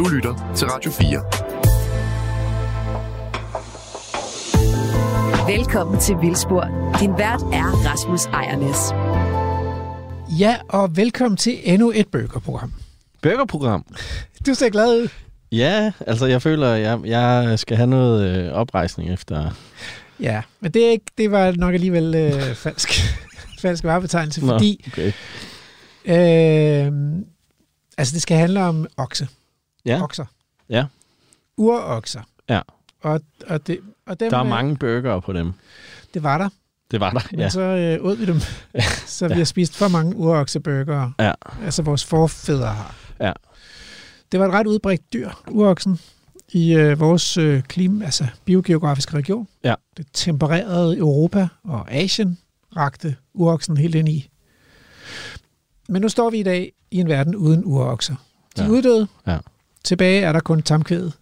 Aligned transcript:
Du 0.00 0.08
lytter 0.08 0.52
til 0.56 0.68
Radio 0.68 0.90
4. 0.90 1.08
Velkommen 5.56 6.00
til 6.00 6.16
Vildspor. 6.20 6.94
Din 7.00 7.10
vært 7.10 7.40
er 7.40 7.86
Rasmus 7.86 8.24
Ejernes. 8.24 8.78
Ja, 10.40 10.56
og 10.68 10.96
velkommen 10.96 11.36
til 11.36 11.58
endnu 11.64 11.92
et 11.94 12.08
burgerprogram. 12.08 12.72
Burgerprogram? 13.22 13.84
Du 14.46 14.54
ser 14.54 14.70
glad 14.70 15.02
ud. 15.02 15.08
Ja, 15.52 15.92
altså 16.06 16.26
jeg 16.26 16.42
føler, 16.42 16.72
at 16.72 16.80
jeg, 16.80 17.00
jeg 17.04 17.58
skal 17.58 17.76
have 17.76 17.86
noget 17.86 18.36
øh, 18.36 18.52
oprejsning 18.52 19.12
efter... 19.12 19.50
Ja, 20.20 20.42
men 20.60 20.70
det, 20.70 20.86
er 20.86 20.90
ikke, 20.90 21.06
det 21.18 21.30
var 21.30 21.52
nok 21.52 21.74
alligevel 21.74 22.14
øh, 22.14 22.54
falsk, 22.54 22.88
falsk 23.62 23.84
varebetegnelse, 23.84 24.40
Nå, 24.40 24.52
fordi 24.52 24.84
okay. 24.86 25.12
øh, 26.04 26.92
altså 27.98 28.14
det 28.14 28.22
skal 28.22 28.36
handle 28.36 28.62
om 28.62 28.86
okse. 28.96 29.28
Ja, 29.96 30.02
Okser. 30.02 30.24
Ja. 30.68 30.84
Urokser. 31.56 32.20
Ja. 32.48 32.60
Og, 33.02 33.20
og, 33.46 33.66
det, 33.66 33.78
og 34.06 34.20
dem, 34.20 34.30
der 34.30 34.36
er 34.38 34.42
øh, 34.44 34.48
mange 34.50 34.76
burgere 34.76 35.22
på 35.22 35.32
dem. 35.32 35.52
Det 36.14 36.22
var 36.22 36.38
der, 36.38 36.48
Det 36.90 37.00
var 37.00 37.10
der, 37.10 37.20
men 37.30 37.40
ja. 37.40 37.48
så 37.48 37.60
øh, 37.60 38.04
åd 38.04 38.16
vi 38.16 38.26
dem. 38.26 38.40
så 39.06 39.28
vi 39.28 39.32
Ja. 39.32 39.38
har 39.38 39.44
spist 39.44 39.76
for 39.76 39.88
mange 39.88 40.16
urokseburgere. 40.16 41.12
Ja. 41.18 41.32
Altså 41.64 41.82
vores 41.82 42.04
forfædre 42.04 42.66
har. 42.66 42.94
Ja. 43.20 43.32
Det 44.32 44.40
var 44.40 44.46
et 44.46 44.52
ret 44.52 44.66
udbredt 44.66 45.12
dyr, 45.12 45.30
uroksen, 45.48 46.00
i 46.52 46.74
øh, 46.74 47.00
vores 47.00 47.36
øh, 47.36 47.62
klima, 47.62 48.04
altså 48.04 48.26
biogeografiske 48.44 49.14
region. 49.16 49.48
Ja. 49.64 49.74
Det 49.96 50.06
tempererede 50.12 50.98
Europa 50.98 51.48
og 51.64 51.92
Asien 51.92 52.38
rakte 52.76 53.16
uroksen 53.34 53.76
helt 53.76 53.94
ind 53.94 54.08
i. 54.08 54.30
Men 55.88 56.02
nu 56.02 56.08
står 56.08 56.30
vi 56.30 56.38
i 56.38 56.42
dag 56.42 56.72
i 56.90 56.98
en 57.00 57.08
verden 57.08 57.36
uden 57.36 57.62
urokser. 57.64 58.14
De 58.56 58.60
er 58.62 58.66
Ja. 58.66 58.70
uddøde. 58.70 59.08
Ja. 59.26 59.38
Tilbage 59.84 60.20
er 60.22 60.32
der 60.32 60.40
kun 60.40 60.62
tamkvædet. 60.62 61.12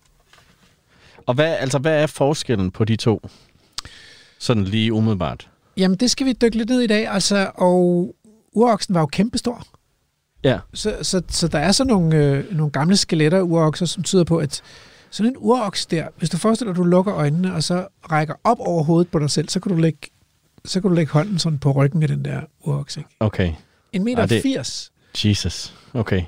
Og 1.27 1.35
hvad, 1.35 1.57
altså, 1.59 1.79
hvad 1.79 2.03
er 2.03 2.07
forskellen 2.07 2.71
på 2.71 2.85
de 2.85 2.97
to? 2.97 3.29
Sådan 4.39 4.65
lige 4.65 4.93
umiddelbart. 4.93 5.49
Jamen, 5.77 5.97
det 5.97 6.11
skal 6.11 6.27
vi 6.27 6.33
dykke 6.33 6.57
lidt 6.57 6.69
ned 6.69 6.81
i 6.81 6.87
dag. 6.87 7.09
Altså, 7.09 7.51
og 7.55 8.15
uroksen 8.53 8.95
var 8.95 9.01
jo 9.01 9.07
kæmpestor. 9.07 9.63
Ja. 10.45 10.59
Så, 10.75 10.97
så, 11.03 11.23
så 11.29 11.49
der 11.49 11.59
er 11.59 11.73
så 11.73 11.85
nogle, 11.85 12.17
øh, 12.17 12.57
nogle 12.57 12.71
gamle 12.73 12.97
skeletter 12.97 13.41
urokser, 13.43 13.87
som 13.87 14.03
tyder 14.03 14.25
på, 14.25 14.37
at 14.39 14.63
sådan 15.11 15.33
en 15.33 15.37
uroks 15.39 15.87
der, 15.87 16.09
hvis 16.17 16.31
du 16.31 16.37
forestiller 16.37 16.73
dig, 16.73 16.81
at 16.81 16.85
du 16.85 16.91
lukker 16.91 17.15
øjnene, 17.15 17.55
og 17.55 17.63
så 17.63 17.87
rækker 18.13 18.35
op 18.45 18.57
over 18.61 18.83
hovedet 18.85 19.11
på 19.11 19.19
dig 19.19 19.31
selv, 19.31 19.49
så 19.49 19.61
kan 19.61 19.73
du 19.73 19.79
lægge, 19.79 19.99
så 20.65 20.81
kan 20.81 20.91
du 20.91 20.95
lægge 20.95 21.13
hånden 21.13 21.39
sådan 21.39 21.59
på 21.59 21.73
ryggen 21.73 22.03
af 22.03 22.09
den 22.09 22.25
der 22.25 22.41
uroks. 22.61 22.97
Ikke? 22.97 23.09
Okay. 23.21 23.53
En 23.93 24.05
meter 24.05 24.19
Ej, 24.19 24.27
det- 24.27 24.43
80, 24.43 24.93
Jesus. 25.25 25.75
Okay. 25.95 26.23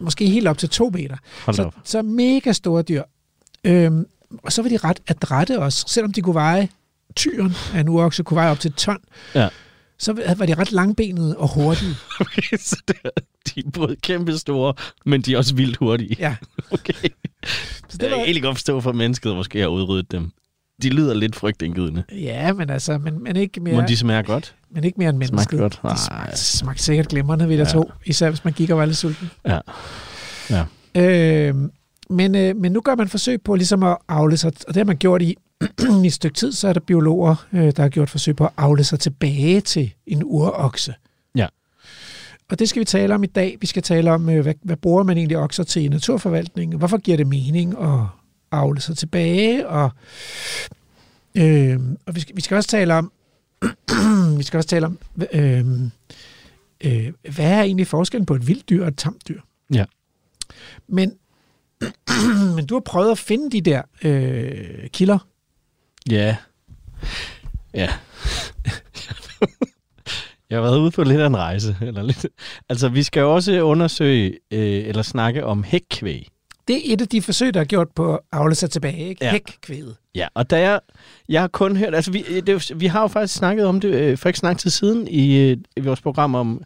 Måske 0.00 0.26
helt 0.28 0.48
op 0.48 0.58
til 0.58 0.68
to 0.68 0.90
meter. 0.94 1.16
Hold 1.44 1.56
Så, 1.56 1.62
op. 1.62 1.74
så 1.84 2.02
mega 2.02 2.52
store 2.52 2.82
dyr. 2.82 3.02
Øhm, 3.64 4.06
og 4.42 4.52
så 4.52 4.62
var 4.62 4.68
de 4.68 4.76
ret 4.76 5.00
adrette 5.08 5.58
også, 5.58 5.84
selvom 5.88 6.12
de 6.12 6.22
kunne 6.22 6.34
veje 6.34 6.68
tyren 7.16 7.54
af 7.74 7.80
en 7.80 7.88
urokse, 7.88 8.22
kunne 8.22 8.36
veje 8.36 8.50
op 8.50 8.60
til 8.60 8.68
et 8.68 8.74
ton. 8.76 8.98
Ja. 9.34 9.48
Så 9.98 10.12
var 10.36 10.46
de 10.46 10.54
ret 10.54 10.72
langbenede 10.72 11.36
og 11.36 11.48
hurtige. 11.54 11.94
Okay, 12.20 12.56
så 12.58 12.76
det 12.88 12.96
de 13.54 13.60
er 13.66 13.70
både 13.70 13.96
kæmpe 13.96 14.38
store, 14.38 14.74
men 15.06 15.20
de 15.22 15.34
er 15.34 15.38
også 15.38 15.54
vildt 15.54 15.76
hurtige. 15.76 16.16
Ja. 16.18 16.36
Okay. 16.70 16.92
Så 16.92 17.08
Det 17.92 18.00
det 18.00 18.06
er 18.06 18.10
var, 18.10 18.16
egentlig 18.16 18.42
godt 18.42 18.56
forstå 18.56 18.80
for 18.80 18.92
mennesket 18.92 19.36
måske 19.36 19.60
har 19.60 19.66
udryddet 19.66 20.12
dem. 20.12 20.30
De 20.82 20.88
lyder 20.90 21.14
lidt 21.14 21.36
frygtindgydende. 21.36 22.02
ja, 22.12 22.52
men 22.52 22.70
altså, 22.70 22.98
men, 22.98 23.22
men 23.22 23.36
ikke 23.36 23.60
mere. 23.60 23.74
Må 23.74 23.82
de 23.88 23.96
smager 23.96 24.22
godt? 24.22 24.54
Men 24.70 24.84
ikke 24.84 24.98
mere 24.98 25.08
end 25.08 25.18
mennesket. 25.18 25.42
Smagte 25.50 25.56
godt? 25.56 25.78
De 25.82 25.86
Nej. 25.86 25.96
smagte, 25.96 26.38
smagte 26.38 26.82
sikkert 26.82 27.08
glimrende, 27.08 27.48
vil 27.48 27.56
jeg 27.56 27.66
Ja. 27.66 27.72
tro. 27.72 27.90
Især 28.06 28.28
hvis 28.28 28.44
man 28.44 28.52
gik 28.52 28.70
og 28.70 28.78
var 28.78 28.84
lidt 28.84 28.96
sulten. 28.96 29.30
Ja. 29.46 29.58
Ja. 30.50 30.64
Øh, 30.94 31.54
men, 32.10 32.34
øh, 32.34 32.56
men 32.56 32.72
nu 32.72 32.80
gør 32.80 32.94
man 32.94 33.08
forsøg 33.08 33.42
på 33.42 33.54
ligesom 33.54 33.82
at 33.82 33.96
afle 34.08 34.36
sig, 34.36 34.52
og 34.68 34.74
det 34.74 34.76
har 34.76 34.84
man 34.84 34.96
gjort 34.96 35.22
i, 35.22 35.36
i 36.04 36.06
et 36.06 36.12
stykke 36.12 36.34
tid, 36.34 36.52
så 36.52 36.68
er 36.68 36.72
der 36.72 36.80
biologer, 36.80 37.46
øh, 37.52 37.72
der 37.76 37.82
har 37.82 37.88
gjort 37.88 38.10
forsøg 38.10 38.36
på 38.36 38.44
at 38.44 38.50
afle 38.56 38.84
sig 38.84 39.00
tilbage 39.00 39.60
til 39.60 39.92
en 40.06 40.22
urokse. 40.24 40.94
Ja. 41.34 41.46
Og 42.50 42.58
det 42.58 42.68
skal 42.68 42.80
vi 42.80 42.84
tale 42.84 43.14
om 43.14 43.22
i 43.24 43.26
dag. 43.26 43.56
Vi 43.60 43.66
skal 43.66 43.82
tale 43.82 44.12
om, 44.12 44.28
øh, 44.28 44.42
hvad, 44.42 44.54
hvad 44.62 44.76
bruger 44.76 45.02
man 45.02 45.16
egentlig 45.16 45.38
okser 45.38 45.64
til 45.64 45.82
i 45.82 45.88
naturforvaltningen? 45.88 46.78
Hvorfor 46.78 46.98
giver 46.98 47.16
det 47.16 47.26
mening 47.26 47.74
at 47.82 47.98
afle 48.52 48.80
sig 48.80 48.96
tilbage? 48.96 49.68
Og, 49.68 49.90
øh, 51.34 51.80
og 52.06 52.14
vi, 52.14 52.20
skal, 52.20 52.36
vi 52.36 52.40
skal 52.40 52.56
også 52.56 52.68
tale 52.68 52.94
om, 52.94 53.12
vi 54.38 54.42
skal 54.42 54.56
også 54.56 54.68
tale 54.68 54.86
om, 54.86 54.98
øh, 55.32 55.66
øh, 56.84 57.12
hvad 57.34 57.46
er 57.46 57.62
egentlig 57.62 57.86
forskellen 57.86 58.26
på 58.26 58.34
et 58.34 58.48
vildt 58.48 58.68
dyr 58.68 58.82
og 58.82 58.88
et 58.88 58.96
tamt 58.96 59.28
dyr? 59.28 59.40
Ja. 59.74 59.84
Men, 60.88 61.12
men 62.56 62.66
du 62.66 62.74
har 62.74 62.80
prøvet 62.80 63.10
at 63.10 63.18
finde 63.18 63.50
de 63.50 63.60
der 63.60 63.82
øh, 64.04 64.88
kilder. 64.88 65.18
Ja. 66.10 66.36
Ja. 67.74 67.88
Jeg 70.50 70.60
har 70.60 70.62
været 70.62 70.78
ude 70.78 70.90
på 70.90 71.04
lidt 71.04 71.20
af 71.20 71.26
en 71.26 71.36
rejse. 71.36 71.76
Eller 71.82 72.02
lidt. 72.02 72.26
Altså, 72.68 72.88
vi 72.88 73.02
skal 73.02 73.20
jo 73.20 73.34
også 73.34 73.60
undersøge 73.60 74.38
øh, 74.50 74.88
eller 74.88 75.02
snakke 75.02 75.44
om 75.44 75.64
hækkvæg. 75.64 76.28
Det 76.72 76.90
er 76.90 76.92
et 76.94 77.00
af 77.00 77.08
de 77.08 77.22
forsøg, 77.22 77.54
der 77.54 77.60
er 77.60 77.64
gjort 77.64 77.88
på 77.94 78.14
at 78.14 78.20
afle 78.32 78.54
sig 78.54 78.70
tilbage. 78.70 79.08
Ikke? 79.08 79.24
Ja. 79.24 79.30
Hækkvædet. 79.30 79.96
Ja, 80.14 80.28
og 80.34 80.50
da 80.50 80.60
jeg, 80.60 80.80
jeg 81.28 81.40
har 81.40 81.48
kun 81.48 81.76
hørt, 81.76 81.94
altså 81.94 82.10
vi, 82.10 82.24
det, 82.46 82.80
vi 82.80 82.86
har 82.86 83.00
jo 83.00 83.06
faktisk 83.06 83.34
snakket 83.34 83.66
om 83.66 83.80
det 83.80 83.88
øh, 83.94 84.18
for 84.18 84.28
ikke 84.28 84.38
så 84.38 84.46
lang 84.46 84.58
tid 84.58 84.70
siden 84.70 85.08
i, 85.08 85.36
øh, 85.36 85.56
i 85.76 85.80
vores 85.80 86.00
program 86.00 86.34
om 86.34 86.62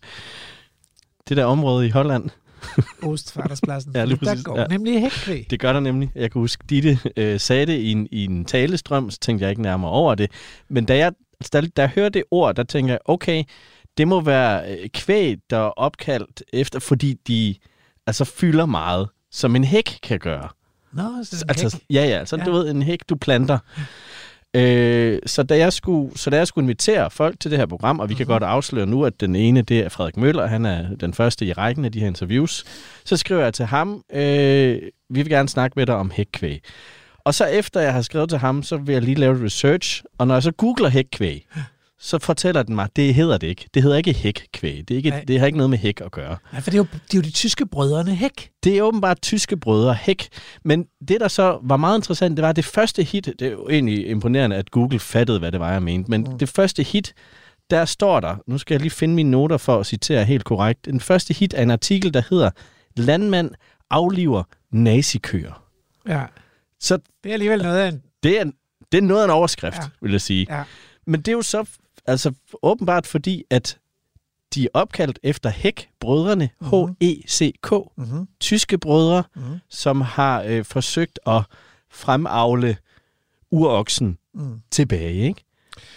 det 1.28 1.36
der 1.36 1.44
område 1.44 1.86
i 1.86 1.90
Holland. 1.90 2.30
Ostfarterspladsen. 3.02 3.92
Ja, 3.94 4.04
lige 4.04 4.18
der 4.20 4.26
præcis. 4.26 4.44
går 4.44 4.58
Ja. 4.60 4.66
nemlig 4.66 5.00
hækkvæg. 5.00 5.46
Det 5.50 5.60
gør 5.60 5.72
der 5.72 5.80
nemlig. 5.80 6.10
Jeg 6.14 6.30
kan 6.32 6.40
huske, 6.40 6.64
Ditte 6.70 6.98
øh, 7.16 7.40
sagde 7.40 7.66
det 7.66 7.78
i 7.78 7.92
en, 7.92 8.08
i 8.10 8.24
en 8.24 8.44
talestrøm, 8.44 9.10
så 9.10 9.18
tænkte 9.20 9.42
jeg 9.42 9.50
ikke 9.50 9.62
nærmere 9.62 9.90
over 9.90 10.14
det. 10.14 10.30
Men 10.68 10.84
da 10.84 10.96
jeg, 10.96 11.12
da, 11.52 11.60
da 11.60 11.82
jeg 11.82 11.90
hørte 11.94 12.18
det 12.18 12.24
ord, 12.30 12.54
der 12.54 12.62
tænkte 12.62 12.92
jeg, 12.92 12.98
okay, 13.04 13.44
det 13.98 14.08
må 14.08 14.20
være 14.20 14.70
øh, 14.72 14.88
kvæg, 14.88 15.36
der 15.50 15.56
er 15.56 15.70
opkaldt 15.70 16.42
efter, 16.52 16.78
fordi 16.78 17.14
de 17.28 17.54
altså 18.06 18.24
fylder 18.24 18.66
meget, 18.66 19.08
som 19.36 19.56
en 19.56 19.64
hæk 19.64 19.98
kan 20.02 20.18
gøre. 20.18 20.48
Nå, 20.92 21.02
så 21.02 21.44
Altså, 21.48 21.64
altså, 21.64 21.80
ja, 21.90 22.04
ja, 22.04 22.24
så 22.24 22.36
Ja. 22.36 22.44
du 22.44 22.52
ved, 22.52 22.70
en 22.70 22.82
hæk, 22.82 23.00
du 23.08 23.16
planter. 23.16 23.58
Øh, 24.54 25.18
så, 25.26 25.42
da 25.42 25.58
jeg 25.58 25.72
skulle, 25.72 26.18
så 26.18 26.30
da 26.30 26.36
jeg 26.36 26.46
skulle 26.46 26.64
invitere 26.64 27.10
folk 27.10 27.40
til 27.40 27.50
det 27.50 27.58
her 27.58 27.66
program, 27.66 28.00
og 28.00 28.08
vi 28.08 28.14
kan 28.14 28.26
godt 28.26 28.42
afsløre 28.42 28.86
nu, 28.86 29.04
at 29.04 29.20
den 29.20 29.36
ene, 29.36 29.62
det 29.62 29.78
er 29.78 29.88
Frederik 29.88 30.16
Møller, 30.16 30.46
han 30.46 30.64
er 30.64 30.96
den 30.96 31.14
første 31.14 31.44
i 31.46 31.52
rækken 31.52 31.84
af 31.84 31.92
de 31.92 32.00
her 32.00 32.06
interviews, 32.06 32.64
så 33.04 33.16
skriver 33.16 33.42
jeg 33.42 33.54
til 33.54 33.64
ham, 33.64 34.02
øh, 34.12 34.78
vi 35.10 35.22
vil 35.22 35.28
gerne 35.28 35.48
snakke 35.48 35.74
med 35.76 35.86
dig 35.86 35.94
om 35.94 36.10
hækkvæg. 36.14 36.60
Og 37.24 37.34
så 37.34 37.44
efter 37.44 37.80
jeg 37.80 37.92
har 37.92 38.02
skrevet 38.02 38.28
til 38.28 38.38
ham, 38.38 38.62
så 38.62 38.76
vil 38.76 38.92
jeg 38.92 39.02
lige 39.02 39.14
lave 39.14 39.44
research, 39.44 40.02
og 40.18 40.26
når 40.26 40.34
jeg 40.34 40.42
så 40.42 40.50
googler 40.52 40.88
hækkvæg, 40.88 41.46
så 41.98 42.18
fortæller 42.18 42.62
den 42.62 42.74
mig, 42.74 42.88
det 42.96 43.14
hedder 43.14 43.38
det 43.38 43.46
ikke. 43.46 43.66
Det 43.74 43.82
hedder 43.82 43.96
ikke 43.96 44.12
hækkvæg. 44.12 44.84
Det, 44.88 44.90
er 44.90 44.96
ikke, 44.96 45.10
Nej. 45.10 45.24
det 45.28 45.38
har 45.38 45.46
ikke 45.46 45.58
noget 45.58 45.70
med 45.70 45.78
hæk 45.78 46.00
at 46.00 46.12
gøre. 46.12 46.36
ja, 46.52 46.58
for 46.58 46.70
det 46.70 46.74
er, 46.74 46.78
jo, 46.78 46.86
det 46.92 47.14
er 47.14 47.18
jo 47.18 47.22
de 47.22 47.30
tyske 47.30 47.66
brødrene 47.66 48.14
Hæk. 48.14 48.50
Det 48.64 48.78
er 48.78 48.82
åbenbart 48.82 49.22
tyske 49.22 49.56
brødre, 49.56 49.94
Hæk. 49.94 50.28
Men 50.64 50.86
det, 51.08 51.20
der 51.20 51.28
så 51.28 51.58
var 51.62 51.76
meget 51.76 51.98
interessant, 51.98 52.36
det 52.36 52.42
var, 52.42 52.52
det 52.52 52.64
første 52.64 53.02
hit, 53.02 53.26
det 53.38 53.42
er 53.42 53.50
jo 53.50 53.68
egentlig 53.68 54.06
imponerende, 54.08 54.56
at 54.56 54.70
Google 54.70 54.98
fattede, 54.98 55.38
hvad 55.38 55.52
det 55.52 55.60
var, 55.60 55.72
jeg 55.72 55.82
mente, 55.82 56.10
men 56.10 56.20
mm. 56.20 56.38
det 56.38 56.48
første 56.48 56.82
hit, 56.82 57.14
der 57.70 57.84
står 57.84 58.20
der, 58.20 58.36
nu 58.46 58.58
skal 58.58 58.74
jeg 58.74 58.80
lige 58.80 58.90
finde 58.90 59.14
mine 59.14 59.30
noter 59.30 59.56
for 59.56 59.80
at 59.80 59.86
citere 59.86 60.24
helt 60.24 60.44
korrekt, 60.44 60.84
den 60.84 61.00
første 61.00 61.34
hit 61.34 61.54
er 61.54 61.62
en 61.62 61.70
artikel, 61.70 62.14
der 62.14 62.22
hedder, 62.30 62.50
Landmand 62.96 63.50
afliver 63.90 64.42
nazikøer. 64.70 65.62
Ja. 66.08 66.22
Så 66.80 66.98
Det 67.24 67.28
er 67.28 67.32
alligevel 67.32 67.62
noget 67.62 67.78
af 67.78 67.88
en... 67.88 68.02
det 68.22 68.40
er, 68.40 68.44
det 68.92 68.98
er 68.98 69.02
noget 69.02 69.20
af 69.20 69.24
en 69.24 69.30
overskrift, 69.30 69.76
ja. 69.76 69.82
vil 70.02 70.10
jeg 70.10 70.20
sige. 70.20 70.46
Ja. 70.50 70.62
Men 71.06 71.20
det 71.20 71.28
er 71.28 71.32
jo 71.32 71.42
så 71.42 71.64
altså 72.06 72.32
åbenbart 72.62 73.06
fordi, 73.06 73.44
at 73.50 73.78
de 74.54 74.64
er 74.64 74.68
opkaldt 74.74 75.18
efter 75.22 75.50
Hæk-brødrene, 75.50 76.50
Mhm. 76.60 76.70
H-E-C-K, 77.00 77.72
Mm-hmm. 77.96 78.28
tyske 78.40 78.78
brødre, 78.78 79.22
Mm-hmm. 79.36 79.58
som 79.70 80.00
har 80.00 80.42
øh, 80.42 80.64
forsøgt 80.64 81.18
at 81.26 81.42
fremavle 81.90 82.76
uroksen 83.50 84.18
Mm. 84.34 84.60
tilbage. 84.70 85.14
Ikke? 85.28 85.42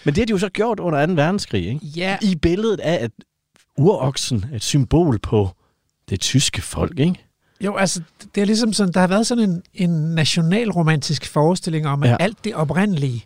Men 0.06 0.16
det 0.16 0.22
har 0.22 0.26
de 0.26 0.32
jo 0.32 0.38
så 0.38 0.50
gjort 0.50 0.80
under 0.80 1.06
2. 1.06 1.14
verdenskrig. 1.14 1.68
Ikke? 1.68 1.86
Ja, 1.86 2.18
I 2.22 2.36
billedet 2.36 2.80
af, 2.80 3.04
at 3.04 3.12
uroksen 3.78 4.46
er 4.52 4.56
et 4.56 4.64
symbol 4.64 5.20
på 5.20 5.50
det 6.10 6.20
tyske 6.20 6.62
folk. 6.62 7.00
Ikke? 7.00 7.26
jo, 7.62 7.76
altså, 7.76 8.02
det 8.36 8.42
er 8.42 8.46
ligesom 8.46 8.74
sådan, 8.74 8.94
der 8.94 9.00
har 9.00 9.08
været 9.08 9.28
sådan 9.28 9.50
en, 9.50 9.64
en 9.74 10.16
nationalromantisk 10.16 11.26
forestilling 11.28 11.88
om, 11.88 12.04
at. 12.04 12.10
Ja. 12.10 12.16
alt 12.20 12.44
det 12.44 12.56
oprindelige, 12.56 13.26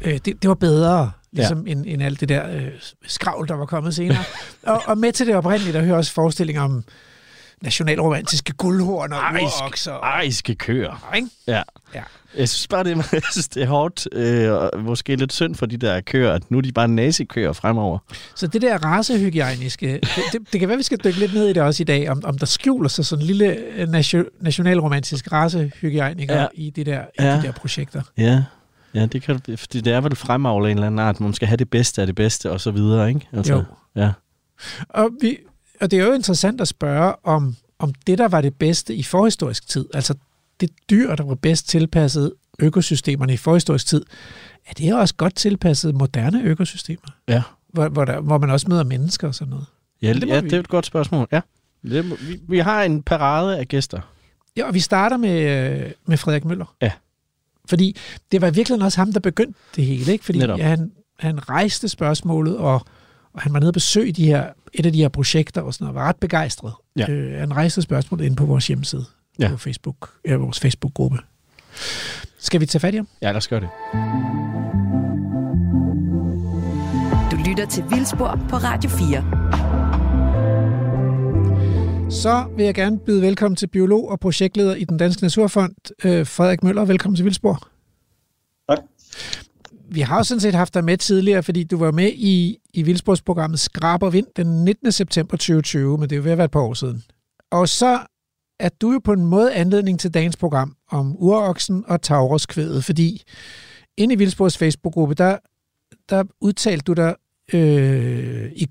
øh, 0.00 0.12
det, 0.12 0.24
det 0.42 0.48
var 0.48 0.54
bedre, 0.54 1.10
ligesom 1.32 1.66
ja. 1.66 1.72
end, 1.72 1.84
end 1.86 2.02
alt 2.02 2.20
det 2.20 2.28
der 2.28 2.56
øh, 2.56 2.68
skravl, 3.06 3.48
der 3.48 3.54
var 3.54 3.66
kommet 3.66 3.94
senere. 3.94 4.24
og, 4.62 4.82
og 4.86 4.98
med 4.98 5.12
til 5.12 5.26
det 5.26 5.34
oprindelige, 5.36 5.72
der 5.72 5.82
hører 5.82 5.96
også 5.96 6.12
forestilling 6.12 6.60
om 6.60 6.84
nationalromantiske 7.62 8.52
guldhorn 8.52 9.12
og 9.12 9.18
urokser. 9.42 9.92
Ariske 9.92 10.54
køer. 10.54 11.12
Ikke? 11.16 11.28
Ja. 11.46 11.62
Ja. 11.94 12.02
Jeg 12.36 12.48
synes 12.48 12.68
bare, 12.68 12.84
det 12.84 12.92
er, 12.92 12.96
jeg 13.12 13.22
synes, 13.32 13.48
det 13.48 13.62
er 13.62 13.66
hårdt, 13.66 14.08
øh, 14.12 14.52
og 14.52 14.70
måske 14.80 15.16
lidt 15.16 15.32
synd 15.32 15.54
for 15.54 15.66
de 15.66 15.76
der 15.76 16.00
køer, 16.00 16.32
at 16.32 16.50
nu 16.50 16.58
er 16.58 16.62
de 16.62 16.72
bare 16.72 16.88
nazikøer 16.88 17.52
fremover. 17.52 17.98
Så 18.34 18.46
det 18.46 18.62
der 18.62 18.78
racehygiejniske, 18.84 19.92
det, 19.92 20.08
det, 20.32 20.40
det 20.52 20.60
kan 20.60 20.68
være, 20.68 20.76
vi 20.78 20.82
skal 20.82 20.98
dykke 21.04 21.18
lidt 21.18 21.34
ned 21.34 21.48
i 21.48 21.52
det 21.52 21.62
også 21.62 21.82
i 21.82 21.84
dag, 21.84 22.10
om, 22.10 22.20
om 22.24 22.38
der 22.38 22.46
skjuler 22.46 22.88
sig 22.88 23.06
sådan 23.06 23.22
en 23.22 23.26
lille 23.26 23.56
nation, 23.88 24.24
nationalromantisk 24.40 25.32
racehygiejniker. 25.32 26.40
Ja. 26.40 26.46
i, 26.54 26.70
de 26.70 26.84
der, 26.84 27.00
i 27.00 27.22
Ja. 27.22 27.36
de 27.36 27.42
der 27.42 27.52
projekter. 27.52 28.02
Ja, 28.18 28.42
ja 28.94 29.06
det, 29.06 29.22
kan, 29.22 29.40
fordi 29.56 29.80
det 29.80 29.92
er 29.92 30.00
vel 30.00 30.16
fremavle 30.16 30.70
en 30.70 30.76
eller 30.76 30.86
anden 30.86 30.98
art, 30.98 31.20
man 31.20 31.34
skal 31.34 31.48
have 31.48 31.56
det 31.56 31.70
bedste 31.70 32.00
af 32.00 32.06
det 32.06 32.16
bedste, 32.16 32.50
og 32.50 32.60
så 32.60 32.70
videre, 32.70 33.08
ikke? 33.08 33.28
Altså, 33.32 33.52
Jo. 33.54 33.64
Ja. 33.96 34.12
Og, 34.88 35.10
vi, 35.20 35.36
og 35.80 35.90
det 35.90 35.98
er 35.98 36.04
jo 36.06 36.12
interessant 36.12 36.60
at 36.60 36.68
spørge, 36.68 37.14
om, 37.24 37.56
om 37.78 37.94
det, 38.06 38.18
der 38.18 38.28
var 38.28 38.40
det 38.40 38.54
bedste 38.54 38.94
i 38.94 39.02
forhistorisk 39.02 39.68
tid, 39.68 39.86
altså 39.94 40.14
det 40.60 40.70
dyr, 40.90 41.14
der 41.14 41.24
var 41.24 41.34
bedst 41.34 41.68
tilpasset 41.68 42.32
økosystemerne 42.58 43.32
i 43.32 43.36
forhistorisk 43.36 43.86
tid, 43.86 44.04
er 44.66 44.72
det 44.72 44.94
også 44.94 45.14
godt 45.14 45.34
tilpasset 45.34 45.94
moderne 45.94 46.42
økosystemer, 46.42 47.08
Ja. 47.28 47.42
hvor, 47.68 47.88
hvor, 47.88 48.04
der, 48.04 48.20
hvor 48.20 48.38
man 48.38 48.50
også 48.50 48.66
møder 48.68 48.84
mennesker 48.84 49.28
og 49.28 49.34
sådan 49.34 49.50
noget? 49.50 49.66
Ja, 50.02 50.12
Det 50.12 50.28
ja, 50.28 50.40
vi- 50.40 50.48
det 50.48 50.56
er 50.56 50.60
et 50.60 50.68
godt 50.68 50.86
spørgsmål. 50.86 51.26
Ja. 51.32 51.40
Det, 51.82 52.04
må- 52.04 52.16
vi, 52.20 52.40
vi 52.48 52.58
har 52.58 52.82
en 52.82 53.02
parade 53.02 53.58
af 53.58 53.68
gæster. 53.68 54.00
Ja, 54.56 54.66
og 54.66 54.74
vi 54.74 54.80
starter 54.80 55.16
med, 55.16 55.40
øh, 55.80 55.90
med 56.06 56.16
Frederik 56.16 56.44
Møller. 56.44 56.74
Ja. 56.82 56.90
Fordi 57.70 57.96
det 58.32 58.40
var 58.40 58.50
virkelig 58.50 58.82
også 58.82 58.98
ham, 59.00 59.12
der 59.12 59.20
begyndte 59.20 59.58
det 59.76 59.84
hele, 59.84 60.12
ikke? 60.12 60.24
Fordi 60.24 60.38
Netop. 60.38 60.58
ja, 60.58 60.68
han, 60.68 60.90
han 61.18 61.48
rejste 61.48 61.88
spørgsmålet, 61.88 62.56
og, 62.56 62.72
og 63.34 63.40
han 63.42 63.52
var 63.52 63.58
nede 63.60 63.70
og 63.70 63.74
besøge 63.74 64.12
de 64.12 64.24
her, 64.26 64.46
et 64.74 64.86
af 64.86 64.92
de 64.92 64.98
her 64.98 65.08
projekter, 65.08 65.60
og 65.60 65.74
sådan 65.74 65.84
noget, 65.84 65.94
var 65.94 66.08
ret 66.08 66.16
begejstret. 66.16 66.72
Ja. 66.96 67.10
Øh, 67.10 67.40
han 67.40 67.56
rejste 67.56 67.82
spørgsmålet 67.82 68.24
ind 68.24 68.36
på 68.36 68.44
vores 68.46 68.66
hjemmeside, 68.66 69.04
Ja. 69.38 69.48
på 69.48 69.56
Facebook, 69.56 70.10
ja, 70.28 70.36
vores 70.36 70.60
Facebook-gruppe. 70.60 71.18
Skal 72.38 72.60
vi 72.60 72.66
tage 72.66 72.80
fat 72.80 72.94
i 72.94 72.96
ham? 72.96 73.08
Ja, 73.22 73.26
lad 73.28 73.36
os 73.36 73.48
gøre 73.48 73.60
det. 73.60 73.68
Du 77.30 77.36
lytter 77.48 77.66
til 77.70 77.84
Vildspor 77.90 78.38
på 78.48 78.56
Radio 78.56 78.90
4. 78.90 79.69
Så 82.10 82.46
vil 82.56 82.64
jeg 82.64 82.74
gerne 82.74 82.98
byde 82.98 83.22
velkommen 83.22 83.56
til 83.56 83.66
biolog 83.66 84.08
og 84.08 84.20
projektleder 84.20 84.74
i 84.74 84.84
den 84.84 84.98
Danske 84.98 85.22
Naturfond, 85.22 85.74
øh, 86.04 86.26
Frederik 86.26 86.62
Møller. 86.62 86.84
Velkommen 86.84 87.16
til 87.16 87.24
Vildspor. 87.24 87.68
Tak. 88.68 88.78
Vi 89.88 90.00
har 90.00 90.16
jo 90.16 90.24
sådan 90.24 90.40
set 90.40 90.54
haft 90.54 90.74
dig 90.74 90.84
med 90.84 90.96
tidligere, 90.96 91.42
fordi 91.42 91.64
du 91.64 91.76
var 91.76 91.90
med 91.90 92.12
i, 92.14 92.58
i 92.74 92.82
Vildsporsprogrammet 92.82 93.60
Skrab 93.60 94.02
og 94.02 94.12
Vind 94.12 94.26
den 94.36 94.64
19. 94.64 94.92
september 94.92 95.36
2020, 95.36 95.98
men 95.98 96.10
det 96.10 96.12
er 96.12 96.16
jo 96.16 96.22
ved 96.22 96.32
at 96.32 96.38
være 96.38 96.44
et 96.44 96.50
par 96.50 96.60
år 96.60 96.74
siden. 96.74 97.02
Og 97.50 97.68
så 97.68 97.98
er 98.60 98.68
du 98.80 98.92
jo 98.92 99.00
på 99.04 99.12
en 99.12 99.24
måde 99.24 99.54
anledning 99.54 100.00
til 100.00 100.14
dagens 100.14 100.36
program 100.36 100.76
om 100.90 101.16
uroksen 101.18 101.84
og 101.88 102.02
tauroskvædet, 102.02 102.84
fordi 102.84 103.22
inde 103.96 104.14
i 104.14 104.18
Vildspors 104.18 104.58
Facebook-gruppe, 104.58 105.14
der, 105.14 105.38
der 106.08 106.24
udtalte 106.40 106.84
du 106.84 106.92
dig 106.92 107.14
øh, 107.52 108.52
i 108.56 108.64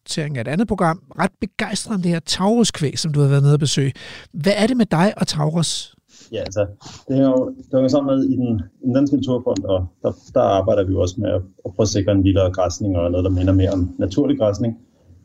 opdatering 0.00 0.36
af 0.36 0.40
et 0.40 0.48
andet 0.48 0.68
program, 0.68 1.02
ret 1.18 1.30
begejstret 1.40 1.94
om 1.94 2.02
det 2.02 2.10
her 2.10 2.20
Taurus-kvæg, 2.20 2.98
som 2.98 3.12
du 3.12 3.20
har 3.20 3.28
været 3.28 3.42
nede 3.42 3.54
og 3.54 3.60
besøge. 3.60 3.92
Hvad 4.32 4.52
er 4.56 4.66
det 4.66 4.76
med 4.76 4.86
dig 4.86 5.14
og 5.16 5.26
Taurus? 5.26 5.94
Ja, 6.32 6.40
altså, 6.40 6.66
det 7.08 7.18
er 7.18 7.22
jo 7.22 7.48
det 7.48 7.66
hænger 7.72 7.88
sammen 7.88 8.16
med 8.16 8.24
i 8.24 8.36
den, 8.36 8.62
i 8.82 8.86
den 8.86 8.94
danske 8.94 9.16
naturfond, 9.16 9.64
og 9.64 9.86
der, 10.02 10.12
der 10.34 10.40
arbejder 10.40 10.84
vi 10.84 10.92
jo 10.92 11.00
også 11.00 11.14
med 11.18 11.30
at, 11.30 11.42
at 11.64 11.74
prøve 11.74 11.84
at 11.84 11.88
sikre 11.88 12.12
en 12.12 12.24
vildere 12.24 12.52
græsning 12.52 12.96
og 12.96 13.10
noget, 13.10 13.24
der 13.24 13.30
minder 13.30 13.52
mere 13.52 13.70
om 13.70 13.94
naturlig 13.98 14.38
græsning. 14.38 14.78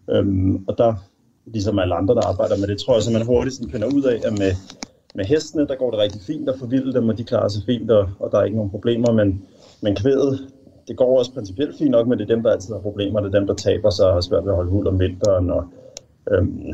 Øhm, 0.09 0.65
og 0.67 0.77
der, 0.77 0.93
ligesom 1.45 1.79
alle 1.79 1.95
andre, 1.95 2.15
der 2.15 2.27
arbejder 2.27 2.57
med 2.57 2.67
det, 2.67 2.77
tror 2.77 2.93
jeg, 2.93 3.03
så 3.03 3.11
man 3.11 3.25
hurtigt 3.25 3.55
sådan 3.55 3.71
finder 3.71 3.87
ud 3.87 4.03
af, 4.03 4.21
at 4.27 4.33
med, 4.39 4.51
med 5.15 5.25
hestene, 5.25 5.67
der 5.67 5.75
går 5.75 5.91
det 5.91 5.99
rigtig 5.99 6.21
fint 6.21 6.49
at 6.49 6.59
forvilde 6.59 6.93
dem, 6.93 7.09
og 7.09 7.17
de 7.17 7.23
klarer 7.23 7.47
sig 7.47 7.63
fint, 7.65 7.91
og, 7.91 8.09
og 8.19 8.31
der 8.31 8.37
er 8.39 8.43
ikke 8.43 8.57
nogen 8.57 8.71
problemer, 8.71 9.11
men, 9.11 9.41
men 9.81 9.95
kvædet, 9.95 10.39
det 10.87 10.97
går 10.97 11.19
også 11.19 11.33
principielt 11.33 11.77
fint 11.77 11.91
nok, 11.91 12.07
men 12.07 12.19
det 12.19 12.29
er 12.29 12.35
dem, 12.35 12.43
der 12.43 12.51
altid 12.51 12.73
har 12.73 12.81
problemer, 12.81 13.19
det 13.19 13.35
er 13.35 13.39
dem, 13.39 13.47
der 13.47 13.53
taber 13.53 13.89
sig 13.89 14.07
og 14.07 14.13
har 14.13 14.21
svært 14.21 14.43
ved 14.43 14.51
at 14.51 14.55
holde 14.55 14.71
hul 14.71 14.87
om 14.87 14.99
vinteren, 14.99 15.49
og 15.49 15.67
øhm, 16.31 16.73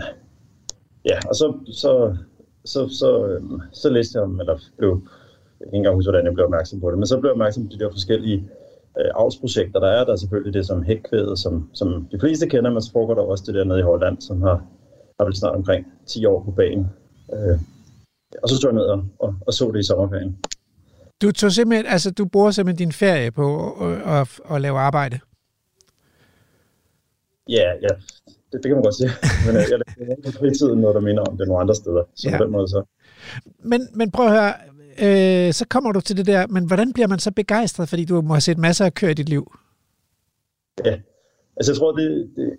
ja, 1.05 1.17
og 1.29 1.35
så, 1.35 1.53
så 1.71 2.17
så, 2.65 2.87
så, 2.87 3.27
øhm, 3.27 3.61
så 3.71 3.89
læste 3.89 4.17
jeg 4.17 4.23
om, 4.23 4.39
eller 4.39 4.57
blev, 4.77 4.89
jeg 5.59 5.67
kan 5.67 5.67
ikke 5.67 5.77
engang 5.77 5.95
huske, 5.95 6.11
hvordan 6.11 6.25
jeg 6.25 6.33
blev 6.33 6.45
opmærksom 6.45 6.79
på 6.79 6.91
det, 6.91 6.97
men 6.97 7.07
så 7.07 7.19
blev 7.19 7.29
jeg 7.29 7.31
opmærksom 7.31 7.63
på 7.63 7.69
de 7.73 7.79
der 7.79 7.91
forskellige 7.91 8.49
øh, 8.99 9.11
avlsprojekter, 9.15 9.79
der 9.79 9.87
er. 9.87 10.05
Der 10.05 10.11
er 10.11 10.15
selvfølgelig 10.15 10.53
det 10.53 10.65
som 10.65 10.83
hækkvædet, 10.83 11.39
som, 11.39 11.69
som 11.73 12.07
de 12.11 12.19
fleste 12.19 12.49
kender, 12.49 12.71
men 12.71 12.81
så 12.81 12.91
foregår 12.91 13.13
der 13.13 13.21
også 13.21 13.43
det 13.47 13.55
der 13.55 13.63
nede 13.63 13.79
i 13.79 13.89
Holland, 13.91 14.21
som 14.21 14.41
har, 14.41 14.65
har 15.19 15.25
vel 15.25 15.35
snart 15.35 15.55
omkring 15.55 15.87
10 16.05 16.25
år 16.25 16.43
på 16.43 16.51
banen. 16.51 16.87
Øh, 17.33 17.59
og 18.43 18.49
så 18.49 18.57
stod 18.57 18.69
jeg 18.69 18.75
ned 18.75 18.85
og, 18.85 19.03
og, 19.19 19.35
og 19.47 19.53
så 19.53 19.71
det 19.71 19.79
i 19.79 19.83
sommerferien. 19.83 20.37
Du 21.21 21.31
tog 21.31 21.51
simpelthen, 21.51 21.85
altså 21.85 22.11
du 22.11 22.25
bruger 22.25 22.51
simpelthen 22.51 22.87
din 22.87 22.91
ferie 22.93 23.31
på 23.31 23.71
at, 23.85 24.01
at, 24.21 24.39
at 24.55 24.61
lave 24.61 24.79
arbejde. 24.79 25.19
Ja, 27.49 27.69
ja, 27.81 27.87
det, 28.25 28.53
det 28.53 28.63
kan 28.63 28.71
man 28.71 28.83
godt 28.83 28.95
sige. 28.95 29.09
Men 29.45 29.55
øh, 29.55 29.61
jeg 29.71 29.79
laver 29.97 30.15
på 30.25 30.31
fritiden 30.31 30.79
noget, 30.81 30.95
der 30.95 31.01
minder 31.01 31.23
om 31.23 31.37
det 31.37 31.47
nogle 31.47 31.61
andre 31.61 31.75
steder. 31.75 32.03
Så 32.15 32.29
Ja. 32.29 32.37
på 32.37 32.43
den 32.43 32.51
måde 32.51 32.67
så. 32.67 32.83
Men, 33.63 33.87
men 33.93 34.11
prøv 34.11 34.25
at 34.27 34.31
høre, 34.31 34.53
øh, 35.47 35.53
så 35.53 35.65
kommer 35.69 35.91
du 35.91 36.01
til 36.01 36.17
det 36.17 36.25
der, 36.25 36.47
men 36.47 36.65
hvordan 36.65 36.93
bliver 36.93 37.07
man 37.07 37.19
så 37.19 37.31
begejstret, 37.31 37.89
fordi 37.89 38.05
du 38.05 38.21
må 38.21 38.33
have 38.33 38.41
set 38.41 38.57
masser 38.57 38.85
af 38.85 38.93
køer 38.93 39.11
i 39.11 39.13
dit 39.13 39.29
liv? 39.29 39.55
Ja, 40.85 40.99
altså 41.57 41.71
jeg 41.71 41.77
tror, 41.77 41.91
det, 41.91 42.29
det, 42.35 42.53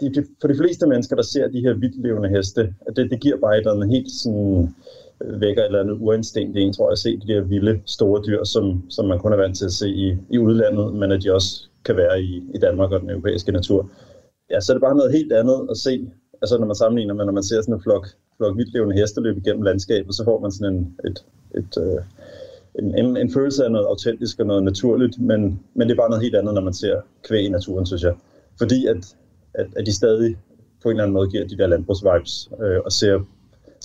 det, 0.00 0.14
det, 0.14 0.26
for 0.40 0.48
de 0.48 0.56
fleste 0.56 0.86
mennesker, 0.86 1.16
der 1.16 1.22
ser 1.22 1.48
de 1.48 1.60
her 1.60 1.74
vildlevende 1.74 2.28
heste, 2.28 2.74
at 2.88 2.96
det, 2.96 3.10
det 3.10 3.20
giver 3.20 3.36
bare 3.40 3.52
et 3.54 3.58
eller 3.58 3.72
andet 3.72 3.88
helt 3.90 4.10
sådan, 4.22 4.74
vækker 5.20 5.62
et 5.62 5.66
eller 5.66 5.80
andet 5.80 5.98
uinstinkt 6.00 6.56
i 6.56 6.60
en, 6.60 6.72
tror 6.72 6.88
jeg, 6.88 6.92
at 6.92 6.98
se 6.98 7.16
de 7.16 7.32
der 7.32 7.40
vilde, 7.40 7.80
store 7.86 8.22
dyr, 8.26 8.44
som, 8.44 8.90
som 8.90 9.08
man 9.08 9.18
kun 9.18 9.32
er 9.32 9.36
vant 9.36 9.56
til 9.58 9.64
at 9.64 9.72
se 9.72 9.88
i, 9.88 10.16
i 10.30 10.38
udlandet, 10.38 10.94
men 10.94 11.12
at 11.12 11.22
de 11.22 11.34
også 11.34 11.68
kan 11.84 11.96
være 11.96 12.22
i, 12.22 12.42
i 12.54 12.58
Danmark 12.58 12.92
og 12.92 13.00
den 13.00 13.10
europæiske 13.10 13.52
natur. 13.52 13.90
Ja, 14.50 14.60
så 14.60 14.72
er 14.72 14.74
det 14.74 14.82
bare 14.82 14.96
noget 14.96 15.12
helt 15.12 15.32
andet 15.32 15.66
at 15.70 15.76
se, 15.76 16.10
altså 16.42 16.58
når 16.58 16.66
man 16.66 16.76
sammenligner 16.76 17.14
med, 17.14 17.24
når 17.24 17.32
man 17.32 17.42
ser 17.42 17.60
sådan 17.60 17.74
en 17.74 17.82
flok, 17.82 18.06
flok 18.36 18.56
vildlevende 18.56 18.96
heste 18.96 19.20
løbe 19.20 19.40
igennem 19.40 19.62
landskabet, 19.62 20.14
så 20.14 20.24
får 20.24 20.40
man 20.40 20.52
sådan 20.52 20.74
en, 20.74 20.96
et, 21.04 21.24
et, 21.54 21.72
øh, 21.78 22.02
en, 22.78 22.98
en, 22.98 23.16
en 23.16 23.32
følelse 23.32 23.64
af 23.64 23.70
noget 23.72 23.86
autentisk 23.86 24.40
og 24.40 24.46
noget 24.46 24.62
naturligt, 24.62 25.20
men, 25.20 25.60
men 25.74 25.88
det 25.88 25.94
er 25.94 26.02
bare 26.02 26.10
noget 26.10 26.22
helt 26.22 26.36
andet, 26.36 26.54
når 26.54 26.60
man 26.60 26.74
ser 26.74 27.00
kvæg 27.28 27.44
i 27.44 27.48
naturen, 27.48 27.86
synes 27.86 28.02
jeg. 28.02 28.14
Fordi 28.58 28.86
at, 28.86 29.16
at, 29.54 29.66
at 29.76 29.86
de 29.86 29.92
stadig 29.92 30.36
på 30.82 30.88
en 30.88 30.92
eller 30.92 31.02
anden 31.02 31.14
måde 31.14 31.30
giver 31.30 31.46
de 31.46 31.58
der 31.58 31.66
landbrugsvibes 31.66 32.50
øh, 32.62 32.80
og 32.84 32.92
ser, 32.92 33.20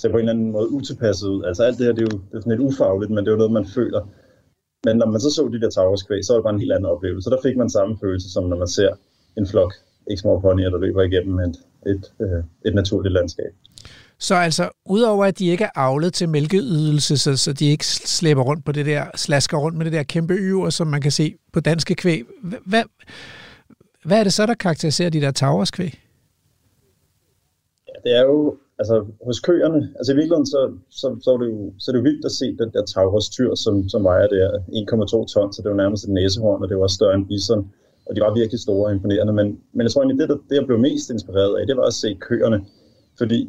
ser 0.00 0.10
på 0.10 0.16
en 0.16 0.20
eller 0.20 0.32
anden 0.32 0.52
måde 0.52 0.72
utilpasset 0.76 1.28
ud. 1.28 1.44
Altså 1.44 1.62
alt 1.62 1.78
det 1.78 1.86
her, 1.86 1.92
det 1.92 2.02
er 2.02 2.08
jo 2.12 2.18
det 2.28 2.34
er 2.36 2.40
sådan 2.40 2.52
lidt 2.52 2.68
ufagligt, 2.68 3.10
men 3.10 3.20
det 3.24 3.28
er 3.28 3.36
jo 3.36 3.42
noget, 3.42 3.52
man 3.52 3.66
føler. 3.66 4.02
Men 4.84 4.96
når 4.96 5.06
man 5.06 5.20
så 5.20 5.30
så 5.30 5.48
de 5.52 5.60
der 5.60 5.70
tagerskvæg, 5.70 6.24
så 6.24 6.32
var 6.32 6.38
det 6.38 6.44
bare 6.44 6.54
en 6.54 6.64
helt 6.64 6.72
anden 6.72 6.92
oplevelse. 6.94 7.24
Så 7.24 7.30
der 7.30 7.42
fik 7.46 7.56
man 7.56 7.70
samme 7.70 7.98
følelse, 8.00 8.32
som 8.32 8.44
når 8.44 8.58
man 8.58 8.68
ser 8.68 8.90
en 9.38 9.46
flok 9.46 9.72
ikke 10.10 10.20
små 10.20 10.40
ponyer, 10.40 10.70
der 10.70 10.78
løber 10.78 11.02
igennem 11.02 11.38
et, 11.38 11.56
et, 11.86 12.12
øh, 12.20 12.44
et 12.66 12.74
naturligt 12.74 13.12
landskab. 13.12 13.52
Så 14.18 14.34
altså, 14.34 14.70
udover 14.86 15.24
at 15.24 15.38
de 15.38 15.48
ikke 15.48 15.64
er 15.64 15.70
avlet 15.74 16.14
til 16.14 16.28
mælkeydelse, 16.28 17.18
så, 17.18 17.36
så 17.36 17.52
de 17.52 17.66
ikke 17.70 17.86
slæber 17.86 18.42
rundt 18.42 18.64
på 18.64 18.72
det 18.72 18.86
der, 18.86 19.04
slasker 19.14 19.58
rundt 19.58 19.78
med 19.78 19.84
det 19.84 19.92
der 19.92 20.02
kæmpe 20.02 20.34
yver, 20.34 20.70
som 20.70 20.86
man 20.86 21.00
kan 21.00 21.10
se 21.10 21.34
på 21.52 21.60
danske 21.60 21.94
kvæg, 21.94 22.24
hvad, 22.66 22.82
hvad 24.04 24.20
er 24.20 24.24
det 24.24 24.32
så, 24.32 24.46
der 24.46 24.54
karakteriserer 24.54 25.10
de 25.10 25.20
der 25.20 25.30
tagerskvæg? 25.30 26.00
Ja, 27.88 28.10
det 28.10 28.18
er 28.18 28.22
jo, 28.22 28.56
altså 28.80 28.96
hos 29.26 29.40
køerne, 29.40 29.80
altså 29.98 30.12
i 30.12 30.16
virkeligheden, 30.16 30.46
så, 30.46 30.60
så, 31.00 31.06
så, 31.24 31.28
er 31.34 31.38
det 31.38 31.48
jo, 31.54 31.72
så 31.78 31.86
er 31.90 31.92
det 31.92 32.00
jo 32.00 32.08
vildt 32.10 32.24
at 32.24 32.32
se 32.40 32.46
den 32.62 32.70
der 32.74 32.84
taghostyr, 32.84 33.54
som, 33.54 33.88
som 33.88 34.04
vejer 34.04 34.26
der 34.26 34.48
1,2 34.58 35.32
ton, 35.32 35.52
så 35.52 35.58
det 35.62 35.70
var 35.70 35.76
nærmest 35.82 36.04
et 36.04 36.10
næsehorn, 36.10 36.62
og 36.62 36.68
det 36.68 36.76
var 36.76 36.82
også 36.82 36.98
større 37.00 37.14
end 37.14 37.26
bison, 37.26 37.72
og 38.06 38.16
de 38.16 38.20
var 38.20 38.34
virkelig 38.34 38.60
store 38.60 38.86
og 38.86 38.92
imponerende, 38.92 39.32
men, 39.32 39.46
men 39.72 39.82
jeg 39.84 39.90
tror 39.90 40.02
egentlig, 40.02 40.20
det, 40.22 40.28
der, 40.28 40.38
det 40.48 40.56
jeg 40.56 40.66
blev 40.66 40.78
mest 40.78 41.10
inspireret 41.10 41.58
af, 41.58 41.66
det 41.66 41.76
var 41.76 41.86
at 41.92 41.94
se 41.94 42.14
køerne, 42.14 42.58
fordi 43.18 43.40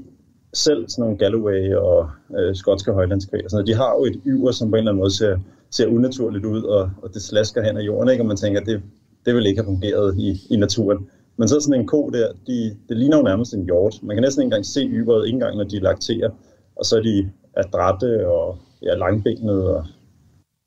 selv 0.54 0.90
sådan 0.90 1.02
nogle 1.04 1.18
Galloway 1.18 1.76
og 1.76 2.10
øh, 2.38 2.56
skotske 2.56 2.92
højlandskvæg, 2.92 3.42
sådan 3.44 3.56
noget, 3.56 3.68
de 3.68 3.76
har 3.84 3.92
jo 3.98 4.06
et 4.06 4.18
yver, 4.26 4.52
som 4.52 4.70
på 4.70 4.76
en 4.76 4.80
eller 4.80 4.92
anden 4.92 5.02
måde 5.02 5.18
ser, 5.18 5.38
ser 5.72 5.88
unaturligt 5.88 6.46
ud, 6.46 6.64
og, 6.64 6.92
og 7.04 7.14
det 7.14 7.22
slasker 7.22 7.64
hen 7.64 7.78
ad 7.78 7.84
jorden, 7.84 8.10
ikke? 8.10 8.24
og 8.24 8.28
man 8.28 8.38
tænker, 8.38 8.60
det, 8.62 8.82
det 9.26 9.36
vil 9.36 9.46
ikke 9.46 9.62
have 9.62 9.72
fungeret 9.74 10.18
i, 10.18 10.30
i 10.50 10.58
naturen. 10.58 11.08
Men 11.42 11.48
så 11.48 11.60
sådan 11.60 11.80
en 11.80 11.88
ko 11.88 12.10
der, 12.10 12.32
de, 12.48 12.78
det 12.90 12.98
ligner 12.98 13.18
jo 13.18 13.24
nærmest 13.24 13.54
en 13.54 13.64
hjort. 13.64 13.96
Man 14.04 14.16
kan 14.16 14.24
næsten 14.24 14.42
ikke 14.42 14.46
engang 14.46 14.66
se 14.66 14.82
yberet, 14.82 15.28
ikke 15.28 15.36
engang 15.36 15.58
når 15.58 15.64
de 15.64 15.80
lakterer. 15.80 16.30
Og 16.76 16.86
så 16.86 16.98
er 16.98 17.02
de 17.02 17.32
adrette 17.58 18.28
og 18.28 18.58
ja, 18.82 18.94
langbenede 18.96 19.76
og 19.76 19.86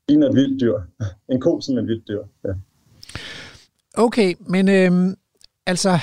ligner 0.09 0.29
et 0.29 0.35
vildt 0.35 0.61
dyr. 0.61 0.79
En 1.31 1.41
ko 1.41 1.61
som 1.61 1.77
et 1.77 1.87
vildt 1.87 2.07
dyr, 2.07 2.23
ja. 2.45 2.49
Okay, 3.93 4.35
men 4.39 4.69
øhm, 4.69 5.15
altså, 5.65 5.99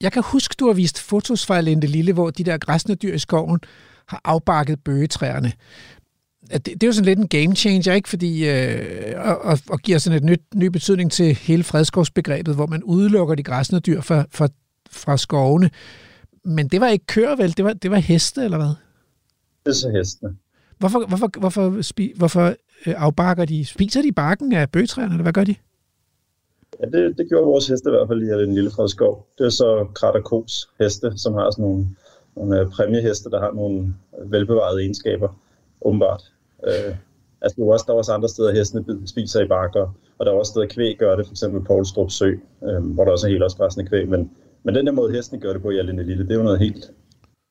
jeg 0.00 0.12
kan 0.12 0.22
huske, 0.22 0.54
du 0.58 0.66
har 0.66 0.74
vist 0.74 1.00
fotos 1.00 1.46
fra 1.46 1.60
Lente 1.60 1.86
Lille, 1.86 2.12
hvor 2.12 2.30
de 2.30 2.44
der 2.44 2.58
græsne 2.58 2.94
dyr 2.94 3.14
i 3.14 3.18
skoven 3.18 3.60
har 4.06 4.20
afbakket 4.24 4.84
bøgetræerne. 4.84 5.52
Det, 6.52 6.66
det 6.66 6.82
er 6.82 6.86
jo 6.86 6.92
sådan 6.92 7.04
lidt 7.04 7.18
en 7.18 7.28
game 7.28 7.56
changer, 7.56 7.92
ikke? 7.94 8.08
Fordi, 8.08 8.48
øh, 8.48 9.28
og, 9.28 9.38
og, 9.38 9.58
og 9.70 9.78
giver 9.78 9.98
sådan 9.98 10.16
et 10.16 10.24
nyt, 10.24 10.42
ny 10.54 10.64
betydning 10.66 11.12
til 11.12 11.34
hele 11.34 11.62
fredskovsbegrebet, 11.62 12.54
hvor 12.54 12.66
man 12.66 12.82
udelukker 12.82 13.34
de 13.34 13.42
græsne 13.42 13.80
dyr 13.80 14.00
fra, 14.00 14.24
fra, 14.30 14.48
fra 14.90 15.16
skovene. 15.16 15.70
Men 16.44 16.68
det 16.68 16.80
var 16.80 16.88
ikke 16.88 17.06
køer, 17.06 17.36
vel? 17.36 17.56
Det 17.56 17.64
var, 17.64 17.72
det 17.72 17.90
var 17.90 17.96
heste, 17.96 18.44
eller 18.44 18.56
hvad? 18.56 18.74
Det 19.66 19.70
er 19.70 19.72
så 19.72 19.90
hestene. 19.90 20.36
Hvorfor, 20.78 21.06
hvorfor, 21.06 21.30
hvorfor, 21.38 21.82
spi, 21.82 22.12
hvorfor 22.16 22.46
øh, 22.86 22.94
afbakker 22.96 23.44
de? 23.44 23.64
Spiser 23.64 24.02
de 24.02 24.12
barken 24.12 24.52
af 24.52 24.70
bøgetræerne, 24.70 25.14
eller 25.14 25.22
hvad 25.22 25.32
gør 25.32 25.44
de? 25.44 25.54
Ja, 26.80 26.86
det, 26.86 27.18
det 27.18 27.28
gjorde 27.28 27.46
vores 27.46 27.68
heste 27.68 27.90
i 27.90 27.92
hvert 27.92 28.08
fald 28.08 28.22
i 28.22 28.26
den 28.26 28.54
lille 28.54 28.70
fredskov. 28.70 29.26
Det 29.38 29.46
er 29.46 29.50
så 29.50 29.86
Kraterkos 29.94 30.68
heste, 30.80 31.12
som 31.16 31.34
har 31.34 31.50
sådan 31.50 31.62
nogle, 31.62 31.86
nogle 32.36 32.60
øh, 32.60 32.70
præmieheste, 32.70 33.30
der 33.30 33.40
har 33.40 33.52
nogle 33.52 33.94
velbevarede 34.26 34.80
egenskaber, 34.80 35.28
åbenbart. 35.80 36.32
Øh, 36.66 36.94
altså, 37.42 37.56
der 37.56 37.66
er 37.66 37.72
også, 37.72 37.84
der 37.88 37.92
er 37.92 37.98
også 37.98 38.12
andre 38.12 38.28
steder, 38.28 38.52
hestene 38.52 39.08
spiser 39.08 39.40
i 39.40 39.48
bakker, 39.48 39.94
og 40.18 40.26
der 40.26 40.32
er 40.32 40.36
også 40.36 40.50
steder, 40.50 40.66
kvæg 40.66 40.96
gør 40.98 41.16
det, 41.16 41.26
f.eks. 41.26 41.44
Poulstrup 41.66 42.10
Sø, 42.10 42.30
øh, 42.64 42.84
hvor 42.94 43.04
der 43.04 43.12
også 43.12 43.26
er 43.26 43.30
helt 43.30 43.42
også 43.42 43.84
kvæg, 43.88 44.08
men, 44.08 44.30
men 44.62 44.74
den 44.74 44.86
der 44.86 44.92
måde, 44.92 45.12
hestene 45.12 45.40
gør 45.40 45.52
det 45.52 45.62
på 45.62 45.70
i 45.70 45.78
Alene 45.78 46.02
Lille, 46.02 46.24
det 46.24 46.32
er 46.32 46.36
jo 46.36 46.42
noget 46.42 46.58
helt, 46.58 46.90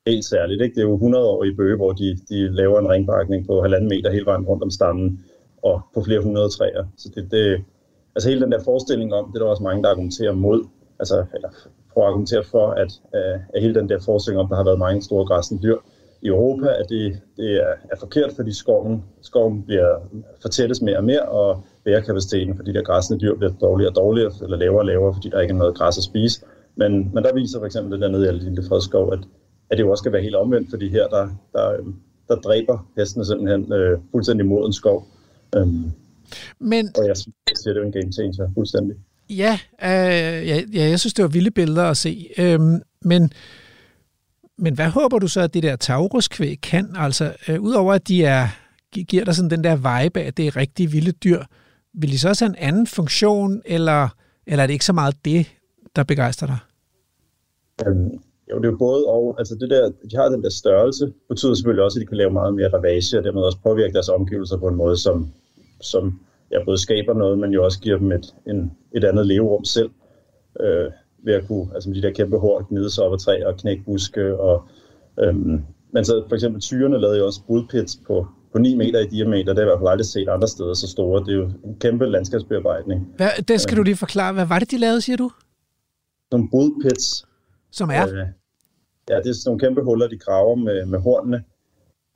helt 0.08 0.26
særligt. 0.26 0.62
Ikke? 0.62 0.76
Det 0.76 0.82
er 0.82 0.88
jo 0.88 0.94
100 0.94 1.26
år 1.26 1.44
i 1.44 1.56
bøge, 1.56 1.76
hvor 1.76 1.92
de, 1.92 2.18
de 2.30 2.56
laver 2.56 2.80
en 2.80 2.90
ringbakning 2.90 3.48
på 3.48 3.62
halvanden 3.62 3.90
meter 3.90 4.12
hele 4.12 4.26
vejen 4.26 4.46
rundt 4.46 4.64
om 4.64 4.70
stammen, 4.70 5.26
og 5.62 5.82
på 5.94 6.04
flere 6.04 6.20
hundrede 6.20 6.50
træer. 6.50 6.86
Så 6.98 7.12
det, 7.16 7.32
det, 7.32 7.64
altså 8.16 8.30
hele 8.30 8.42
den 8.42 8.52
der 8.52 8.64
forestilling 8.64 9.14
om, 9.14 9.32
det 9.32 9.40
er 9.40 9.44
der 9.44 9.52
også 9.52 9.64
mange, 9.64 9.84
der 9.84 9.90
argumenterer 9.90 10.34
mod, 10.34 10.68
altså, 11.00 11.26
eller 11.34 11.50
prøver 11.94 12.08
at 12.08 12.10
argumentere 12.12 12.44
for, 12.44 12.72
at, 12.72 12.92
uh, 13.14 13.42
at 13.54 13.62
hele 13.62 13.76
den 13.76 13.90
der 13.90 14.00
forestilling 14.00 14.40
om, 14.42 14.48
der 14.48 14.56
har 14.56 14.64
været 14.64 14.80
mange 14.80 15.02
store 15.02 15.26
græsne 15.26 15.60
dyr 15.64 15.78
i 16.22 16.28
Europa, 16.28 16.68
at 16.68 16.86
det, 16.90 17.22
det 17.38 17.52
er, 17.56 17.74
er 17.92 17.98
forkert, 18.00 18.32
fordi 18.36 18.54
skoven, 18.54 19.04
skoven 19.22 19.64
bliver 19.64 19.98
fortættes 20.42 20.82
mere 20.82 20.98
og 20.98 21.04
mere, 21.04 21.22
og 21.22 21.64
bærekapaciteten 21.84 22.56
for 22.56 22.64
de 22.64 22.74
der 22.74 22.82
græsne 22.82 23.20
dyr 23.20 23.36
bliver 23.36 23.54
dårligere 23.62 23.92
og 23.92 23.96
dårligere, 23.96 24.32
eller 24.44 24.58
lavere 24.58 24.80
og 24.80 24.86
lavere, 24.86 25.14
fordi 25.14 25.30
der 25.30 25.42
ikke 25.42 25.52
er 25.52 25.58
noget 25.58 25.78
græs 25.78 25.98
at 25.98 26.04
spise. 26.04 26.42
Men, 26.76 27.12
men 27.14 27.24
der 27.24 27.34
viser 27.34 27.60
for 27.60 27.66
eksempel 27.66 27.92
det 27.92 28.02
der 28.02 28.08
nede 28.08 28.30
i 28.30 28.40
Lille 28.40 28.64
Fredskov, 28.70 29.14
at, 29.14 29.20
at 29.70 29.78
det 29.78 29.84
jo 29.84 29.92
også 29.92 30.02
skal 30.02 30.12
være 30.12 30.22
helt 30.22 30.36
omvendt, 30.36 30.70
fordi 30.70 30.90
her 30.90 31.08
der, 31.08 31.30
der, 31.54 31.78
der 32.28 32.36
dræber 32.36 32.88
hestene 32.98 33.26
simpelthen 33.26 33.74
øh, 33.74 34.00
fuldstændig 34.12 34.46
moden 34.46 34.74
skov. 34.74 35.08
Øhm, 35.56 35.92
men, 36.60 36.90
og 36.98 37.08
jeg 37.08 37.18
synes, 37.18 37.62
det 37.64 37.78
er 37.78 37.80
jo 37.80 37.86
en 37.86 37.92
game 37.92 38.12
changer 38.12 38.52
fuldstændig. 38.54 38.96
Ja, 39.30 39.60
øh, 39.84 40.48
ja, 40.48 40.64
ja, 40.74 40.90
jeg 40.90 41.00
synes, 41.00 41.14
det 41.14 41.24
var 41.24 41.30
vilde 41.30 41.52
billeder 41.52 41.84
at 41.84 41.98
se. 41.98 42.30
Øhm, 42.38 42.82
men, 43.02 43.34
men 44.60 44.76
hvad 44.76 44.90
håber 44.90 45.20
du 45.20 45.28
så, 45.28 45.42
at 45.42 45.54
det 45.54 45.64
der 45.64 45.76
tauruskvæg 45.76 46.58
kan? 46.64 46.96
Altså, 46.96 47.34
øh, 47.50 47.62
udover 47.62 47.94
at 47.94 48.08
de 48.08 48.24
er, 48.24 48.48
giver 49.08 49.26
dig 49.26 49.36
sådan 49.36 49.50
den 49.50 49.64
der 49.64 49.76
vibe 49.76 50.20
af, 50.20 50.28
at 50.28 50.38
det 50.38 50.48
er 50.48 50.56
rigtig 50.56 50.94
vilde 50.94 51.12
dyr, 51.12 51.44
vil 51.94 52.12
de 52.12 52.20
så 52.20 52.30
også 52.30 52.46
have 52.46 52.50
en 52.58 52.68
anden 52.68 52.88
funktion, 52.88 53.62
eller, 53.66 54.10
eller 54.48 54.64
er 54.64 54.68
det 54.68 54.74
ikke 54.74 54.86
så 54.86 54.94
meget 54.94 55.26
det, 55.26 55.48
der 55.96 56.04
begejstrer 56.04 56.48
dig? 56.48 56.58
Øhm, 57.88 58.10
jo, 58.52 58.58
det 58.58 58.66
er 58.66 58.72
jo 58.72 58.78
både 58.78 59.06
og. 59.06 59.36
Altså 59.40 59.56
det 59.56 59.70
der, 59.70 59.92
de 60.12 60.16
har 60.16 60.30
den 60.30 60.44
der 60.44 60.50
størrelse, 60.50 61.14
betyder 61.30 61.54
selvfølgelig 61.54 61.84
også, 61.84 62.00
at 62.00 62.02
de 62.02 62.08
kan 62.08 62.18
lave 62.18 62.32
meget 62.32 62.54
mere 62.54 62.70
ravage, 62.74 63.18
og 63.18 63.24
dermed 63.24 63.42
også 63.42 63.58
påvirke 63.64 63.94
deres 63.94 64.10
omgivelser 64.10 64.58
på 64.58 64.68
en 64.68 64.76
måde, 64.76 64.98
som, 64.98 65.32
som 65.82 66.20
ja, 66.52 66.64
både 66.66 66.78
skaber 66.78 67.14
noget, 67.14 67.40
men 67.40 67.52
jo 67.52 67.64
også 67.64 67.80
giver 67.80 67.98
dem 67.98 68.12
et, 68.12 68.36
en, 68.48 68.72
et 68.96 69.04
andet 69.04 69.28
leverum 69.28 69.66
selv. 69.66 69.90
Øh, 70.60 70.92
ved 71.24 71.34
at 71.34 71.48
kunne, 71.48 71.68
altså 71.76 71.90
de 71.90 72.02
der 72.02 72.12
kæmpe 72.12 72.38
hår, 72.38 72.68
gnide 72.70 72.90
sig 72.90 73.04
op 73.04 73.14
ad 73.14 73.20
træer 73.20 73.48
og 73.48 73.58
knække 73.58 73.84
buske. 73.84 74.40
Og, 74.40 74.68
øhm, 75.20 75.64
men 75.92 76.06
så 76.06 76.24
for 76.28 76.36
eksempel 76.36 76.62
tyrene 76.62 77.02
lavede 77.02 77.18
jo 77.18 77.26
også 77.26 77.42
budpits 77.48 78.00
på, 78.08 78.28
på 78.52 78.58
9 78.58 78.76
meter 78.76 79.00
i 79.00 79.08
diameter. 79.08 79.54
Det 79.54 79.58
har 79.58 79.62
jeg 79.62 79.68
i 79.68 79.70
hvert 79.70 79.80
fald 79.80 79.90
aldrig 79.90 80.06
set 80.06 80.30
andre 80.30 80.48
steder 80.48 80.74
så 80.74 80.88
store. 80.88 81.26
Det 81.26 81.32
er 81.34 81.38
jo 81.38 81.50
en 81.66 81.76
kæmpe 81.80 82.06
landskabsbearbejdning. 82.06 83.14
Hvad, 83.18 83.30
det 83.48 83.62
skal 83.62 83.74
øh, 83.74 83.78
du 83.78 83.84
lige 83.84 83.96
forklare. 83.96 84.34
Hvad 84.34 84.46
var 84.46 84.60
det, 84.60 84.72
de 84.72 84.78
lavede, 84.78 85.02
siger 85.02 85.18
du? 85.18 85.32
Nogle 86.32 86.50
budpits. 86.52 87.26
Som 87.72 87.90
er? 87.90 88.08
Øh, 88.08 88.28
ja, 89.10 89.16
det 89.16 89.30
er 89.30 89.34
sådan 89.34 89.50
nogle 89.50 89.60
kæmpe 89.60 89.82
huller, 89.82 90.08
de 90.08 90.18
graver 90.18 90.56
med, 90.56 90.86
med 90.86 91.00
hornene. 91.00 91.44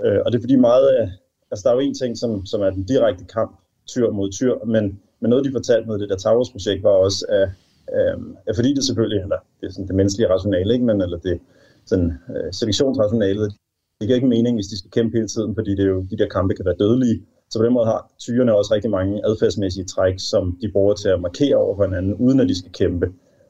Øh, 0.05 0.19
og 0.25 0.31
det 0.31 0.37
er 0.37 0.41
fordi 0.41 0.55
meget 0.55 0.87
af, 0.87 1.11
altså 1.51 1.63
der 1.63 1.69
er 1.69 1.73
jo 1.73 1.79
en 1.79 1.95
ting, 1.95 2.17
som, 2.17 2.45
som 2.45 2.61
er 2.61 2.69
den 2.69 2.83
direkte 2.83 3.25
kamp, 3.25 3.59
tyr 3.87 4.11
mod 4.11 4.31
tyr, 4.31 4.65
men, 4.65 4.99
men 5.19 5.29
noget, 5.29 5.45
de 5.45 5.51
fortalte 5.51 5.89
med 5.89 5.99
det 5.99 6.09
der 6.09 6.17
Taurus-projekt, 6.17 6.83
var 6.83 6.89
også, 6.89 7.25
at, 7.29 7.49
øh, 7.95 8.17
fordi 8.55 8.73
det 8.73 8.83
selvfølgelig, 8.83 9.21
eller 9.21 9.39
det 9.59 9.67
er 9.67 9.71
sådan 9.71 9.87
det 9.87 9.95
menneskelige 9.95 10.29
rationale, 10.29 10.73
ikke, 10.73 10.85
men 10.85 11.01
eller 11.01 11.17
det 11.17 11.39
sådan, 11.85 12.11
øh, 12.33 12.53
selektionsrationalet, 12.53 13.53
det 13.99 14.07
giver 14.07 14.15
ikke 14.15 14.27
mening, 14.27 14.57
hvis 14.57 14.67
de 14.67 14.77
skal 14.79 14.91
kæmpe 14.91 15.17
hele 15.17 15.27
tiden, 15.27 15.55
fordi 15.55 15.71
det 15.71 15.83
er 15.85 15.89
jo, 15.95 16.01
de 16.11 16.17
der 16.17 16.27
kampe 16.27 16.53
kan 16.55 16.65
være 16.65 16.75
dødelige. 16.79 17.21
Så 17.49 17.59
på 17.59 17.65
den 17.65 17.73
måde 17.73 17.85
har 17.85 18.11
tyrene 18.19 18.55
også 18.55 18.73
rigtig 18.73 18.91
mange 18.91 19.25
adfærdsmæssige 19.25 19.85
træk, 19.85 20.15
som 20.17 20.57
de 20.61 20.71
bruger 20.71 20.93
til 20.93 21.09
at 21.09 21.21
markere 21.21 21.55
over 21.55 21.75
for 21.75 21.83
hinanden, 21.83 22.13
uden 22.13 22.39
at 22.39 22.49
de 22.49 22.59
skal 22.59 22.71
kæmpe. 22.71 23.07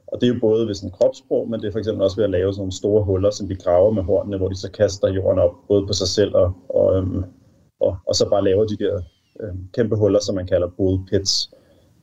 Og 0.07 0.21
det 0.21 0.29
er 0.29 0.33
jo 0.33 0.39
både 0.39 0.67
ved 0.67 0.73
sådan 0.73 0.91
kropssprog, 0.91 1.49
men 1.49 1.59
det 1.59 1.67
er 1.67 1.71
for 1.71 1.79
eksempel 1.79 2.03
også 2.03 2.15
ved 2.15 2.23
at 2.23 2.29
lave 2.29 2.53
sådan 2.53 2.61
nogle 2.61 2.71
store 2.81 3.03
huller, 3.03 3.31
som 3.31 3.47
de 3.47 3.55
graver 3.55 3.91
med 3.91 4.03
hornene, 4.03 4.37
hvor 4.37 4.49
de 4.49 4.55
så 4.55 4.71
kaster 4.71 5.07
jorden 5.07 5.39
op, 5.39 5.51
både 5.67 5.87
på 5.87 5.93
sig 5.93 6.07
selv 6.07 6.35
og, 6.35 6.53
og, 6.69 6.97
øhm, 6.97 7.23
og, 7.79 7.97
og 8.07 8.15
så 8.15 8.29
bare 8.29 8.43
laver 8.43 8.65
de 8.65 8.77
der 8.77 9.01
øhm, 9.41 9.69
kæmpe 9.73 9.95
huller, 9.95 10.19
som 10.19 10.35
man 10.35 10.47
kalder 10.47 10.67
bull 10.77 11.05
pits, 11.09 11.49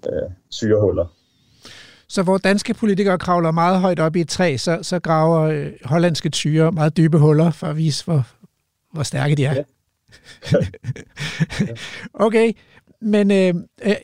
øh, 0.09 0.31
syrehuller. 0.51 1.07
Så 2.11 2.23
hvor 2.23 2.39
danske 2.39 2.75
politikere 2.75 3.19
kravler 3.19 3.51
meget 3.51 3.81
højt 3.81 4.01
op 4.01 4.17
i 4.17 4.21
et 4.21 4.29
træ, 4.29 4.57
så, 4.57 4.79
så 4.83 5.01
graver 5.01 5.41
øh, 5.41 5.73
hollandske 5.85 6.29
tyre 6.29 6.73
meget 6.73 6.97
dybe 6.97 7.19
huller 7.19 7.51
for 7.51 7.67
at 7.67 7.77
vise, 7.77 8.05
hvor, 8.05 8.27
hvor 8.93 9.03
stærke 9.03 9.35
de 9.35 9.45
er. 9.45 9.55
Ja. 9.55 9.63
okay, 12.27 12.53
men, 13.01 13.31
øh, 13.31 13.55
øh, 13.83 13.95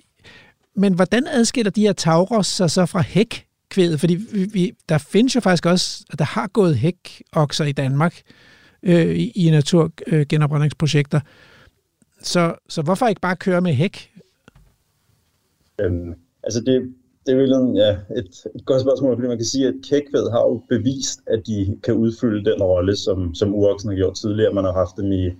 men 0.77 0.93
hvordan 0.93 1.27
adskiller 1.27 1.71
de 1.71 1.81
her 1.81 1.93
tauros 1.93 2.47
sig 2.47 2.71
så 2.71 2.87
fra 2.87 3.01
hæk? 3.01 3.47
kvædet, 3.71 4.01
fordi 4.01 4.15
vi, 4.15 4.45
vi, 4.45 4.73
der 4.89 4.99
findes 4.99 5.35
jo 5.35 5.41
faktisk 5.41 5.67
også, 5.67 6.05
at 6.11 6.19
der 6.19 6.25
har 6.25 6.47
gået 6.47 6.77
hækokser 6.77 7.65
i 7.65 7.73
Danmark 7.73 8.23
øh, 8.83 9.17
i, 9.17 9.31
i 9.31 9.51
naturgenopretningsprojekter. 9.51 11.21
Så, 12.23 12.55
så 12.69 12.83
hvorfor 12.83 13.07
ikke 13.07 13.21
bare 13.21 13.37
køre 13.37 13.61
med 13.61 13.75
hæk? 13.75 14.13
Øhm, 15.81 16.15
altså 16.43 16.61
det, 16.61 16.95
det 17.27 17.33
er 17.33 17.37
virkelig 17.37 17.75
ja, 17.75 17.91
et, 18.21 18.31
et 18.55 18.65
godt 18.67 18.81
spørgsmål, 18.81 19.17
fordi 19.17 19.29
man 19.29 19.39
kan 19.39 19.47
sige, 19.47 19.69
at 19.69 19.75
Kækved 19.89 20.31
har 20.31 20.41
jo 20.41 20.63
bevist, 20.69 21.21
at 21.27 21.47
de 21.47 21.79
kan 21.85 21.95
udfylde 21.95 22.51
den 22.51 22.63
rolle, 22.63 22.97
som, 22.97 23.35
som 23.35 23.55
uroksen 23.55 23.91
har 23.91 23.97
gjort 23.97 24.15
tidligere. 24.15 24.55
Man 24.55 24.65
har 24.65 24.73
haft 24.73 24.97
dem 24.97 25.13
i 25.13 25.31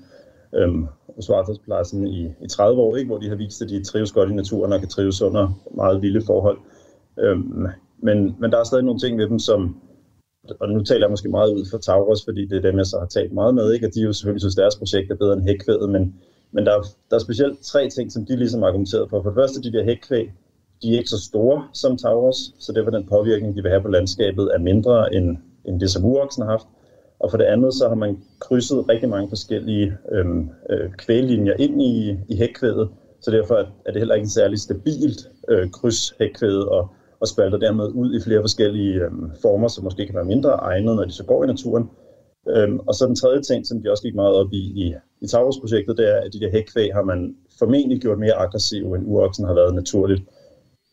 øhm, 0.55 0.87
Svartadspladsen 1.21 2.07
i, 2.07 2.21
i 2.45 2.49
30 2.51 2.81
år, 2.81 2.97
ikke? 2.97 3.09
hvor 3.09 3.19
de 3.19 3.29
har 3.29 3.37
vist, 3.37 3.63
at 3.63 3.69
de 3.69 3.85
trives 3.85 4.13
godt 4.13 4.31
i 4.31 4.35
naturen 4.35 4.73
og 4.73 4.81
kan 4.81 4.89
trives 4.89 5.23
under 5.23 5.61
meget 5.77 6.03
vilde 6.03 6.23
forhold. 6.27 6.59
Øhm, 7.19 7.67
men, 8.03 8.37
men 8.41 8.51
der 8.53 8.59
er 8.59 8.65
stadig 8.65 8.85
nogle 8.85 9.01
ting 9.01 9.19
ved 9.19 9.29
dem, 9.29 9.39
som, 9.39 9.77
og 10.61 10.69
nu 10.69 10.85
taler 10.85 11.07
jeg 11.07 11.11
måske 11.11 11.29
meget 11.29 11.55
ud 11.55 11.65
for 11.71 11.79
Taurus, 11.79 12.25
fordi 12.25 12.47
det 12.47 12.57
er 12.57 12.71
dem, 12.71 12.79
jeg 12.79 12.87
så 12.87 12.99
har 12.99 13.07
talt 13.07 13.33
meget 13.33 13.55
med, 13.55 13.73
ikke? 13.73 13.87
og 13.87 13.95
de 13.95 14.01
jo 14.01 14.13
selvfølgelig 14.13 14.41
synes, 14.41 14.55
deres 14.55 14.77
projekt 14.77 15.11
er 15.11 15.17
bedre 15.17 15.33
end 15.33 15.43
hækkvædet, 15.43 15.91
men, 15.91 16.15
men 16.53 16.67
der, 16.67 16.73
er, 16.73 16.83
der 17.11 17.17
er 17.17 17.21
specielt 17.21 17.61
tre 17.63 17.89
ting, 17.89 18.13
som 18.13 18.27
de 18.27 18.37
ligesom 18.37 18.63
argumenteret 18.63 19.11
for. 19.11 19.23
For 19.23 19.31
det 19.31 19.37
første, 19.37 19.63
de 19.63 19.73
der 19.73 19.85
hækkvæg, 19.85 20.31
de 20.83 20.95
er 20.95 20.99
ikke 20.99 21.11
så 21.11 21.25
store 21.25 21.69
som 21.73 21.97
Taurus, 21.97 22.37
så 22.59 22.73
derfor 22.73 22.91
den 22.91 23.07
påvirkning, 23.07 23.57
de 23.57 23.63
vil 23.63 23.71
have 23.71 23.83
på 23.83 23.89
landskabet, 23.89 24.51
er 24.55 24.59
mindre 24.59 25.15
end, 25.15 25.37
end 25.65 25.81
det, 25.81 25.91
som 25.91 26.05
uroksen 26.05 26.43
har 26.43 26.51
haft. 26.51 26.67
Og 27.19 27.31
for 27.31 27.39
det 27.39 27.45
andet, 27.45 27.75
så 27.75 27.89
har 27.89 27.95
man 27.95 28.19
krydset 28.41 28.89
rigtig 28.89 29.09
mange 29.09 29.29
forskellige 29.29 29.97
øhm, 30.13 30.51
øh, 30.71 30.93
kvælinjer 30.93 31.55
ind 31.59 31.83
i, 31.83 32.17
i 32.29 32.37
hækkvædet, 32.37 32.89
så 33.21 33.31
derfor 33.31 33.55
er 33.55 33.93
det 33.93 33.97
heller 33.97 34.15
ikke 34.15 34.25
en 34.25 34.31
særlig 34.31 34.59
stabilt 34.59 35.31
øh, 35.49 35.71
kryds 35.71 36.15
hækkvædet, 36.19 36.69
og 36.69 36.89
og 37.21 37.29
spalter 37.29 37.59
dermed 37.59 37.89
ud 37.89 38.15
i 38.15 38.21
flere 38.21 38.41
forskellige 38.41 38.95
øhm, 39.05 39.31
former, 39.43 39.69
som 39.69 39.85
måske 39.85 40.07
kan 40.07 40.15
være 40.15 40.25
mindre 40.25 40.51
egnet, 40.51 40.97
når 40.97 41.05
de 41.05 41.13
så 41.13 41.25
går 41.25 41.45
i 41.45 41.47
naturen. 41.47 41.91
Øhm, 42.49 42.79
og 42.79 42.95
så 42.95 43.07
den 43.07 43.17
tredje 43.17 43.43
ting, 43.43 43.67
som 43.67 43.83
de 43.83 43.91
også 43.91 44.03
gik 44.03 44.15
meget 44.15 44.35
op 44.35 44.53
i 44.53 44.63
i, 44.85 44.95
i 45.21 45.27
Taurus-projektet, 45.27 45.99
det 45.99 46.15
er, 46.15 46.21
at 46.21 46.33
de 46.33 46.41
der 46.41 46.51
hækkvæg 46.51 46.95
har 46.95 47.03
man 47.03 47.37
formentlig 47.59 48.01
gjort 48.01 48.19
mere 48.19 48.35
aggressive, 48.35 48.97
end 48.97 49.07
uroksen 49.07 49.47
har 49.47 49.55
været 49.55 49.75
naturligt, 49.75 50.23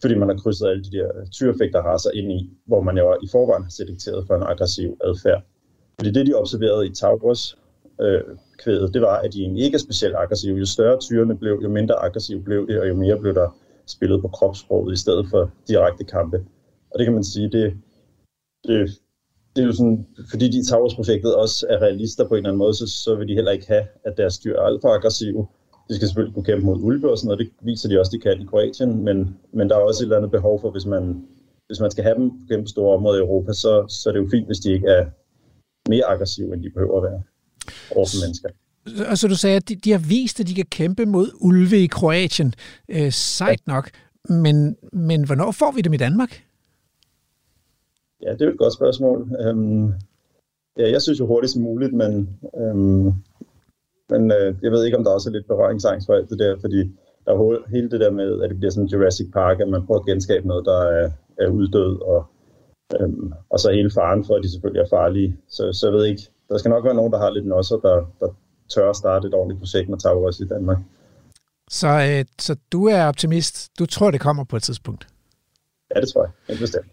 fordi 0.04 0.16
man 0.16 0.30
har 0.30 0.38
krydset 0.38 0.68
alle 0.68 0.84
de 0.84 0.92
der 0.98 1.10
tyreffekter 1.32 1.82
raser 1.82 2.12
ind 2.12 2.32
i, 2.32 2.40
hvor 2.66 2.82
man 2.82 2.98
jo 2.98 3.18
i 3.24 3.28
forvejen 3.32 3.64
har 3.64 3.70
selekteret 3.70 4.28
for 4.28 4.36
en 4.36 4.44
aggressiv 4.44 4.98
adfærd. 5.04 5.42
Fordi 6.00 6.12
det, 6.12 6.28
de 6.28 6.34
observerede 6.34 6.88
i 6.88 6.94
Taurus, 6.94 7.58
øh, 8.02 8.22
kvædet, 8.58 8.94
det 8.94 9.02
var, 9.02 9.18
at 9.20 9.34
de 9.34 9.42
egentlig 9.42 9.64
ikke 9.66 9.76
er 9.76 9.80
specielt 9.88 10.16
aggressive. 10.16 10.58
Jo 10.58 10.66
større 10.66 11.00
tyrene 11.00 11.38
blev, 11.38 11.60
jo 11.64 11.70
mindre 11.70 11.96
aggressiv 11.96 12.44
blev 12.44 12.68
det, 12.68 12.80
og 12.80 12.90
jo 12.90 12.96
mere 12.96 13.20
blev 13.20 13.34
der 13.36 13.50
spillet 13.86 14.22
på 14.22 14.28
kropssproget 14.28 14.94
i 14.94 15.02
stedet 15.04 15.26
for 15.30 15.52
direkte 15.68 16.04
kampe. 16.04 16.38
Og 16.92 17.00
det 17.00 17.06
kan 17.06 17.14
man 17.14 17.24
sige, 17.24 17.50
det, 17.52 17.74
det, 18.68 18.90
det 19.56 19.62
er 19.62 19.66
jo 19.66 19.72
sådan, 19.72 20.08
fordi 20.30 20.48
de 20.52 20.66
Taurus-projektet 20.66 21.36
også 21.36 21.66
er 21.70 21.82
realister 21.82 22.28
på 22.28 22.34
en 22.34 22.38
eller 22.38 22.50
anden 22.50 22.58
måde, 22.58 22.74
så, 22.74 22.88
så 22.88 23.16
vil 23.16 23.28
de 23.28 23.34
heller 23.34 23.52
ikke 23.52 23.68
have, 23.68 23.86
at 24.06 24.18
deres 24.18 24.40
dyr 24.40 24.56
er 24.56 24.62
alt 24.62 24.82
for 24.82 24.90
aggressive. 24.90 25.48
De 25.90 25.96
skal 25.96 26.08
selvfølgelig 26.08 26.34
kunne 26.34 26.46
kæmpe 26.46 26.66
mod 26.66 26.80
ulve 26.82 27.12
og 27.12 27.18
sådan 27.18 27.28
noget, 27.28 27.40
det 27.40 27.50
viser 27.62 27.90
de 27.90 28.00
også, 28.00 28.12
de 28.12 28.20
kan 28.20 28.42
i 28.42 28.46
Kroatien, 28.46 29.04
men, 29.04 29.38
men 29.54 29.70
der 29.70 29.76
er 29.76 29.80
også 29.80 30.04
et 30.04 30.06
eller 30.06 30.18
andet 30.18 30.32
behov 30.32 30.62
for, 30.62 30.72
hvis 30.72 30.86
man, 30.86 31.26
hvis 31.68 31.80
man 31.80 31.92
skal 31.92 32.04
have 32.04 32.16
dem 32.16 32.30
på 32.30 32.36
kæmpe 32.50 32.70
store 32.70 32.96
områder 32.96 33.18
i 33.18 33.22
Europa, 33.22 33.54
så, 33.54 33.86
så 33.90 34.10
er 34.10 34.14
det 34.14 34.20
jo 34.20 34.30
fint, 34.32 34.46
hvis 34.46 34.60
de 34.60 34.72
ikke 34.72 34.88
er 34.88 35.06
mere 35.90 36.06
aggressive, 36.06 36.54
end 36.54 36.64
de 36.64 36.70
behøver 36.70 36.98
at 36.98 37.12
være 37.12 37.22
overfor 37.96 38.26
mennesker 38.26 38.50
altså 38.86 39.28
du 39.28 39.36
sagde, 39.36 39.56
at 39.56 39.70
de, 39.70 39.76
de 39.76 39.92
har 39.92 40.04
vist, 40.10 40.40
at 40.40 40.48
de 40.48 40.54
kan 40.54 40.66
kæmpe 40.66 41.06
mod 41.06 41.30
ulve 41.42 41.78
i 41.84 41.88
Kroatien. 41.88 42.54
Øh, 42.90 43.12
sejt 43.12 43.68
nok. 43.68 43.90
Men, 44.30 44.78
men 44.94 45.26
hvornår 45.26 45.52
får 45.52 45.72
vi 45.72 45.82
dem 45.82 45.94
i 45.94 45.98
Danmark? 45.98 46.44
Ja, 48.22 48.32
det 48.32 48.42
er 48.42 48.52
et 48.52 48.58
godt 48.58 48.74
spørgsmål. 48.74 49.32
Øhm, 49.40 49.94
Ja, 50.78 50.92
jeg 50.92 51.02
synes 51.02 51.20
jo 51.20 51.26
hurtigst 51.26 51.58
muligt, 51.58 51.94
men, 51.94 52.30
øhm, 52.58 53.14
men 54.10 54.32
øh, 54.32 54.56
jeg 54.62 54.72
ved 54.72 54.86
ikke, 54.86 54.98
om 54.98 55.04
der 55.04 55.12
også 55.12 55.30
er 55.30 55.34
lidt 55.34 55.48
berøringsangst 55.48 56.06
for 56.06 56.14
alt 56.14 56.30
det 56.30 56.40
der, 56.40 56.60
fordi 56.62 56.82
der 57.26 57.32
er 57.32 57.70
hele 57.70 57.90
det 57.92 58.00
der 58.00 58.12
med, 58.12 58.42
at 58.42 58.50
det 58.50 58.58
bliver 58.58 58.72
sådan 58.72 58.88
Jurassic 58.88 59.32
Park, 59.34 59.60
at 59.60 59.70
man 59.70 59.86
prøver 59.86 60.00
at 60.00 60.06
genskabe 60.06 60.48
noget, 60.48 60.66
der 60.66 60.80
er, 60.82 61.10
er 61.40 61.48
uddød, 61.48 62.02
og, 62.02 62.26
øhm, 63.00 63.34
og 63.50 63.60
så 63.60 63.72
hele 63.72 63.92
faren 63.92 64.26
for, 64.26 64.36
at 64.36 64.44
de 64.44 64.52
selvfølgelig 64.52 64.82
er 64.82 64.96
farlige. 64.98 65.38
Så, 65.48 65.74
så 65.74 65.88
jeg 65.88 65.94
ved 65.94 66.06
ikke, 66.06 66.22
der 66.50 66.58
skal 66.58 66.70
nok 66.70 66.86
være 66.86 66.94
nogen, 66.94 67.14
der 67.14 67.20
har 67.20 67.30
lidt 67.32 67.48
nosser, 67.48 67.78
der, 67.78 68.06
der 68.20 68.30
tør 68.70 68.90
at 68.90 68.96
starte 68.96 69.28
et 69.28 69.34
ordentligt 69.34 69.60
projekt 69.60 69.90
med 69.90 69.98
Taurus 69.98 70.40
i 70.40 70.48
Danmark. 70.48 70.78
Så, 71.70 71.88
øh, 71.88 72.26
så 72.40 72.56
du 72.72 72.88
er 72.88 73.06
optimist. 73.06 73.80
Du 73.80 73.86
tror, 73.86 74.12
det 74.12 74.22
kommer 74.22 74.44
på 74.44 74.56
et 74.56 74.64
tidspunkt? 74.64 75.08
Ja, 75.96 76.02
det 76.02 76.10
tror 76.10 76.24
jeg. 76.24 76.32
Helt 76.48 76.60
bestemt. 76.60 76.93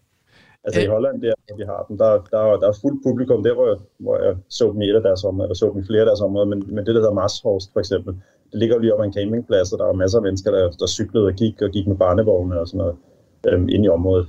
Altså 0.65 0.81
i 0.81 0.87
Holland, 0.87 1.23
der, 1.23 1.35
hvor 1.47 1.57
vi 1.57 1.65
har 1.73 1.81
dem, 1.89 1.99
der, 2.03 2.11
der, 2.33 2.43
der 2.63 2.69
er 2.73 2.77
fuldt 2.83 3.01
publikum. 3.07 3.43
Der, 3.43 3.55
hvor 3.55 3.67
jeg, 3.73 3.79
hvor 3.99 4.17
jeg 4.25 4.37
så 4.49 4.65
dem 4.73 4.81
i 4.83 4.89
et 4.91 4.97
af 5.01 5.03
deres 5.03 5.25
områder, 5.25 5.47
eller 5.47 5.61
så 5.63 5.67
dem 5.73 5.83
i 5.83 5.87
flere 5.87 6.03
af 6.05 6.07
deres 6.11 6.21
områder, 6.21 6.47
men, 6.53 6.59
men 6.75 6.87
det, 6.87 6.95
der 6.95 7.01
hedder 7.01 7.21
Marshorst 7.23 7.73
for 7.73 7.81
eksempel, 7.81 8.13
det 8.51 8.59
ligger 8.61 8.75
jo 8.77 8.81
lige 8.81 8.95
om 8.95 9.05
en 9.05 9.13
campingplads, 9.13 9.73
og 9.73 9.79
der 9.79 9.87
er 9.87 9.93
masser 9.93 10.19
af 10.19 10.23
mennesker, 10.23 10.51
der, 10.51 10.71
der 10.71 10.87
cyklede 10.87 11.27
og 11.27 11.35
gik, 11.35 11.63
og 11.63 11.71
gik 11.71 11.87
med 11.87 11.97
barnevogne 11.97 12.61
og 12.61 12.67
sådan 12.69 12.79
noget 12.79 12.97
øhm, 13.49 13.69
ind 13.69 13.85
i 13.85 13.89
området. 13.89 14.29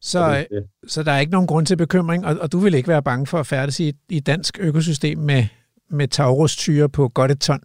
Så, 0.00 0.20
det, 0.34 0.46
det. 0.50 0.90
så 0.90 1.02
der 1.02 1.12
er 1.12 1.20
ikke 1.20 1.32
nogen 1.32 1.46
grund 1.46 1.66
til 1.66 1.76
bekymring, 1.76 2.26
og, 2.26 2.36
og 2.40 2.52
du 2.52 2.58
vil 2.58 2.74
ikke 2.74 2.88
være 2.88 3.02
bange 3.02 3.26
for 3.26 3.38
at 3.38 3.46
færdes 3.46 3.80
i, 3.80 3.92
i 4.08 4.20
dansk 4.20 4.58
økosystem 4.60 5.18
med, 5.18 5.42
med 5.90 6.08
Taurus-tyre 6.08 6.88
på 6.88 7.08
godt 7.08 7.30
et 7.30 7.40
ton? 7.40 7.60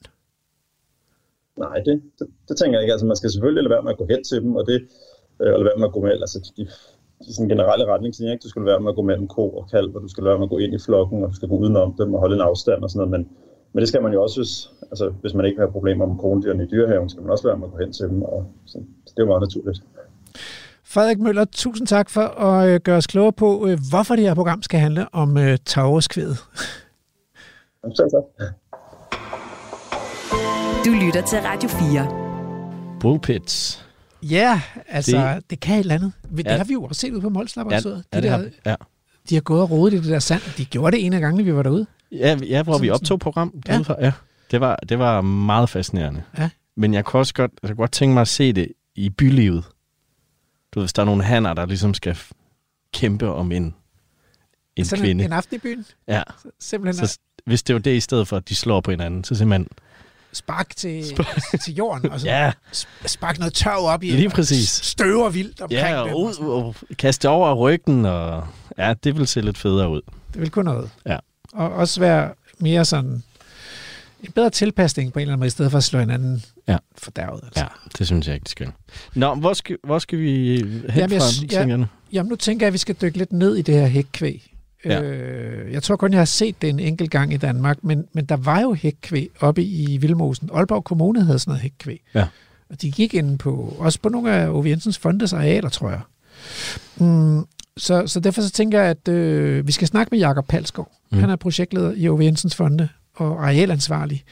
Nej, 1.58 1.78
det, 1.86 2.02
det, 2.20 2.28
det 2.48 2.58
tænker 2.58 2.78
jeg 2.78 2.84
ikke. 2.84 2.92
Altså, 2.92 3.06
man 3.06 3.16
skal 3.16 3.32
selvfølgelig 3.32 3.64
lade 3.64 3.74
være 3.76 3.84
med 3.84 3.92
at 3.92 3.98
gå 3.98 4.06
hen 4.10 4.24
til 4.24 4.42
dem, 4.42 4.56
og 4.56 4.68
det, 4.68 4.88
øh, 5.42 5.54
eller 5.54 5.64
være 5.70 5.78
med 5.78 5.88
at 5.88 5.94
gå 5.94 6.02
med, 6.02 6.12
altså 6.12 6.52
de, 6.58 6.68
de 7.26 7.34
sådan 7.34 7.50
generelle 7.50 7.86
retningslinjer, 7.86 8.34
ikke? 8.34 8.44
Du 8.44 8.50
skal 8.50 8.66
være 8.66 8.80
med 8.80 8.90
at 8.90 8.96
gå 8.96 9.02
mellem 9.02 9.28
ko 9.28 9.50
og 9.50 9.66
kalv, 9.72 9.96
og 9.96 10.02
du 10.02 10.08
skal 10.08 10.24
være 10.24 10.38
med 10.38 10.44
at 10.44 10.50
gå 10.50 10.58
ind 10.58 10.74
i 10.74 10.80
flokken, 10.86 11.24
og 11.24 11.30
du 11.30 11.36
skal 11.36 11.50
gå 11.50 11.58
udenom 11.58 11.94
dem 11.94 12.14
og 12.14 12.20
holde 12.20 12.36
en 12.36 12.42
afstand 12.42 12.84
og 12.84 12.90
sådan 12.90 13.00
noget, 13.00 13.12
men, 13.12 13.30
men 13.74 13.80
det 13.82 13.88
skal 13.88 14.02
man 14.02 14.14
jo 14.14 14.24
også, 14.24 14.40
hvis, 14.40 14.72
altså, 14.92 15.10
hvis 15.22 15.34
man 15.34 15.46
ikke 15.46 15.60
har 15.60 15.68
problemer 15.68 16.06
med 16.06 16.18
kronedyrene 16.18 16.64
i 16.64 16.68
dyrehaven, 16.68 17.10
skal 17.10 17.24
man 17.24 17.32
også 17.32 17.48
være 17.48 17.58
med 17.58 17.68
at 17.68 17.72
gå 17.72 17.78
hen 17.78 17.94
til 17.94 18.06
dem, 18.10 18.22
og 18.22 18.46
så, 18.66 18.78
det 19.06 19.18
er 19.18 19.24
jo 19.24 19.26
meget 19.26 19.42
naturligt. 19.42 19.84
Frederik 20.84 21.20
Møller, 21.20 21.46
tusind 21.52 21.88
tak 21.88 22.10
for 22.10 22.22
at 22.22 22.70
øh, 22.70 22.80
gøre 22.80 22.98
os 22.98 23.08
klogere 23.08 23.34
på, 23.34 23.68
øh, 23.68 23.78
hvorfor 23.90 24.16
det 24.16 24.26
her 24.26 24.34
program 24.36 24.62
skal 24.62 24.80
handle 24.80 25.08
om 25.14 25.36
uh, 25.36 25.56
Tauruskvædet. 25.66 26.38
Selv 27.96 28.10
tak. 28.10 28.50
Du 30.86 30.92
lytter 31.06 31.22
til 31.22 31.40
Radio 31.40 31.70
4. 31.70 33.00
Bullpits. 33.00 33.89
Ja, 34.24 34.62
altså, 34.88 35.34
det, 35.36 35.50
det 35.50 35.60
kan 35.60 35.76
et 35.76 35.80
eller 35.80 35.96
andet. 35.96 36.12
Det 36.38 36.46
ja. 36.46 36.58
har 36.58 36.64
vi 36.64 36.74
jo 36.74 36.84
også 36.84 37.02
set 37.02 37.14
ud 37.14 37.22
på 37.22 37.30
Mols 37.30 37.56
Laboratoriet. 37.56 38.04
Ja, 38.14 38.22
de, 38.22 38.32
ja, 38.32 38.38
der, 38.38 38.50
ja. 38.66 38.76
de 39.30 39.36
har 39.36 39.42
gået 39.42 39.62
og 39.62 39.72
rodet 39.72 39.94
i 39.94 39.98
det 39.98 40.06
der 40.06 40.20
sand. 40.20 40.42
De 40.58 40.66
gjorde 40.66 40.98
det 40.98 41.06
en 41.06 41.14
af 41.14 41.22
gangene, 41.22 41.44
vi 41.44 41.54
var 41.54 41.64
derude. 41.64 41.86
Ja, 42.12 42.38
ja 42.44 42.64
hvor 42.64 42.74
sådan, 42.74 42.84
vi 42.84 42.90
optog 42.90 43.20
program. 43.20 43.62
Ja. 43.68 43.84
ja. 44.00 44.12
Det, 44.52 44.62
var, 44.62 44.76
det 44.76 45.00
var 45.00 45.22
meget 45.22 45.70
fascinerende. 45.70 46.24
Ja. 46.38 46.50
Men 46.76 46.94
jeg 46.94 47.06
kunne 47.06 47.20
også 47.20 47.34
godt, 47.34 47.52
jeg 47.64 47.70
kunne 47.70 47.78
godt 47.78 47.92
tænke 47.92 48.14
mig 48.14 48.22
at 48.22 48.28
se 48.28 48.54
det 48.54 48.72
i 48.96 49.10
bylivet. 49.10 49.64
Du 50.74 50.80
ved, 50.80 50.84
hvis 50.84 50.94
der 50.94 51.02
er 51.02 51.06
nogle 51.06 51.24
hanner, 51.24 51.54
der 51.54 51.66
ligesom 51.66 51.94
skal 51.94 52.18
kæmpe 52.94 53.30
om 53.30 53.52
en, 53.52 53.76
en 54.76 54.86
Sådan 54.86 55.06
kvinde. 55.06 55.24
En, 55.24 55.30
en 55.30 55.34
aften 55.34 55.56
i 55.56 55.60
byen? 55.60 55.86
Ja. 56.08 56.24
Simpelthen. 56.60 57.08
Så, 57.08 57.20
hvis 57.46 57.64
det 57.64 57.74
var 57.74 57.80
det 57.80 57.96
i 57.96 58.00
stedet 58.00 58.28
for, 58.28 58.38
at 58.38 58.50
de 58.50 58.56
slår 58.56 58.82
på 58.82 58.92
hinanden, 58.92 59.24
så 59.24 59.36
simpelthen 59.36 59.68
spark 60.34 60.76
til, 60.76 61.04
til 61.64 61.76
jorden, 61.76 62.12
og 62.12 62.20
så 62.20 62.28
ja. 62.28 62.52
spark 63.06 63.40
noget 63.40 63.54
tørv 63.54 63.86
op 63.86 64.04
i, 64.04 64.12
Lige 64.12 64.30
præcis. 64.30 64.70
støver 64.70 65.30
vildt 65.30 65.62
omkring 65.62 65.80
ja, 65.80 66.02
og. 66.02 66.34
Og, 66.40 66.56
og, 66.56 66.76
kaste 66.98 67.30
over 67.30 67.54
ryggen, 67.54 68.06
og 68.06 68.48
ja, 68.78 68.94
det 69.04 69.18
vil 69.18 69.28
se 69.28 69.42
lidt 69.42 69.58
federe 69.58 69.90
ud. 69.90 70.02
Det 70.34 70.42
vil 70.42 70.50
kunne 70.50 70.66
noget. 70.66 70.90
Ja. 71.06 71.18
Og 71.54 71.72
også 71.72 72.00
være 72.00 72.32
mere 72.60 72.86
sådan 72.86 73.24
en 74.24 74.32
bedre 74.32 74.50
tilpasning 74.50 75.14
på 75.14 75.20
en 75.20 75.22
eller 75.22 75.34
anden 75.34 75.40
måde, 75.40 75.48
i 75.48 75.52
stedet 75.52 75.72
for 75.72 75.78
at 75.78 75.84
slå 75.84 76.00
hinanden 76.00 76.44
ja. 76.68 76.78
fordærvet. 76.98 77.44
Altså. 77.44 77.64
Ja, 77.64 77.68
det 77.98 78.08
synes 78.08 78.28
jeg 78.28 78.36
ikke, 78.36 78.44
det 78.44 78.52
skal. 78.52 78.72
Nå, 79.14 79.36
hvor 79.36 79.54
skal, 79.54 79.78
hvor 79.84 80.00
skal 80.00 80.20
vi 80.20 80.58
hen 80.58 80.84
jamen, 80.96 81.20
fra, 81.20 81.58
jeg, 81.68 81.88
jamen, 82.14 82.30
nu 82.30 82.36
tænker 82.36 82.66
jeg, 82.66 82.68
at 82.68 82.74
vi 82.74 82.78
skal 82.78 82.96
dykke 83.02 83.18
lidt 83.18 83.34
ned 83.34 83.56
i 83.56 83.62
det 83.62 83.76
her 83.76 83.88
hækkvæg. 83.88 84.49
Ja. 84.86 85.02
Øh, 85.02 85.74
jeg 85.74 85.84
tror 85.84 85.96
kun, 85.96 86.12
jeg 86.12 86.20
har 86.20 86.26
set 86.26 86.62
det 86.62 86.70
en 86.70 86.80
enkelt 86.80 87.12
gang 87.12 87.34
i 87.34 87.38
Danmark, 87.38 87.84
men, 87.84 88.06
men 88.14 88.26
der 88.26 88.38
var 88.38 88.62
jo 88.62 88.74
hækkvæg 88.74 89.30
oppe 89.40 89.64
i 89.64 89.98
Vildmosen. 89.98 90.50
Aalborg 90.54 90.84
Kommune 90.84 91.26
havde 91.26 91.40
sådan 91.40 91.52
noget 91.52 91.62
hækkvæg. 91.62 92.02
Ja. 92.14 92.28
Og 92.70 92.82
de 92.82 92.92
gik 92.92 93.14
ind 93.14 93.40
på, 93.40 93.76
også 93.80 94.00
på 94.02 94.10
nogle 94.10 94.32
af 94.32 94.50
Ove 94.50 94.70
Jensens 94.70 94.98
fondes 94.98 95.34
arealer, 95.34 95.70
tror 95.70 95.90
jeg. 95.90 96.02
Mm, 96.98 97.46
så, 97.78 98.08
så 98.08 98.20
derfor 98.20 98.42
så 98.42 98.50
tænker 98.50 98.82
jeg, 98.82 98.90
at 98.90 99.08
øh, 99.08 99.68
vi 99.68 99.72
skal 99.72 99.88
snakke 99.88 100.10
med 100.12 100.20
Jakob 100.20 100.48
Palskov. 100.48 100.92
Mm. 101.12 101.20
Han 101.20 101.30
er 101.30 101.36
projektleder 101.36 101.94
i 101.96 102.10
Ove 102.10 102.24
Jensens 102.24 102.56
fonde 102.56 102.90
og 103.16 103.48
arealansvarlig. 103.48 104.24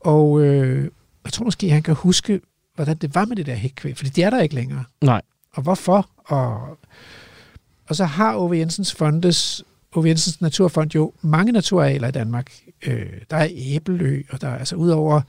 Og 0.00 0.40
øh, 0.40 0.90
jeg 1.24 1.32
tror 1.32 1.44
måske, 1.44 1.70
han 1.70 1.82
kan 1.82 1.94
huske, 1.94 2.40
hvordan 2.74 2.96
det 2.96 3.14
var 3.14 3.24
med 3.24 3.36
det 3.36 3.46
der 3.46 3.54
hækkvæg, 3.54 3.96
fordi 3.96 4.10
det 4.10 4.24
er 4.24 4.30
der 4.30 4.40
ikke 4.40 4.54
længere. 4.54 4.84
Nej. 5.02 5.22
Og 5.52 5.62
hvorfor? 5.62 6.08
Og, 6.16 6.78
og 7.88 7.96
så 7.96 8.04
har 8.04 8.36
Ove 8.36 8.58
Jensens 8.58 8.94
fondes 8.94 9.64
Ove 9.94 10.08
Jensens 10.08 10.40
Naturfond 10.40 10.94
jo 10.94 11.12
mange 11.22 11.52
naturarealer 11.52 12.08
i 12.08 12.10
Danmark. 12.10 12.52
Øh, 12.86 13.06
der 13.30 13.36
er 13.36 13.48
Æbelø, 13.50 14.22
og 14.30 14.40
der 14.40 14.48
er 14.48 14.58
altså 14.58 14.76
udover 14.76 15.20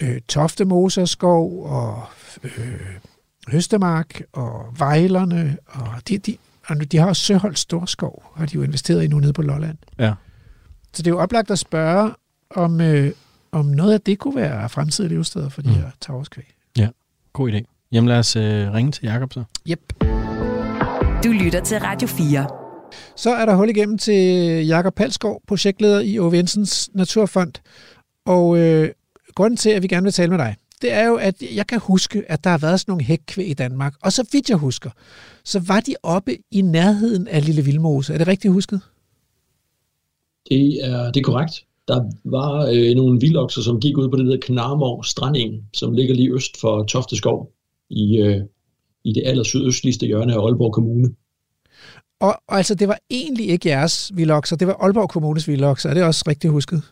øh, 0.00 0.20
Tofte 0.28 0.66
skov 1.06 1.64
og 1.64 2.04
øh, 2.44 2.80
Høstemark 3.48 4.22
og 4.32 4.74
Vejlerne, 4.78 5.56
og 5.66 6.08
de, 6.08 6.18
de, 6.18 6.36
og 6.68 6.92
de 6.92 6.98
har 6.98 7.06
også 7.06 7.22
Søholt 7.22 7.58
Storskov, 7.58 8.32
har 8.36 8.46
de 8.46 8.54
jo 8.54 8.62
investeret 8.62 9.04
i 9.04 9.06
nu 9.06 9.18
nede 9.18 9.32
på 9.32 9.42
Lolland. 9.42 9.78
Ja. 9.98 10.14
Så 10.92 11.02
det 11.02 11.06
er 11.06 11.10
jo 11.14 11.20
oplagt 11.20 11.50
at 11.50 11.58
spørge, 11.58 12.14
om, 12.50 12.80
øh, 12.80 13.12
om 13.52 13.66
noget 13.66 13.92
af 13.92 14.00
det 14.00 14.18
kunne 14.18 14.36
være 14.36 14.68
fremtidige 14.68 15.08
levesteder 15.08 15.48
for 15.48 15.62
de 15.62 15.68
mm. 15.68 15.74
her 15.74 15.90
tagerskvæg. 16.00 16.54
Ja, 16.78 16.88
god 17.32 17.52
idé. 17.52 17.88
Jamen 17.92 18.08
lad 18.08 18.18
os 18.18 18.36
øh, 18.36 18.72
ringe 18.72 18.92
til 18.92 19.04
Jakob 19.04 19.32
så. 19.32 19.44
Yep. 19.68 19.92
Du 21.24 21.28
lytter 21.28 21.60
til 21.64 21.78
Radio 21.78 22.08
4. 22.08 22.59
Så 23.16 23.30
er 23.30 23.46
der 23.46 23.54
hul 23.54 23.70
igennem 23.70 23.98
til 23.98 24.22
Jakob 24.66 24.94
Palskov, 24.94 25.42
projektleder 25.48 26.00
i 26.00 26.18
Ove 26.18 26.36
Jensens 26.36 26.90
Naturfond. 26.94 27.52
Og 28.26 28.58
øh, 28.58 28.88
grunden 29.34 29.56
til, 29.56 29.70
at 29.70 29.82
vi 29.82 29.88
gerne 29.88 30.04
vil 30.04 30.12
tale 30.12 30.30
med 30.30 30.38
dig, 30.38 30.56
det 30.82 30.92
er 30.92 31.06
jo, 31.06 31.16
at 31.16 31.42
jeg 31.54 31.66
kan 31.66 31.80
huske, 31.80 32.22
at 32.28 32.44
der 32.44 32.50
har 32.50 32.58
været 32.58 32.80
sådan 32.80 32.92
nogle 32.92 33.04
hækkvæg 33.04 33.48
i 33.48 33.54
Danmark. 33.54 33.94
Og 34.02 34.12
så 34.12 34.28
vidt 34.32 34.50
jeg 34.50 34.56
husker, 34.56 34.90
så 35.44 35.60
var 35.66 35.80
de 35.80 35.94
oppe 36.02 36.36
i 36.50 36.60
nærheden 36.60 37.28
af 37.28 37.46
Lille 37.46 37.62
Vildmose. 37.62 38.14
Er 38.14 38.18
det 38.18 38.26
rigtigt 38.26 38.52
husket? 38.52 38.80
Det 40.48 40.84
er, 40.84 41.12
det 41.12 41.20
er 41.20 41.24
korrekt. 41.24 41.64
Der 41.88 42.04
var 42.24 42.66
øh, 42.74 42.96
nogle 42.96 43.20
vildokser, 43.20 43.62
som 43.62 43.80
gik 43.80 43.98
ud 43.98 44.08
på 44.08 44.16
det 44.16 44.26
der 44.26 44.38
Knarmor 44.42 45.02
Stranding, 45.02 45.64
som 45.74 45.92
ligger 45.92 46.14
lige 46.14 46.34
øst 46.34 46.60
for 46.60 46.82
Tofteskov 46.82 47.52
i, 47.90 48.18
øh, 48.18 48.40
i 49.04 49.12
det 49.12 49.22
aller 49.26 49.44
sydøstligste 49.44 50.06
hjørne 50.06 50.32
af 50.32 50.38
Aalborg 50.38 50.72
Kommune. 50.72 51.14
Og, 52.20 52.34
og 52.48 52.56
altså, 52.56 52.74
det 52.74 52.88
var 52.88 52.98
egentlig 53.10 53.48
ikke 53.48 53.68
jeres 53.68 54.10
vildokser, 54.14 54.56
det 54.56 54.66
var 54.66 54.76
Aalborg 54.80 55.08
Kommunes 55.08 55.48
vildokser. 55.48 55.90
Er 55.90 55.94
det 55.94 56.04
også 56.04 56.24
rigtigt 56.28 56.52
husket? 56.52 56.82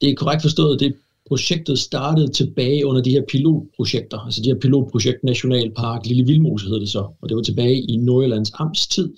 Det 0.00 0.10
er 0.10 0.14
korrekt 0.14 0.42
forstået. 0.42 0.80
Det 0.80 0.94
projektet 1.28 1.78
startede 1.78 2.28
tilbage 2.32 2.86
under 2.86 3.02
de 3.02 3.10
her 3.10 3.22
pilotprojekter, 3.28 4.18
altså 4.18 4.42
de 4.42 4.48
her 4.48 4.58
pilotprojekt 4.58 5.24
Nationalpark 5.24 6.06
Lille 6.06 6.26
Vildmose 6.26 6.66
hed 6.66 6.80
det 6.80 6.88
så, 6.88 6.98
og 7.20 7.28
det 7.28 7.36
var 7.36 7.42
tilbage 7.42 7.80
i 7.80 7.96
Nordjyllands 7.96 8.52
Amtstid, 8.54 9.12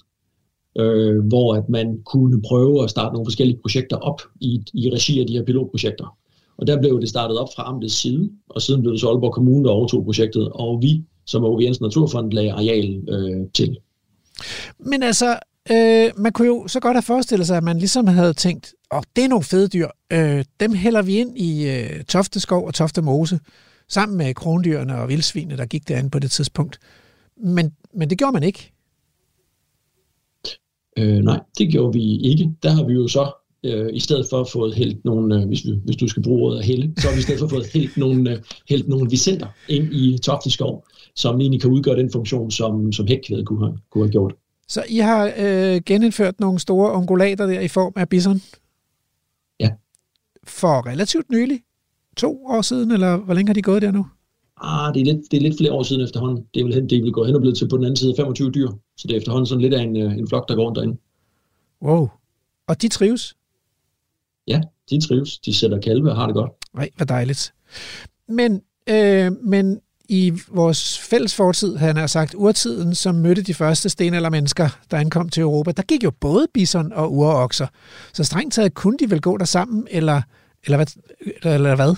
øh, 0.78 1.26
hvor 1.26 1.54
at 1.54 1.68
man 1.68 2.00
kunne 2.04 2.42
prøve 2.42 2.84
at 2.84 2.90
starte 2.90 3.12
nogle 3.12 3.26
forskellige 3.26 3.58
projekter 3.60 3.96
op 3.96 4.22
i, 4.40 4.62
i 4.74 4.90
regi 4.90 5.20
af 5.20 5.26
de 5.26 5.32
her 5.32 5.44
pilotprojekter. 5.44 6.16
Og 6.58 6.66
der 6.66 6.80
blev 6.80 7.00
det 7.00 7.08
startet 7.08 7.38
op 7.38 7.48
fra 7.56 7.62
amtets 7.66 7.94
side, 7.94 8.30
og 8.48 8.62
siden 8.62 8.80
blev 8.80 8.92
det 8.92 9.00
så 9.00 9.08
Aalborg 9.08 9.32
Kommune, 9.32 9.64
der 9.64 9.70
overtog 9.70 10.04
projektet, 10.04 10.48
og 10.48 10.82
vi, 10.82 11.04
som 11.26 11.44
er 11.44 11.60
Jensen 11.60 11.84
Naturfond, 11.84 12.32
lagde 12.32 12.52
areal 12.52 13.08
øh, 13.08 13.46
til. 13.54 13.76
Men 14.79 15.03
altså, 15.03 15.38
øh, 15.70 16.11
man 16.16 16.33
kunne 16.33 16.46
jo 16.46 16.68
så 16.68 16.81
godt 16.81 16.94
have 16.94 17.03
forestillet 17.03 17.46
sig, 17.46 17.57
at 17.57 17.64
man 17.64 17.79
ligesom 17.79 18.07
havde 18.07 18.33
tænkt, 18.33 18.75
åh, 18.90 18.99
oh, 18.99 19.03
det 19.16 19.25
er 19.25 19.29
nogle 19.29 19.44
fede 19.44 19.68
dyr, 19.68 19.88
øh, 20.12 20.44
dem 20.61 20.75
hælder 20.75 21.03
vi 21.03 21.16
ind 21.16 21.38
i 21.38 21.68
øh, 21.68 22.05
Tofteskov 22.05 22.66
og 22.66 22.75
Tofte 22.75 23.03
Mose, 23.03 23.40
sammen 23.88 24.18
med 24.18 24.35
krondyrene 24.35 24.99
og 24.99 25.09
vildsvinene, 25.09 25.57
der 25.57 25.66
gik 25.66 25.88
derinde 25.88 26.11
på 26.11 26.18
det 26.18 26.31
tidspunkt. 26.31 26.79
Men, 27.37 27.72
men 27.94 28.11
det 28.11 28.18
gjorde 28.18 28.33
man 28.33 28.42
ikke. 28.42 28.72
Øh, 30.99 31.18
nej, 31.18 31.40
det 31.59 31.70
gjorde 31.70 31.92
vi 31.92 32.20
ikke. 32.20 32.53
Der 32.62 32.70
har 32.70 32.85
vi 32.85 32.92
jo 32.92 33.09
så 33.09 33.45
øh, 33.64 33.90
i 33.92 34.01
stedet 34.01 34.27
for 34.31 34.45
fået 34.45 34.75
hældt 34.75 35.05
nogle, 35.05 35.37
øh, 35.37 35.49
hvis, 35.49 35.64
vi, 35.64 35.73
hvis 35.85 35.97
du 35.97 36.09
skal 36.09 36.23
bruge 36.23 36.42
ordet 36.42 36.64
hælde, 36.64 36.92
så 37.01 37.09
har 37.09 37.14
vi 37.14 37.19
i 37.19 37.23
stedet 37.23 37.40
for 37.40 37.49
fået 37.49 37.66
hældt 37.75 37.97
nogle, 37.97 38.31
øh, 38.31 38.38
hældt 38.69 38.88
nogle 38.88 39.11
vicenter 39.11 39.47
ind 39.69 39.95
i 39.95 40.19
Tofteskov 40.19 40.85
som 41.16 41.40
egentlig 41.40 41.61
kan 41.61 41.71
udgøre 41.71 41.97
den 41.97 42.12
funktion, 42.12 42.51
som, 42.51 42.92
som 42.92 43.07
hækkvædet 43.07 43.47
kunne 43.47 43.66
have, 43.66 43.79
kunne 43.90 44.05
have 44.05 44.12
gjort. 44.12 44.35
Så 44.69 44.85
I 44.88 44.99
har 44.99 45.33
øh, 45.38 45.81
genindført 45.87 46.40
nogle 46.40 46.59
store 46.59 46.92
ungulater 46.92 47.47
der 47.47 47.61
i 47.61 47.69
form 47.69 47.92
af 47.97 48.09
bison? 48.09 48.42
Ja. 49.61 49.71
For 50.45 50.87
relativt 50.87 51.31
nylig? 51.31 51.61
To 52.16 52.47
år 52.47 52.62
siden, 52.62 52.90
eller 52.90 53.16
hvor 53.16 53.35
længe 53.35 53.49
har 53.49 53.55
de 53.55 53.62
gået 53.62 53.83
der 53.83 53.90
nu? 53.90 54.07
Ah, 54.61 54.95
det 54.95 55.01
er 55.01 55.05
lidt, 55.05 55.31
det 55.31 55.37
er 55.37 55.40
lidt 55.40 55.57
flere 55.57 55.73
år 55.73 55.83
siden 55.83 56.03
efterhånden. 56.03 56.45
Det 56.55 56.61
er 56.61 56.64
vel, 56.64 56.75
hen, 56.75 56.90
det 56.90 56.99
er 56.99 57.03
vel 57.03 57.12
gået 57.12 57.27
hen 57.27 57.35
og 57.35 57.40
blevet 57.40 57.59
til 57.59 57.69
på 57.69 57.77
den 57.77 57.85
anden 57.85 57.97
side 57.97 58.14
25 58.16 58.51
dyr. 58.51 58.69
Så 58.97 59.09
det 59.09 59.14
er 59.14 59.19
efterhånden 59.19 59.47
sådan 59.47 59.62
lidt 59.62 59.75
af 59.75 59.83
en, 59.83 59.97
øh, 59.97 60.19
en 60.19 60.29
flok, 60.29 60.49
der 60.49 60.55
går 60.55 60.64
rundt 60.64 60.77
derinde. 60.77 60.97
Wow. 61.83 62.09
Og 62.69 62.83
de 62.83 62.88
trives? 62.88 63.37
Ja, 64.48 64.61
de 64.90 65.06
trives. 65.06 65.38
De 65.38 65.54
sætter 65.54 65.80
kalve 65.80 66.11
og 66.11 66.16
har 66.16 66.26
det 66.26 66.35
godt. 66.35 66.50
Nej, 66.74 66.90
hvor 66.96 67.04
dejligt. 67.04 67.52
Men, 68.28 68.62
øh, 68.88 69.32
men 69.42 69.80
i 70.09 70.32
vores 70.48 70.98
fælles 70.98 71.35
fortid, 71.35 71.76
han 71.76 71.96
har 71.96 72.06
sagt, 72.06 72.35
urtiden, 72.35 72.94
som 72.94 73.14
mødte 73.14 73.42
de 73.42 73.54
første 73.54 73.88
stenaldermennesker, 73.88 74.68
der 74.90 74.96
ankom 74.96 75.28
til 75.28 75.40
Europa, 75.40 75.72
der 75.72 75.82
gik 75.82 76.04
jo 76.04 76.11
både 76.20 76.46
bison 76.54 76.92
og 76.92 77.12
urokser. 77.12 77.66
Så 78.12 78.24
strengt 78.24 78.54
taget 78.54 78.74
kunne 78.74 78.98
de 78.98 79.11
vel 79.11 79.20
gå 79.20 79.37
der 79.37 79.44
sammen, 79.44 79.87
eller, 79.90 80.22
eller, 80.64 80.76
hvad, 80.76 80.87
eller, 81.42 81.54
eller 81.54 81.76
hvad? 81.76 81.94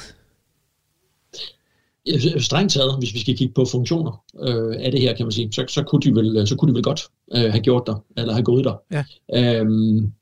Strengt 2.40 2.72
taget, 2.72 2.98
hvis 2.98 3.14
vi 3.14 3.20
skal 3.20 3.36
kigge 3.36 3.54
på 3.54 3.64
funktioner 3.64 4.24
øh, 4.40 4.76
af 4.78 4.90
det 4.92 5.00
her, 5.00 5.16
kan 5.16 5.26
man 5.26 5.32
sige, 5.32 5.52
så, 5.52 5.64
så, 5.68 5.82
kunne, 5.82 6.02
de 6.02 6.14
vel, 6.14 6.46
så 6.46 6.56
kunne 6.56 6.72
de 6.72 6.74
vel 6.74 6.82
godt 6.82 7.00
øh, 7.34 7.50
have 7.50 7.60
gjort 7.60 7.82
der, 7.86 8.04
eller 8.16 8.32
have 8.32 8.44
gået 8.44 8.64
der. 8.64 8.74
Ja. 8.90 9.04
Øhm, 9.60 10.12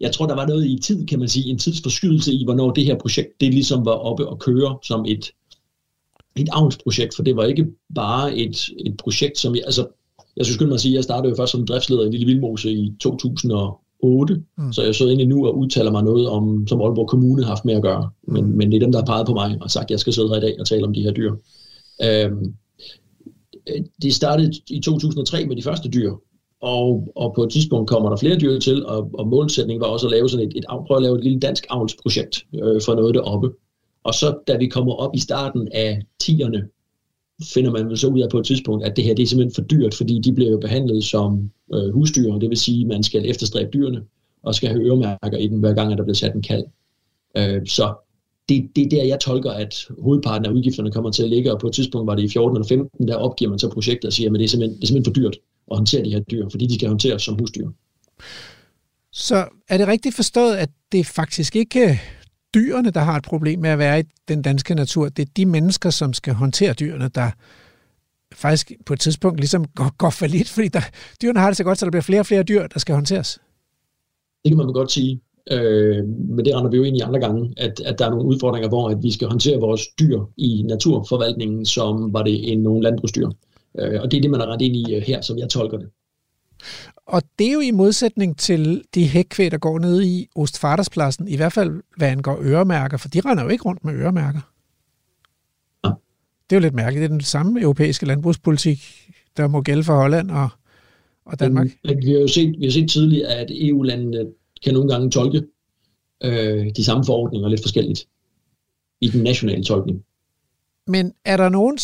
jeg 0.00 0.12
tror, 0.12 0.26
der 0.26 0.34
var 0.34 0.46
noget 0.46 0.66
i 0.66 0.78
tid, 0.82 1.06
kan 1.06 1.18
man 1.18 1.28
sige, 1.28 1.50
en 1.50 1.58
tidsforskydelse 1.58 2.32
i, 2.32 2.44
hvornår 2.44 2.70
det 2.70 2.84
her 2.84 2.98
projekt, 2.98 3.40
det 3.40 3.54
ligesom 3.54 3.84
var 3.84 3.92
oppe 3.92 4.28
og 4.28 4.38
køre 4.38 4.78
som 4.82 5.04
et, 5.08 5.32
et 6.36 6.48
avnsprojekt, 6.52 7.16
for 7.16 7.22
det 7.22 7.36
var 7.36 7.44
ikke 7.44 7.66
bare 7.94 8.36
et, 8.36 8.68
et 8.86 8.96
projekt, 8.96 9.38
som 9.38 9.54
jeg, 9.54 9.62
altså, 9.64 9.86
jeg 10.36 10.46
skulle 10.46 10.54
skynde 10.54 10.68
mig 10.68 10.74
at 10.74 10.80
sige, 10.80 10.92
at 10.92 10.96
jeg 10.96 11.04
startede 11.04 11.30
jo 11.30 11.36
først 11.36 11.52
som 11.52 11.66
driftsleder 11.66 12.06
i 12.06 12.10
Lille 12.10 12.26
Vildmose 12.26 12.72
i 12.72 12.92
2008, 13.00 14.42
mm. 14.58 14.72
så 14.72 14.82
jeg 14.82 14.94
så 14.94 15.08
ind 15.08 15.28
nu 15.28 15.46
og 15.46 15.58
udtaler 15.58 15.90
mig 15.90 16.02
noget 16.02 16.28
om, 16.28 16.66
som 16.66 16.80
Aalborg 16.80 17.08
Kommune 17.08 17.42
har 17.42 17.48
haft 17.48 17.64
med 17.64 17.74
at 17.74 17.82
gøre, 17.82 18.10
men, 18.22 18.44
mm. 18.44 18.50
men 18.50 18.72
det 18.72 18.76
er 18.76 18.80
dem, 18.80 18.92
der 18.92 18.98
har 18.98 19.06
peget 19.06 19.26
på 19.26 19.34
mig 19.34 19.58
og 19.60 19.70
sagt, 19.70 19.84
at 19.84 19.90
jeg 19.90 20.00
skal 20.00 20.12
sidde 20.12 20.28
her 20.28 20.36
i 20.36 20.40
dag 20.40 20.56
og 20.60 20.66
tale 20.66 20.86
om 20.86 20.94
de 20.94 21.02
her 21.02 21.12
dyr. 21.12 21.34
Øhm, 22.04 22.54
det 24.02 24.14
startede 24.14 24.52
i 24.70 24.80
2003 24.80 25.46
med 25.46 25.56
de 25.56 25.62
første 25.62 25.88
dyr, 25.88 26.12
og, 26.60 27.12
og 27.16 27.34
på 27.34 27.42
et 27.42 27.52
tidspunkt 27.52 27.90
kommer 27.90 28.08
der 28.08 28.16
flere 28.16 28.38
dyr 28.38 28.58
til, 28.58 28.86
og, 28.86 29.10
og 29.14 29.28
målsætningen 29.28 29.80
var 29.80 29.86
også 29.86 30.06
at 30.06 30.10
lave 30.10 30.28
sådan 30.28 30.48
et, 30.48 30.56
et, 30.56 30.64
prøve 30.68 30.96
at 30.96 31.02
lave 31.02 31.18
et 31.18 31.24
lille 31.24 31.40
dansk 31.40 31.66
avlsprojekt 31.70 32.46
øh, 32.54 32.80
for 32.84 32.94
noget 32.94 33.14
deroppe. 33.14 33.50
Og 34.04 34.14
så 34.14 34.38
da 34.46 34.56
vi 34.56 34.66
kommer 34.66 34.92
op 34.92 35.14
i 35.14 35.18
starten 35.18 35.68
af 35.72 36.02
10'erne, 36.22 36.74
finder 37.54 37.70
man 37.70 37.96
så 37.96 38.08
ud 38.08 38.20
af 38.20 38.30
på 38.30 38.38
et 38.38 38.46
tidspunkt, 38.46 38.84
at 38.84 38.96
det 38.96 39.04
her 39.04 39.14
det 39.14 39.22
er 39.22 39.26
simpelthen 39.26 39.54
for 39.54 39.68
dyrt, 39.68 39.94
fordi 39.94 40.18
de 40.18 40.32
bliver 40.32 40.50
jo 40.50 40.58
behandlet 40.58 41.04
som 41.04 41.50
øh, 41.74 41.94
husdyr, 41.94 42.32
det 42.32 42.50
vil 42.50 42.58
sige, 42.58 42.80
at 42.80 42.86
man 42.86 43.02
skal 43.02 43.30
efterstræbe 43.30 43.70
dyrene, 43.72 44.02
og 44.42 44.54
skal 44.54 44.68
have 44.68 44.82
øremærker 44.82 45.36
i 45.38 45.46
den, 45.46 45.60
hver 45.60 45.74
gang 45.74 45.98
der 45.98 46.04
bliver 46.04 46.14
sat 46.14 46.34
en 46.34 46.42
kald. 46.42 46.64
Øh, 47.36 47.66
så 47.66 47.94
det, 48.48 48.68
det 48.76 48.84
er 48.84 48.88
der, 48.88 49.04
jeg 49.04 49.20
tolker, 49.20 49.50
at 49.50 49.86
hovedparten 49.98 50.46
af 50.46 50.50
udgifterne 50.50 50.90
kommer 50.90 51.10
til 51.10 51.22
at 51.22 51.30
ligge, 51.30 51.52
og 51.52 51.60
på 51.60 51.66
et 51.66 51.72
tidspunkt 51.72 52.06
var 52.06 52.14
det 52.14 52.22
i 52.22 52.28
14 52.28 52.56
eller 52.56 52.68
15, 52.68 53.08
der 53.08 53.14
opgiver 53.14 53.50
man 53.50 53.58
så 53.58 53.70
projektet 53.70 54.04
og 54.04 54.12
siger, 54.12 54.30
at 54.30 54.38
det 54.38 54.44
er, 54.44 54.48
simpelthen, 54.48 54.76
det 54.76 54.82
er 54.82 54.86
simpelthen 54.86 55.14
for 55.14 55.20
dyrt 55.20 55.36
at 55.70 55.76
håndtere 55.76 56.04
de 56.04 56.10
her 56.10 56.20
dyr, 56.20 56.48
fordi 56.50 56.66
de 56.66 56.74
skal 56.74 56.88
håndteres 56.88 57.22
som 57.22 57.38
husdyr. 57.38 57.68
Så 59.12 59.48
er 59.68 59.78
det 59.78 59.88
rigtigt 59.88 60.14
forstået, 60.14 60.56
at 60.56 60.70
det 60.92 61.06
faktisk 61.06 61.56
ikke 61.56 62.00
dyrene, 62.54 62.90
der 62.90 63.00
har 63.00 63.16
et 63.16 63.24
problem 63.24 63.58
med 63.58 63.70
at 63.70 63.78
være 63.78 64.00
i 64.00 64.02
den 64.28 64.42
danske 64.42 64.74
natur. 64.74 65.08
Det 65.08 65.22
er 65.22 65.30
de 65.36 65.46
mennesker, 65.46 65.90
som 65.90 66.12
skal 66.12 66.34
håndtere 66.34 66.72
dyrene, 66.72 67.08
der 67.14 67.30
faktisk 68.32 68.72
på 68.86 68.92
et 68.92 69.00
tidspunkt 69.00 69.40
ligesom 69.40 69.64
går, 69.64 69.96
går 69.98 70.10
for 70.10 70.26
lidt, 70.26 70.48
fordi 70.48 70.68
der, 70.68 70.80
dyrene 71.22 71.40
har 71.40 71.46
det 71.46 71.56
så 71.56 71.64
godt, 71.64 71.78
så 71.78 71.84
der 71.84 71.90
bliver 71.90 72.02
flere 72.02 72.20
og 72.20 72.26
flere 72.26 72.42
dyr, 72.42 72.66
der 72.66 72.78
skal 72.78 72.94
håndteres. 72.94 73.40
Det 74.44 74.50
kan 74.50 74.56
man 74.56 74.72
godt 74.72 74.92
sige. 74.92 75.20
Øh, 75.50 76.04
men 76.06 76.44
det 76.44 76.56
render 76.56 76.70
vi 76.70 76.76
jo 76.76 76.82
ind 76.82 76.96
i 76.96 77.00
andre 77.00 77.20
gange, 77.20 77.54
at, 77.56 77.80
at 77.80 77.98
der 77.98 78.06
er 78.06 78.10
nogle 78.10 78.24
udfordringer, 78.24 78.68
hvor 78.68 78.88
at 78.88 79.02
vi 79.02 79.10
skal 79.10 79.28
håndtere 79.28 79.60
vores 79.60 79.82
dyr 80.00 80.20
i 80.36 80.62
naturforvaltningen, 80.62 81.66
som 81.66 82.12
var 82.12 82.22
det 82.22 82.52
en 82.52 82.62
nogle 82.62 82.82
landbrugsdyr. 82.82 83.28
Øh, 83.78 84.00
og 84.02 84.10
det 84.10 84.16
er 84.16 84.20
det, 84.20 84.30
man 84.30 84.40
har 84.40 84.46
ret 84.46 84.62
ind 84.62 84.76
i 84.76 84.94
øh, 84.94 85.02
her, 85.02 85.20
som 85.20 85.38
jeg 85.38 85.48
tolker 85.48 85.78
det. 85.78 85.88
Og 87.06 87.22
det 87.38 87.48
er 87.48 87.52
jo 87.52 87.60
i 87.60 87.70
modsætning 87.70 88.38
til 88.38 88.82
de 88.94 89.08
hækkvæg, 89.08 89.50
der 89.50 89.58
går 89.58 89.78
ned 89.78 90.02
i 90.02 90.28
Ostfaderspladsen, 90.36 91.28
i 91.28 91.36
hvert 91.36 91.52
fald 91.52 91.82
hvad 91.96 92.08
angår 92.08 92.38
øremærker, 92.42 92.96
for 92.96 93.08
de 93.08 93.20
render 93.20 93.44
jo 93.44 93.48
ikke 93.48 93.64
rundt 93.64 93.84
med 93.84 93.94
øremærker. 93.94 94.40
Ja. 95.84 95.90
Det 96.50 96.56
er 96.56 96.60
jo 96.60 96.60
lidt 96.60 96.74
mærkeligt. 96.74 97.00
Det 97.00 97.04
er 97.04 97.18
den 97.18 97.20
samme 97.20 97.60
europæiske 97.60 98.06
landbrugspolitik, 98.06 98.78
der 99.36 99.48
må 99.48 99.62
gælde 99.62 99.84
for 99.84 99.94
Holland 99.94 100.30
og, 100.30 100.48
og 101.24 101.40
Danmark. 101.40 101.66
Men, 101.84 101.98
vi, 101.98 102.12
har 102.12 102.18
jo 102.18 102.28
set, 102.28 102.54
vi 102.58 102.64
har 102.64 102.72
set 102.72 102.90
tidligt, 102.90 103.26
at 103.26 103.46
EU-landene 103.50 104.26
kan 104.64 104.74
nogle 104.74 104.88
gange 104.92 105.10
tolke 105.10 105.42
øh, 106.24 106.66
de 106.76 106.84
samme 106.84 107.04
forordninger 107.04 107.48
lidt 107.48 107.62
forskelligt 107.62 108.08
i 109.00 109.08
den 109.08 109.22
nationale 109.22 109.64
tolkning. 109.64 110.04
Men 110.88 111.12
er 111.24 111.36
der 111.36 111.48
nogen, 111.48 111.78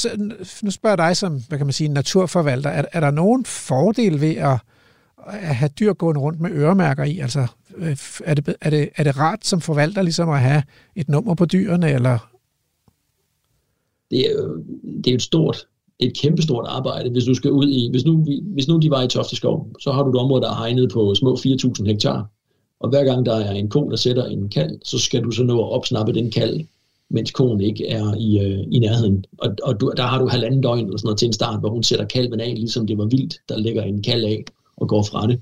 nu 0.62 0.70
spørger 0.70 1.02
jeg 1.02 1.08
dig 1.08 1.16
som, 1.16 1.40
hvad 1.48 1.58
kan 1.58 1.66
man 1.66 1.72
sige, 1.72 1.88
naturforvalter, 1.88 2.70
er, 2.70 2.84
er 2.92 3.00
der 3.00 3.10
nogen 3.10 3.44
fordel 3.44 4.20
ved 4.20 4.36
at, 4.36 4.58
at 5.26 5.56
have 5.56 5.70
dyr 5.80 5.92
gående 5.92 6.20
rundt 6.20 6.40
med 6.40 6.50
øremærker 6.50 7.04
i? 7.04 7.18
Altså, 7.18 7.46
øh, 7.76 7.96
er 8.24 8.34
det, 8.34 8.56
er, 8.60 8.70
det, 8.70 8.88
er 8.96 9.04
det 9.04 9.18
rart 9.18 9.46
som 9.46 9.60
forvalter 9.60 10.02
ligesom 10.02 10.28
at 10.28 10.40
have 10.40 10.62
et 10.96 11.08
nummer 11.08 11.34
på 11.34 11.44
dyrene, 11.44 11.90
eller? 11.90 12.30
Det 14.10 14.20
er, 14.20 14.62
det 15.04 15.10
er 15.10 15.14
et 15.14 15.22
stort, 15.22 15.66
et 15.98 16.16
kæmpestort 16.16 16.66
arbejde, 16.68 17.10
hvis 17.10 17.24
du 17.24 17.34
skal 17.34 17.50
ud 17.50 17.68
i, 17.68 17.90
hvis 17.90 18.04
nu, 18.04 18.26
hvis 18.54 18.68
nu 18.68 18.78
de 18.78 18.90
var 18.90 19.02
i 19.02 19.08
Tofteskov, 19.08 19.68
så 19.80 19.92
har 19.92 20.02
du 20.02 20.10
et 20.10 20.16
område, 20.16 20.42
der 20.42 20.50
er 20.50 20.56
hegnet 20.56 20.90
på 20.92 21.14
små 21.14 21.34
4.000 21.34 21.86
hektar, 21.86 22.26
og 22.80 22.88
hver 22.88 23.04
gang 23.04 23.26
der 23.26 23.34
er 23.34 23.52
en 23.52 23.68
ko, 23.68 23.90
der 23.90 23.96
sætter 23.96 24.24
en 24.24 24.48
kald, 24.48 24.78
så 24.84 24.98
skal 24.98 25.22
du 25.22 25.30
så 25.30 25.42
nå 25.42 25.58
at 25.58 25.72
opsnappe 25.72 26.12
den 26.12 26.30
kald 26.30 26.66
mens 27.14 27.30
konen 27.30 27.60
ikke 27.60 27.88
er 27.88 28.14
i, 28.14 28.38
øh, 28.38 28.64
i 28.70 28.78
nærheden. 28.78 29.24
Og, 29.38 29.56
og 29.62 29.80
du, 29.80 29.92
der 29.96 30.02
har 30.02 30.18
du 30.18 30.26
halvanden 30.28 30.60
døgn 30.60 30.84
eller 30.84 30.98
sådan 30.98 31.06
noget 31.06 31.18
til 31.18 31.26
en 31.26 31.32
start, 31.32 31.60
hvor 31.60 31.70
hun 31.70 31.82
sætter 31.82 32.04
kalven 32.04 32.40
af, 32.40 32.54
ligesom 32.56 32.86
det 32.86 32.98
var 32.98 33.04
vildt, 33.04 33.40
der 33.48 33.58
ligger 33.58 33.82
en 33.82 34.02
kald 34.02 34.24
af 34.24 34.44
og 34.76 34.88
går 34.88 35.02
fra 35.02 35.26
det. 35.26 35.40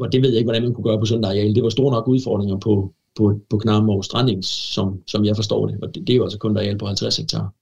Og 0.00 0.12
det 0.12 0.22
ved 0.22 0.28
jeg 0.28 0.38
ikke, 0.38 0.46
hvordan 0.46 0.62
man 0.62 0.74
kunne 0.74 0.84
gøre 0.84 0.98
på 0.98 1.04
sådan 1.04 1.20
en 1.20 1.24
areal. 1.24 1.54
Det 1.54 1.62
var 1.62 1.68
store 1.68 1.92
nok 1.92 2.08
udfordringer 2.08 2.58
på, 2.58 2.92
på, 3.16 3.40
på 3.50 3.58
Knarmov 3.58 4.02
Stranding, 4.02 4.44
som, 4.44 5.02
som 5.06 5.24
jeg 5.24 5.36
forstår 5.36 5.66
det. 5.66 5.78
Og 5.82 5.94
det, 5.94 6.06
det 6.06 6.12
er 6.12 6.16
jo 6.16 6.22
altså 6.22 6.38
kun 6.38 6.56
et 6.56 6.60
areal 6.60 6.78
på 6.78 6.86
50 6.86 7.16
hektar. 7.16 7.52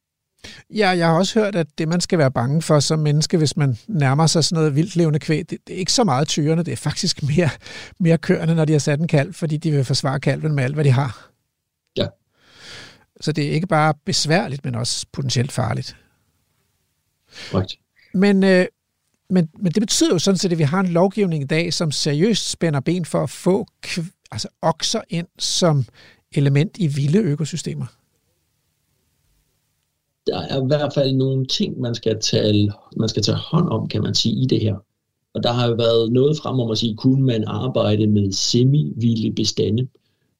Ja, 0.70 0.88
jeg 0.88 1.06
har 1.06 1.18
også 1.18 1.40
hørt, 1.40 1.56
at 1.56 1.66
det, 1.78 1.88
man 1.88 2.00
skal 2.00 2.18
være 2.18 2.30
bange 2.30 2.62
for 2.62 2.80
som 2.80 2.98
menneske, 2.98 3.38
hvis 3.38 3.56
man 3.56 3.78
nærmer 3.88 4.26
sig 4.26 4.44
sådan 4.44 4.60
noget 4.60 4.76
vildt 4.76 4.96
levende 4.96 5.18
kvæg, 5.18 5.50
det, 5.50 5.58
det 5.66 5.74
er 5.74 5.78
ikke 5.78 5.92
så 5.92 6.04
meget 6.04 6.28
tyrene, 6.28 6.62
det 6.62 6.72
er 6.72 6.76
faktisk 6.76 7.22
mere, 7.36 7.50
mere 8.00 8.18
kørende, 8.18 8.54
når 8.54 8.64
de 8.64 8.72
har 8.72 8.78
sat 8.78 9.00
en 9.00 9.08
kalv, 9.08 9.34
fordi 9.34 9.56
de 9.56 9.70
vil 9.70 9.84
forsvare 9.84 10.20
kalven 10.20 10.54
med 10.54 10.64
alt, 10.64 10.74
hvad 10.74 10.84
de 10.84 10.90
har. 10.90 11.32
Så 13.22 13.32
det 13.32 13.48
er 13.48 13.50
ikke 13.50 13.66
bare 13.66 13.94
besværligt, 14.04 14.64
men 14.64 14.74
også 14.74 15.06
potentielt 15.12 15.52
farligt. 15.52 15.96
Right. 17.54 17.78
Men, 18.14 18.44
øh, 18.44 18.66
men, 19.30 19.48
men 19.58 19.72
det 19.72 19.82
betyder 19.82 20.12
jo 20.12 20.18
sådan 20.18 20.38
set, 20.38 20.52
at 20.52 20.58
vi 20.58 20.62
har 20.62 20.80
en 20.80 20.88
lovgivning 20.88 21.42
i 21.42 21.46
dag, 21.46 21.72
som 21.72 21.92
seriøst 21.92 22.50
spænder 22.50 22.80
ben 22.80 23.04
for 23.04 23.22
at 23.22 23.30
få 23.30 23.66
altså 24.30 24.48
okser 24.62 25.00
ind 25.08 25.26
som 25.38 25.84
element 26.32 26.78
i 26.78 26.86
vilde 26.86 27.18
økosystemer. 27.18 27.86
Der 30.26 30.40
er 30.40 30.64
i 30.64 30.66
hvert 30.66 30.94
fald 30.94 31.12
nogle 31.12 31.46
ting, 31.46 31.80
man 31.80 31.94
skal 31.94 32.20
tage, 32.20 32.72
man 32.96 33.08
skal 33.08 33.22
tage 33.22 33.36
hånd 33.36 33.68
om, 33.68 33.88
kan 33.88 34.02
man 34.02 34.14
sige, 34.14 34.42
i 34.42 34.46
det 34.46 34.60
her. 34.60 34.76
Og 35.34 35.42
der 35.42 35.52
har 35.52 35.68
jo 35.68 35.74
været 35.74 36.12
noget 36.12 36.38
frem 36.38 36.60
om 36.60 36.70
at 36.70 36.78
sige, 36.78 36.96
kunne 36.96 37.22
man 37.22 37.44
arbejde 37.46 38.06
med 38.06 38.32
semi-vilde 38.32 39.32
bestande? 39.32 39.88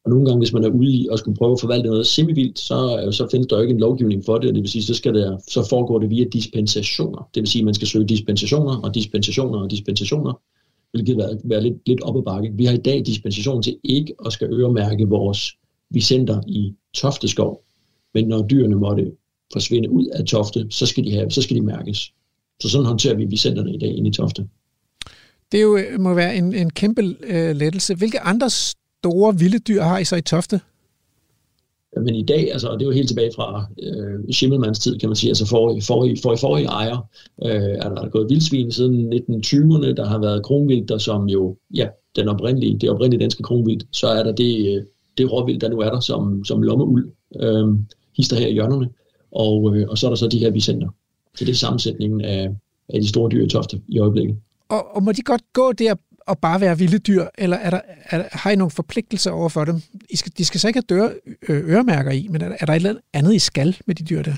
Og 0.05 0.11
nogle 0.11 0.27
gange, 0.27 0.39
hvis 0.39 0.53
man 0.53 0.65
er 0.65 0.69
ude 0.69 0.91
i 0.91 1.09
og 1.11 1.19
skulle 1.19 1.37
prøve 1.37 1.53
at 1.53 1.61
forvalte 1.61 1.89
noget 1.89 2.07
semivildt, 2.07 2.59
så, 2.59 3.03
øh, 3.07 3.13
så 3.13 3.29
findes 3.31 3.47
der 3.47 3.57
jo 3.57 3.63
ikke 3.63 3.73
en 3.73 3.81
lovgivning 3.81 4.25
for 4.25 4.39
det, 4.39 4.49
og 4.49 4.55
det 4.55 4.63
vil 4.63 4.71
sige, 4.71 4.83
så, 4.83 4.95
skal 4.95 5.15
det, 5.15 5.39
så 5.49 5.67
foregår 5.69 5.99
det 5.99 6.11
via 6.11 6.25
dispensationer. 6.25 7.29
Det 7.35 7.41
vil 7.41 7.51
sige, 7.51 7.61
at 7.61 7.65
man 7.65 7.75
skal 7.75 7.89
søge 7.89 8.05
dispensationer 8.05 8.77
og 8.77 8.95
dispensationer 8.95 9.59
og 9.59 9.71
dispensationer, 9.71 10.41
hvilket 10.93 11.17
vil 11.17 11.25
være 11.45 11.63
lidt, 11.63 11.89
lidt 11.89 12.03
op 12.03 12.17
ad 12.17 12.23
bakke. 12.23 12.53
Vi 12.55 12.65
har 12.65 12.75
i 12.75 12.83
dag 12.85 13.03
dispensation 13.07 13.63
til 13.63 13.77
ikke 13.85 14.15
at 14.27 14.33
skal 14.33 14.53
øremærke 14.53 15.09
vores 15.09 15.57
vicenter 15.91 16.41
i 16.47 16.75
Tofteskov, 16.95 17.65
men 18.15 18.29
når 18.29 18.47
dyrene 18.47 18.77
måtte 18.77 19.13
forsvinde 19.53 19.91
ud 19.91 20.07
af 20.07 20.25
Tofte, 20.25 20.67
så 20.71 20.87
skal 20.87 21.05
de, 21.05 21.13
have, 21.13 21.31
så 21.31 21.43
skal 21.43 21.57
de 21.57 21.63
mærkes. 21.63 22.13
Så 22.61 22.69
sådan 22.69 22.87
håndterer 22.87 23.15
vi 23.15 23.25
vicenterne 23.25 23.75
i 23.75 23.79
dag 23.79 23.97
inde 23.97 24.09
i 24.09 24.13
Tofte. 24.13 24.49
Det 25.53 25.63
jo, 25.63 25.77
øh, 25.77 26.01
må 26.01 26.15
være 26.15 26.37
en, 26.37 26.55
en 26.55 26.71
kæmpe 26.71 27.03
øh, 27.23 27.57
lettelse. 27.57 27.95
Hvilke 27.95 28.21
andre 28.21 28.51
store 29.03 29.39
vilde 29.39 29.59
dyr 29.59 29.83
har 29.83 29.99
I 29.99 30.05
så 30.05 30.17
i 30.17 30.21
Tofte? 30.21 30.61
Men 31.97 32.15
i 32.15 32.23
dag, 32.23 32.53
altså, 32.53 32.69
og 32.69 32.79
det 32.79 32.85
er 32.85 32.89
jo 32.89 32.95
helt 32.95 33.09
tilbage 33.09 33.31
fra 33.37 33.67
øh, 33.83 34.33
Schimmelmanns 34.33 34.79
tid, 34.79 34.99
kan 34.99 35.09
man 35.09 35.17
sige, 35.17 35.31
altså 35.31 35.47
for, 35.47 35.81
for, 35.83 36.09
for, 36.23 36.37
for 36.37 36.57
i 36.57 36.65
ejer, 36.65 37.09
øh, 37.45 37.75
er 37.85 37.89
der 37.89 38.09
gået 38.09 38.31
vildsvin 38.31 38.73
siden 38.73 39.13
1920'erne, 39.13 39.93
der 39.95 40.07
har 40.07 40.19
været 40.19 40.43
kronvildt, 40.43 40.89
der 40.89 40.99
som 40.99 41.29
jo, 41.29 41.57
ja, 41.75 41.89
den 42.17 42.29
oprindelige, 42.29 42.79
det 42.79 42.91
oprindelige 42.91 43.21
danske 43.21 43.43
kronvildt, 43.43 43.87
så 43.93 44.07
er 44.07 44.23
der 44.23 44.33
det, 44.33 44.77
øh, 44.77 44.83
det 45.19 45.33
råvildt, 45.33 45.61
der 45.61 45.69
nu 45.69 45.79
er 45.81 45.91
der, 45.91 46.01
som, 46.01 46.45
som 46.45 46.63
lommeuld, 46.63 47.13
øh, 47.41 47.69
hister 48.17 48.37
her 48.37 48.47
i 48.47 48.53
hjørnerne, 48.53 48.89
og, 49.33 49.77
øh, 49.77 49.89
og 49.89 49.99
så 49.99 50.07
er 50.07 50.11
der 50.11 50.17
så 50.17 50.29
de 50.29 50.39
her 50.39 50.51
vicenter. 50.51 50.89
Så 51.37 51.45
det 51.45 51.51
er 51.51 51.57
sammensætningen 51.57 52.21
af, 52.21 52.51
af 52.89 53.01
de 53.01 53.09
store 53.09 53.31
dyr 53.31 53.45
i 53.45 53.49
Tofte 53.49 53.81
i 53.89 53.99
øjeblikket. 53.99 54.37
Og, 54.69 54.97
og 54.97 55.03
må 55.03 55.13
de 55.13 55.23
godt 55.23 55.43
gå 55.53 55.73
der 55.73 55.95
at 56.29 56.39
bare 56.39 56.61
være 56.61 56.79
vilde 56.79 56.99
dyr, 56.99 57.25
eller 57.39 57.57
er 57.57 57.71
der, 57.71 57.81
er, 58.11 58.25
har 58.33 58.51
I 58.51 58.57
nogle 58.57 58.71
forpligtelser 58.71 59.31
over 59.31 59.49
for 59.49 59.65
dem? 59.65 59.83
I 60.11 60.17
skal, 60.17 60.33
de 60.39 60.45
skal 60.45 60.61
så 60.61 60.69
ikke 60.69 60.83
have 60.89 60.99
døre, 60.99 61.13
øremærker 61.51 62.11
i, 62.11 62.29
men 62.31 62.43
er, 62.43 62.57
er 62.61 62.67
der 62.67 62.73
et 62.73 62.77
eller 62.77 62.95
andet, 63.13 63.35
I 63.35 63.39
skal 63.39 63.77
med 63.87 63.95
de 63.95 64.05
dyr 64.05 64.23
der? 64.23 64.35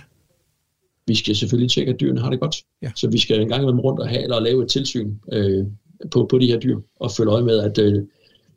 Vi 1.07 1.14
skal 1.14 1.37
selvfølgelig 1.37 1.70
tjekke, 1.70 1.92
at 1.92 2.01
dyrene 2.01 2.20
har 2.20 2.31
det 2.31 2.40
godt. 2.40 2.57
Ja. 2.83 2.90
Så 2.97 3.11
vi 3.11 3.18
skal 3.18 3.40
en 3.40 3.49
gang 3.49 3.62
imellem 3.62 3.81
rundt 3.81 4.01
og 4.01 4.09
have 4.09 4.23
eller 4.23 4.40
lave 4.40 4.62
et 4.62 4.70
tilsyn 4.70 5.14
øh, 5.33 5.64
på, 6.11 6.27
på 6.31 6.38
de 6.38 6.47
her 6.47 6.59
dyr, 6.59 6.79
og 7.01 7.11
følge 7.11 7.31
øje 7.31 7.42
med, 7.42 7.59
at, 7.59 7.79
øh, 7.79 8.03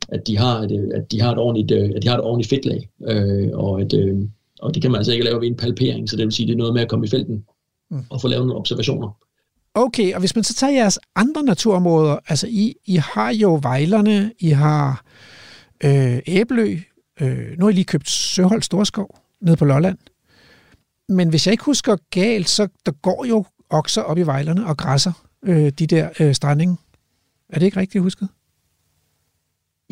at 0.08 0.26
de 0.26 0.38
har 0.38 0.60
et, 0.60 0.92
at 0.94 1.12
de 1.12 1.20
har 1.20 1.32
et 1.32 1.38
ordentligt, 1.38 1.96
at 1.96 2.02
de 2.02 2.08
har 2.08 2.18
et 2.18 2.24
ordentligt 2.24 2.50
fedtlag, 2.50 2.88
øh, 3.08 3.48
og, 3.52 3.80
at, 3.80 3.94
øh, 3.94 4.16
og 4.60 4.74
det 4.74 4.82
kan 4.82 4.90
man 4.90 4.98
altså 4.98 5.12
ikke 5.12 5.24
lave 5.24 5.40
ved 5.40 5.48
en 5.48 5.56
palpering, 5.56 6.10
så 6.10 6.16
det 6.16 6.24
vil 6.24 6.32
sige, 6.32 6.46
det 6.46 6.52
er 6.52 6.56
noget 6.56 6.74
med 6.74 6.82
at 6.82 6.88
komme 6.88 7.06
i 7.06 7.08
felten 7.08 7.44
mm. 7.90 7.98
og 8.10 8.20
få 8.20 8.28
lavet 8.28 8.46
nogle 8.46 8.60
observationer. 8.60 9.16
Okay, 9.74 10.14
og 10.14 10.20
hvis 10.20 10.34
man 10.34 10.44
så 10.44 10.54
tager 10.54 10.72
jeres 10.72 10.98
andre 11.16 11.42
naturområder, 11.42 12.18
altså 12.28 12.46
I, 12.46 12.74
I 12.86 12.96
har 12.96 13.30
jo 13.30 13.58
Vejlerne, 13.62 14.32
I 14.38 14.48
har 14.48 15.04
øh, 15.84 16.18
Æbelø, 16.26 16.76
øh, 17.20 17.58
nu 17.58 17.64
har 17.64 17.70
I 17.70 17.74
lige 17.74 17.84
købt 17.84 18.10
Søhold 18.10 18.62
Storskov 18.62 19.18
nede 19.40 19.56
på 19.56 19.64
Lolland. 19.64 19.98
Men 21.08 21.28
hvis 21.28 21.46
jeg 21.46 21.52
ikke 21.52 21.64
husker 21.64 21.96
galt, 22.10 22.48
så 22.48 22.68
der 22.86 22.92
går 22.92 23.24
jo 23.24 23.44
okser 23.70 24.02
op 24.02 24.18
i 24.18 24.22
Vejlerne 24.22 24.66
og 24.66 24.76
græsser 24.76 25.12
øh, 25.42 25.72
de 25.78 25.86
der 25.86 26.08
øh, 26.20 26.34
strandinge. 26.34 26.76
Er 27.48 27.58
det 27.58 27.66
ikke 27.66 27.80
rigtigt 27.80 28.02
husket? 28.02 28.28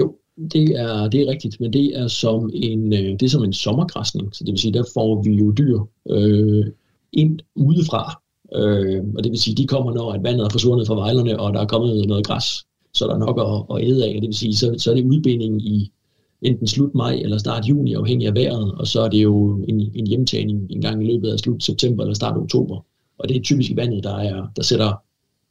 Jo, 0.01 0.17
det 0.53 0.81
er, 0.81 1.09
det 1.09 1.21
er 1.21 1.31
rigtigt, 1.31 1.61
men 1.61 1.73
det 1.73 1.99
er 1.99 2.09
som 2.09 2.51
en, 2.55 2.93
øh, 2.93 2.99
det 2.99 3.23
er 3.23 3.29
som 3.29 3.45
en 3.45 3.53
sommergræsning, 3.53 4.35
så 4.35 4.45
det 4.45 4.53
vil 4.53 4.61
sige, 4.61 4.73
der 4.73 4.85
får 4.95 5.23
vi 5.23 5.35
jo 5.35 5.53
dyr 5.53 5.81
øh, 6.11 6.67
ind 7.13 7.41
udefra, 7.55 8.23
øh, 8.55 9.05
og 9.17 9.25
det 9.25 9.33
vil 9.33 9.41
sige, 9.41 9.57
de 9.57 9.67
kommer, 9.67 9.93
når 9.93 10.13
at 10.13 10.23
vandet 10.23 10.45
er 10.45 10.49
forsvundet 10.49 10.87
fra 10.87 10.95
vejlerne, 10.95 11.41
og 11.41 11.55
der 11.55 11.61
er 11.61 11.67
kommet 11.67 12.09
noget 12.09 12.27
græs, 12.27 12.67
så 12.95 13.07
der 13.07 13.15
er 13.15 13.19
nok 13.19 13.39
at, 13.41 13.77
at 13.77 13.89
æde 13.89 14.05
af, 14.05 14.21
det 14.21 14.29
vil 14.29 14.37
sige, 14.37 14.57
så, 14.57 14.75
så 14.79 14.91
er 14.91 14.95
det 14.95 15.05
udbinding 15.05 15.63
i 15.63 15.93
enten 16.43 16.67
slut 16.67 16.95
maj 16.95 17.15
eller 17.15 17.39
start 17.39 17.65
juni, 17.65 17.95
afhængig 17.95 18.29
af 18.29 18.35
vejret, 18.35 18.73
og 18.73 18.87
så 18.87 19.01
er 19.01 19.09
det 19.09 19.23
jo 19.23 19.65
en, 19.69 19.91
en 19.95 20.07
hjemtagning 20.07 20.67
en 20.71 20.81
gang 20.81 21.05
i 21.05 21.13
løbet 21.13 21.33
af 21.33 21.39
slut 21.39 21.63
september 21.63 22.03
eller 22.03 22.15
start 22.15 22.37
oktober. 22.37 22.85
Og 23.19 23.29
det 23.29 23.37
er 23.37 23.41
typisk 23.41 23.71
vandet, 23.77 24.05
der, 24.05 24.17
er, 24.17 24.47
der, 24.57 24.63
sætter, 24.63 25.03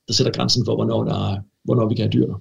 der 0.07 0.13
sætter 0.13 0.31
grænsen 0.31 0.65
for, 0.65 0.75
hvornår, 0.75 1.03
der 1.03 1.31
er, 1.31 1.37
hvornår 1.63 1.89
vi 1.89 1.95
kan 1.95 2.03
have 2.03 2.11
dyr. 2.11 2.33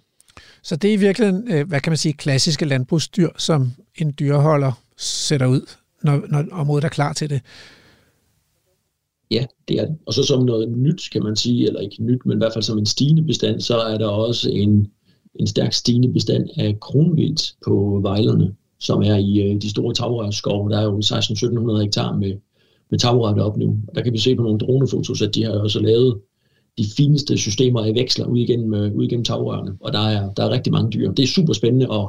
Så 0.62 0.76
det 0.76 0.90
er 0.90 0.94
i 0.94 0.96
virkeligheden, 0.96 1.52
øh, 1.52 1.68
hvad 1.68 1.80
kan 1.80 1.90
man 1.90 1.96
sige, 1.96 2.12
klassiske 2.12 2.64
landbrugsdyr, 2.64 3.28
som 3.38 3.72
en 3.98 4.14
dyreholder 4.18 4.72
sætter 4.96 5.46
ud, 5.46 5.60
når, 6.02 6.22
når 6.28 6.44
området 6.52 6.84
er 6.84 6.88
klar 6.88 7.12
til 7.12 7.30
det. 7.30 7.40
Ja, 9.30 9.44
det 9.68 9.80
er 9.80 9.87
det. 9.87 9.96
Og 10.06 10.14
så 10.14 10.22
som 10.22 10.44
noget 10.44 10.68
nyt, 10.78 11.02
kan 11.12 11.22
man 11.22 11.37
sige, 11.37 11.66
eller 11.66 11.80
ikke 11.80 12.04
nyt, 12.04 12.26
men 12.26 12.38
i 12.38 12.40
hvert 12.40 12.52
fald 12.52 12.64
som 12.64 12.78
en 12.78 12.87
stigende 12.87 13.22
bestand, 13.22 13.60
så 13.60 13.76
er 13.78 13.98
der 13.98 14.06
også 14.06 14.50
en, 14.50 14.87
en 15.34 15.46
stærk 15.46 15.72
stigende 15.72 16.12
bestand 16.12 16.48
af 16.56 16.80
kronvildt 16.80 17.54
på 17.64 18.00
vejlerne, 18.02 18.54
som 18.78 19.02
er 19.02 19.16
i 19.16 19.40
øh, 19.40 19.62
de 19.62 19.70
store 19.70 19.94
tagrørskove. 19.94 20.70
Der 20.70 20.78
er 20.78 20.84
jo 20.84 20.98
16-1700 20.98 21.82
hektar 21.82 22.16
med, 22.16 22.32
med 22.90 22.98
tagrør 22.98 23.34
deroppe 23.34 23.60
nu. 23.60 23.78
Og 23.88 23.94
der 23.94 24.02
kan 24.02 24.12
vi 24.12 24.18
se 24.18 24.37
på 24.37 24.42
nogle 24.42 24.58
dronefotos, 24.58 25.22
at 25.22 25.34
de 25.34 25.44
har 25.44 25.52
også 25.52 25.80
lavet 25.80 26.20
de 26.78 26.84
fineste 26.96 27.37
systemer 27.37 27.80
af 27.80 27.94
veksler 27.94 28.26
ud 28.26 28.38
igennem, 28.38 28.74
øh, 28.74 28.94
ud 28.94 29.04
igennem 29.04 29.24
tagrørene, 29.24 29.76
og 29.80 29.92
der 29.92 29.98
er, 30.08 30.32
der 30.32 30.44
er 30.44 30.50
rigtig 30.50 30.72
mange 30.72 30.90
dyr. 30.90 31.12
Det 31.12 31.22
er 31.22 31.26
super 31.26 31.52
spændende 31.52 31.92
at, 31.92 32.08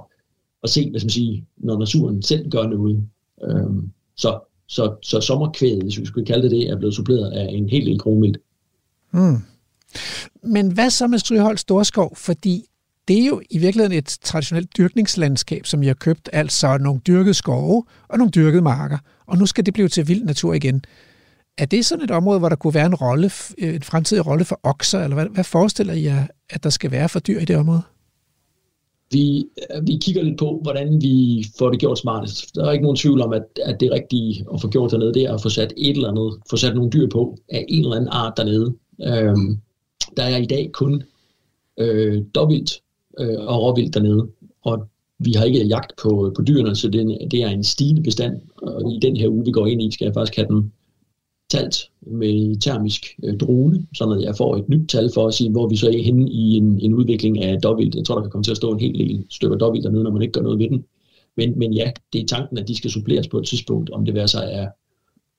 at 0.63 0.69
se, 0.69 0.89
hvad 0.89 0.99
skal 0.99 1.05
man 1.05 1.11
sige, 1.11 1.45
når 1.57 1.79
naturen 1.79 2.21
selv 2.21 2.49
gør 2.49 2.67
noget. 2.67 3.03
Øhm, 3.43 3.91
så, 4.17 4.39
så, 4.67 4.95
så 5.01 5.21
sommerkvædet, 5.21 5.83
hvis 5.83 5.99
vi 5.99 6.05
skulle 6.05 6.25
kalde 6.25 6.43
det 6.43 6.51
det, 6.51 6.69
er 6.69 6.77
blevet 6.77 6.95
suppleret 6.95 7.31
af 7.31 7.47
en 7.49 7.69
helt 7.69 7.85
del 7.85 7.99
kronvildt. 7.99 8.37
Mm. 9.11 9.37
Men 10.43 10.71
hvad 10.71 10.89
så 10.89 11.07
med 11.07 11.19
Stryhold 11.19 11.57
Storskov? 11.57 12.15
Fordi 12.15 12.63
det 13.07 13.21
er 13.21 13.25
jo 13.25 13.41
i 13.49 13.57
virkeligheden 13.57 13.97
et 13.97 14.17
traditionelt 14.21 14.77
dyrkningslandskab, 14.77 15.65
som 15.65 15.83
I 15.83 15.87
har 15.87 15.93
købt, 15.93 16.29
altså 16.33 16.77
nogle 16.77 17.01
dyrkede 17.07 17.33
skove 17.33 17.83
og 18.07 18.17
nogle 18.17 18.31
dyrkede 18.31 18.61
marker, 18.61 18.97
og 19.27 19.37
nu 19.37 19.45
skal 19.45 19.65
det 19.65 19.73
blive 19.73 19.87
til 19.87 20.07
vild 20.07 20.23
natur 20.23 20.53
igen. 20.53 20.81
Er 21.57 21.65
det 21.65 21.85
sådan 21.85 22.03
et 22.03 22.11
område, 22.11 22.39
hvor 22.39 22.49
der 22.49 22.55
kunne 22.55 22.73
være 22.73 22.85
en 22.85 22.95
rolle, 22.95 23.31
en 23.57 23.83
fremtidig 23.83 24.25
rolle 24.27 24.45
for 24.45 24.59
okser, 24.63 25.03
eller 25.03 25.15
hvad, 25.15 25.25
hvad 25.25 25.43
forestiller 25.43 25.93
I 25.93 26.03
jer, 26.03 26.27
at 26.49 26.63
der 26.63 26.69
skal 26.69 26.91
være 26.91 27.09
for 27.09 27.19
dyr 27.19 27.39
i 27.39 27.45
det 27.45 27.55
område? 27.55 27.81
Vi, 29.15 29.45
vi 29.87 29.97
kigger 30.01 30.23
lidt 30.23 30.39
på, 30.39 30.59
hvordan 30.63 31.01
vi 31.01 31.45
får 31.57 31.69
det 31.69 31.79
gjort 31.79 31.99
smartest. 31.99 32.55
Der 32.55 32.65
er 32.65 32.71
ikke 32.71 32.83
nogen 32.83 32.97
tvivl 32.97 33.21
om, 33.21 33.33
at, 33.33 33.45
at 33.65 33.79
det 33.79 33.91
rigtige 33.91 34.45
at 34.53 34.61
få 34.61 34.67
gjort 34.69 34.91
dernede, 34.91 35.13
det 35.13 35.23
er 35.23 35.33
at 35.33 35.41
få 35.41 35.49
sat 35.49 35.73
et 35.77 35.95
eller 35.95 36.09
andet, 36.09 36.33
få 36.49 36.57
sat 36.57 36.75
nogle 36.75 36.91
dyr 36.91 37.07
på 37.09 37.37
af 37.49 37.65
en 37.69 37.83
eller 37.83 37.95
anden 37.95 38.09
art 38.11 38.33
dernede. 38.37 38.73
Øhm, 39.03 39.59
der 40.17 40.23
er 40.23 40.37
i 40.37 40.45
dag 40.45 40.71
kun 40.71 41.03
øh, 41.79 42.23
dobbelt 42.35 42.81
øh, 43.19 43.39
og 43.39 43.61
råvildt 43.61 43.93
dernede, 43.93 44.27
og 44.61 44.87
vi 45.19 45.33
har 45.33 45.45
ikke 45.45 45.65
jagt 45.65 45.93
på, 46.01 46.33
på 46.35 46.41
dyrene, 46.41 46.75
så 46.75 46.89
det, 46.89 47.17
det 47.31 47.43
er 47.43 47.49
en 47.49 47.63
stigende 47.63 48.03
bestand. 48.03 48.41
Og 48.57 48.93
i 48.93 48.99
den 49.01 49.17
her 49.17 49.29
uge, 49.29 49.45
vi 49.45 49.51
går 49.51 49.67
ind 49.67 49.81
i, 49.81 49.91
skal 49.91 50.05
jeg 50.05 50.13
faktisk 50.13 50.35
have 50.35 50.47
dem 50.47 50.71
talt 51.55 51.89
med 52.01 52.61
termisk 52.61 53.05
øh, 53.23 53.37
drone, 53.37 53.87
at 54.01 54.21
jeg 54.21 54.35
får 54.37 54.55
et 54.55 54.69
nyt 54.69 54.89
tal 54.89 55.09
for 55.13 55.27
at 55.27 55.33
sige, 55.33 55.51
hvor 55.51 55.67
vi 55.69 55.75
så 55.75 55.87
er 55.87 56.03
henne 56.03 56.29
i 56.31 56.57
en, 56.57 56.79
en 56.79 56.93
udvikling 56.93 57.43
af 57.43 57.61
dobbelt. 57.61 57.95
Jeg 57.95 58.05
tror, 58.05 58.15
der 58.15 58.21
kan 58.21 58.31
komme 58.31 58.43
til 58.43 58.51
at 58.51 58.57
stå 58.57 58.71
en 58.71 58.79
hel 58.79 58.99
del 58.99 59.25
stykker 59.29 59.57
dobbelt 59.57 59.83
dernede, 59.83 60.03
når 60.03 60.11
man 60.11 60.21
ikke 60.21 60.31
gør 60.31 60.41
noget 60.41 60.59
ved 60.59 60.69
den. 60.69 60.83
Men, 61.37 61.59
men 61.59 61.73
ja, 61.73 61.91
det 62.13 62.21
er 62.21 62.25
tanken, 62.25 62.57
at 62.57 62.67
de 62.67 62.75
skal 62.75 62.91
suppleres 62.91 63.27
på 63.27 63.37
et 63.37 63.47
tidspunkt, 63.47 63.89
om 63.89 64.05
det 64.05 64.13
vær 64.13 64.25
sig 64.25 64.49
er 64.51 64.67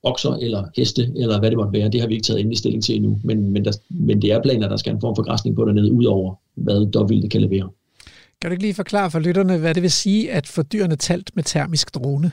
okser 0.03 0.33
eller 0.33 0.65
heste, 0.77 1.13
eller 1.17 1.39
hvad 1.41 1.51
det 1.51 1.59
måtte 1.59 1.73
være. 1.73 1.89
Det 1.89 2.01
har 2.01 2.09
vi 2.09 2.15
ikke 2.15 2.25
taget 2.25 2.41
endelig 2.41 2.59
stilling 2.59 2.85
til 2.85 2.97
endnu. 2.97 3.21
Men, 3.25 3.51
men, 3.51 3.65
der, 3.65 3.73
men 3.91 4.23
det 4.23 4.33
er 4.33 4.43
planer, 4.43 4.65
at 4.65 4.71
der 4.71 4.77
skal 4.77 4.95
en 4.95 5.01
form 5.01 5.17
for 5.17 5.23
græsning 5.23 5.57
på 5.57 5.65
dernede, 5.65 5.93
udover 5.93 6.35
hvad 6.55 6.91
dobbelt 6.91 7.31
kan 7.31 7.41
levere. 7.41 7.69
Kan 8.41 8.51
du 8.51 8.53
ikke 8.53 8.63
lige 8.63 8.75
forklare 8.75 9.11
for 9.11 9.19
lytterne, 9.19 9.59
hvad 9.59 9.75
det 9.75 9.83
vil 9.83 9.91
sige 9.91 10.33
at 10.33 10.47
få 10.47 10.63
dyrene 10.63 10.97
talt 10.97 11.31
med 11.35 11.45
termisk 11.45 11.95
drone? 11.95 12.33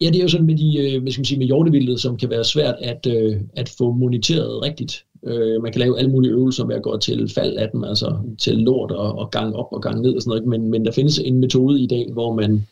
Ja, 0.00 0.06
det 0.06 0.16
er 0.16 0.22
jo 0.22 0.28
sådan 0.28 0.46
med, 0.46 0.56
de, 0.56 0.92
med, 0.92 1.00
hvad 1.00 1.12
skal 1.12 1.20
man 1.20 1.24
sige, 1.24 1.38
med 1.38 1.46
hjortevildet, 1.46 2.00
som 2.00 2.16
kan 2.16 2.30
være 2.30 2.44
svært 2.44 2.74
at, 2.80 3.06
øh, 3.06 3.40
at 3.56 3.68
få 3.78 3.92
moniteret 3.92 4.62
rigtigt. 4.62 5.04
Øh, 5.26 5.62
man 5.62 5.72
kan 5.72 5.80
lave 5.80 5.98
alle 5.98 6.10
mulige 6.10 6.32
øvelser 6.32 6.66
med 6.66 6.76
at 6.76 6.82
gå 6.82 6.96
til 6.96 7.28
fald 7.28 7.56
af 7.56 7.68
dem, 7.72 7.84
altså 7.84 8.16
til 8.38 8.56
lort 8.56 8.90
og, 8.90 9.18
og 9.18 9.30
gang 9.30 9.56
op 9.56 9.72
og 9.72 9.82
gang 9.82 10.00
ned 10.00 10.14
og 10.14 10.22
sådan 10.22 10.30
noget. 10.30 10.60
Men, 10.60 10.70
men 10.70 10.84
der 10.84 10.92
findes 10.92 11.18
en 11.18 11.40
metode 11.40 11.80
i 11.80 11.86
dag, 11.86 12.12
hvor 12.12 12.34
man, 12.34 12.66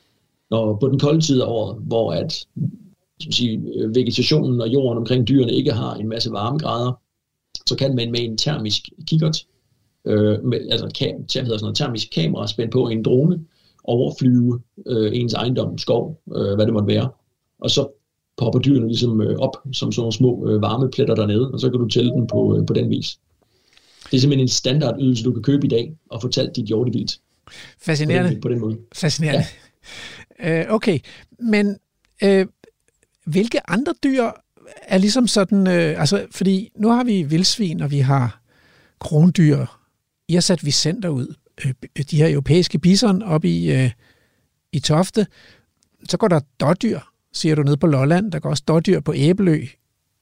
når 0.51 0.77
på 0.77 0.89
den 0.89 0.99
kolde 0.99 1.21
tid 1.21 1.41
af 1.41 1.47
året, 1.47 1.83
hvor 1.87 2.13
at, 2.13 2.47
skal 3.21 3.33
sige, 3.33 3.63
øh, 3.75 3.95
vegetationen 3.95 4.61
og 4.61 4.69
jorden 4.69 4.99
omkring 4.99 5.29
dyrene 5.29 5.53
ikke 5.53 5.73
har 5.73 5.95
en 5.95 6.09
masse 6.09 6.33
varmegrader, 6.33 6.93
så 7.67 7.77
kan 7.77 7.95
man 7.95 8.11
med 8.11 8.21
en 8.21 8.37
termisk 8.37 8.89
kikkert, 9.07 9.47
øh, 10.05 10.45
med, 10.45 10.59
altså 10.71 10.89
kam, 10.99 11.09
hedder 11.09 11.45
sådan 11.45 11.59
noget, 11.61 11.77
termisk 11.77 12.09
kamera 12.13 12.47
spændt 12.47 12.73
på 12.73 12.89
en 12.89 13.03
drone, 13.03 13.45
overflyve 13.89 14.61
øh, 14.87 15.11
ens 15.15 15.35
ejendom, 15.35 15.79
skov, 15.79 16.21
øh, 16.37 16.55
hvad 16.55 16.67
det 16.67 16.73
måtte 16.75 16.89
være. 16.89 17.09
Og 17.61 17.71
så 17.71 17.89
popper 18.37 18.61
dyrene 18.61 18.89
ligesom 18.89 19.21
øh, 19.21 19.39
op 19.39 19.57
som 19.73 19.93
sådan 19.93 20.01
nogle 20.01 20.13
små 20.13 20.49
øh, 20.49 20.63
varmepletter 20.63 21.15
dernede, 21.15 21.51
og 21.53 21.61
så 21.61 21.71
kan 21.71 21.81
du 21.81 21.89
tælle 21.89 22.13
dem 22.13 22.27
på, 22.27 22.57
øh, 22.57 22.67
på 22.67 22.73
den 22.73 22.91
vis. 22.91 23.19
Det 24.11 24.17
er 24.17 24.21
simpelthen 24.21 24.45
en 24.45 24.49
standardydelse, 24.49 25.25
du 25.25 25.33
kan 25.33 25.43
købe 25.43 25.67
i 25.67 25.69
dag, 25.69 25.93
og 26.11 26.23
få 26.23 26.29
talt 26.29 26.57
dit 26.57 26.65
hjortevildt. 26.65 27.21
Fascinerende. 27.81 28.29
På 28.29 28.33
den, 28.33 28.41
på 28.41 28.49
den 28.49 28.61
måde. 28.61 28.79
Fascinerende. 28.95 29.45
Ja. 30.41 30.61
Øh, 30.61 30.75
okay, 30.75 30.99
men 31.41 31.79
øh, 32.25 32.47
hvilke 33.27 33.71
andre 33.71 33.95
dyr 34.05 34.25
er 34.83 34.99
ligesom 34.99 35.27
sådan, 35.27 35.67
øh, 35.67 36.01
altså 36.01 36.27
fordi 36.31 36.71
nu 36.77 36.89
har 36.89 37.05
vi 37.05 37.23
vildsvin, 37.23 37.81
og 37.81 37.91
vi 37.91 37.99
har 37.99 38.43
krondyr. 39.01 39.67
I 40.29 40.35
har 40.35 40.41
sat 40.41 40.65
Vicenter 40.65 41.09
ud 41.09 41.35
øh, 41.65 42.05
de 42.11 42.17
her 42.17 42.33
europæiske 42.33 42.79
bison 42.79 43.23
op 43.23 43.45
i, 43.45 43.73
øh, 43.73 43.91
i 44.73 44.81
Tofte. 44.81 45.27
Så 46.09 46.17
går 46.17 46.29
der 46.29 46.41
dårdyr, 46.61 47.01
siger 47.33 47.55
du, 47.55 47.63
ned 47.63 47.77
på 47.77 47.87
Lolland. 47.87 48.33
Der 48.33 48.39
går 48.39 48.51
også 48.51 48.63
dårdyr 48.69 49.01
på 49.01 49.13
Æbelø. 49.17 49.67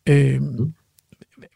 Øh, 0.09 0.41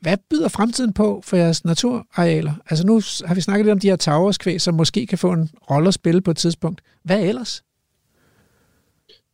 hvad 0.00 0.16
byder 0.30 0.48
fremtiden 0.48 0.92
på 0.92 1.22
for 1.24 1.36
jeres 1.36 1.64
naturarealer? 1.64 2.54
Altså 2.70 2.86
nu 2.86 3.00
har 3.26 3.34
vi 3.34 3.40
snakket 3.40 3.66
lidt 3.66 3.72
om 3.72 3.78
de 3.78 3.88
her 3.88 3.96
tagerskvæg, 3.96 4.60
som 4.60 4.74
måske 4.74 5.06
kan 5.06 5.18
få 5.18 5.32
en 5.32 5.50
rolle 5.70 5.88
at 5.88 5.94
spille 5.94 6.20
på 6.20 6.30
et 6.30 6.36
tidspunkt. 6.36 6.80
Hvad 7.02 7.20
ellers? 7.20 7.62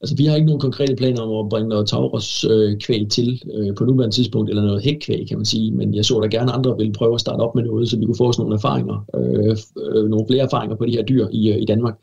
Altså, 0.00 0.16
vi 0.16 0.24
har 0.24 0.36
ikke 0.36 0.46
nogen 0.46 0.60
konkrete 0.60 0.96
planer 0.96 1.22
om 1.22 1.44
at 1.44 1.48
bringe 1.50 1.68
noget 1.68 1.88
Taurus 1.88 2.44
øh, 2.44 2.78
kvæg 2.78 3.08
til 3.10 3.42
øh, 3.54 3.74
på 3.74 3.84
nuværende 3.84 4.16
tidspunkt, 4.16 4.50
eller 4.50 4.62
noget 4.62 4.82
hækkvæg, 4.82 5.26
kan 5.28 5.38
man 5.38 5.44
sige. 5.44 5.70
Men 5.70 5.94
jeg 5.94 6.04
så 6.04 6.20
da 6.20 6.26
gerne 6.26 6.52
andre 6.52 6.76
ville 6.76 6.92
prøve 6.92 7.14
at 7.14 7.20
starte 7.20 7.40
op 7.40 7.54
med 7.54 7.64
noget, 7.64 7.88
så 7.88 7.98
vi 7.98 8.04
kunne 8.04 8.16
få 8.16 8.28
os 8.28 8.38
nogle 8.38 8.54
erfaringer, 8.54 9.04
øh, 9.16 9.56
øh, 9.76 10.08
nogle 10.08 10.26
flere 10.30 10.44
erfaringer 10.44 10.76
på 10.76 10.86
de 10.86 10.90
her 10.90 11.02
dyr 11.02 11.26
i, 11.32 11.52
øh, 11.52 11.62
i 11.62 11.64
Danmark. 11.64 11.98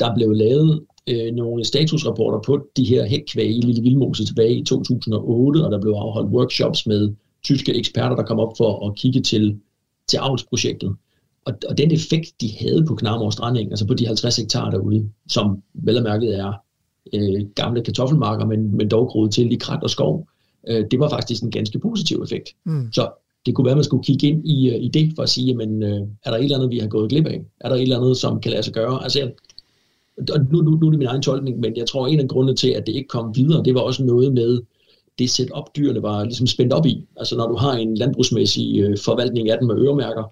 Der 0.00 0.14
blev 0.14 0.32
lavet 0.32 0.80
øh, 1.08 1.34
nogle 1.34 1.64
statusrapporter 1.64 2.40
på 2.46 2.66
de 2.76 2.84
her 2.84 3.06
hækkvæg 3.06 3.56
i 3.56 3.60
Lille 3.60 3.82
Vildmose 3.82 4.24
tilbage 4.24 4.54
i 4.54 4.64
2008, 4.64 5.64
og 5.64 5.72
der 5.72 5.80
blev 5.80 5.92
afholdt 5.92 6.30
workshops 6.30 6.86
med 6.86 7.14
tyske 7.44 7.74
eksperter, 7.74 8.16
der 8.16 8.22
kom 8.22 8.38
op 8.38 8.52
for 8.56 8.88
at 8.88 8.96
kigge 8.96 9.20
til, 9.20 9.58
til 10.08 10.16
avlsprojektet. 10.16 10.94
Og, 11.44 11.54
og 11.68 11.78
den 11.78 11.92
effekt, 11.92 12.40
de 12.40 12.48
havde 12.60 12.84
på 12.88 12.94
Knarmor 12.94 13.30
Stranding, 13.30 13.70
altså 13.70 13.86
på 13.86 13.94
de 13.94 14.06
50 14.06 14.36
hektar 14.36 14.70
derude, 14.70 15.08
som 15.28 15.62
vel 15.74 15.96
og 15.96 16.02
mærket 16.02 16.38
er 16.38 16.52
øh, 17.14 17.46
gamle 17.54 17.82
kartoffelmarker, 17.82 18.46
men, 18.46 18.76
men 18.76 18.88
dog 18.88 19.08
groet 19.08 19.32
til 19.32 19.52
i 19.52 19.56
krat 19.56 19.82
og 19.82 19.90
skov, 19.90 20.28
øh, 20.68 20.84
det 20.90 21.00
var 21.00 21.08
faktisk 21.08 21.42
en 21.42 21.50
ganske 21.50 21.78
positiv 21.78 22.22
effekt. 22.22 22.48
Mm. 22.64 22.92
Så 22.92 23.10
det 23.46 23.54
kunne 23.54 23.64
være, 23.64 23.72
at 23.72 23.76
man 23.76 23.84
skulle 23.84 24.04
kigge 24.04 24.28
ind 24.28 24.46
i, 24.46 24.70
øh, 24.70 24.82
i 24.82 24.88
det 24.88 25.12
for 25.16 25.22
at 25.22 25.28
sige, 25.28 25.46
jamen, 25.46 25.82
øh, 25.82 26.00
er 26.24 26.30
der 26.30 26.36
et 26.36 26.44
eller 26.44 26.56
andet, 26.56 26.70
vi 26.70 26.78
har 26.78 26.88
gået 26.88 27.10
glip 27.10 27.26
af? 27.26 27.42
Er 27.60 27.68
der 27.68 27.76
et 27.76 27.82
eller 27.82 27.98
andet, 27.98 28.16
som 28.16 28.40
kan 28.40 28.50
lade 28.50 28.62
sig 28.62 28.74
gøre? 28.74 29.02
Altså, 29.02 29.18
jeg, 29.18 29.32
og 30.32 30.40
nu, 30.52 30.60
nu, 30.62 30.70
nu 30.70 30.86
er 30.86 30.90
det 30.90 30.98
min 30.98 31.08
egen 31.08 31.22
tolkning, 31.22 31.60
men 31.60 31.76
jeg 31.76 31.86
tror, 31.86 32.06
en 32.06 32.20
af 32.20 32.28
grundene 32.28 32.56
til, 32.56 32.68
at 32.68 32.86
det 32.86 32.92
ikke 32.92 33.08
kom 33.08 33.36
videre, 33.36 33.64
det 33.64 33.74
var 33.74 33.80
også 33.80 34.04
noget 34.04 34.32
med 34.32 34.60
det 35.18 35.30
setup, 35.30 35.76
dyrene 35.76 36.02
var 36.02 36.24
ligesom 36.24 36.46
spændt 36.46 36.72
op 36.72 36.86
i. 36.86 37.06
Altså 37.16 37.36
når 37.36 37.48
du 37.48 37.56
har 37.56 37.72
en 37.72 37.94
landbrugsmæssig 37.94 38.80
øh, 38.80 38.98
forvaltning 39.04 39.50
af 39.50 39.58
dem 39.58 39.68
med 39.68 39.76
øremærker, 39.76 40.24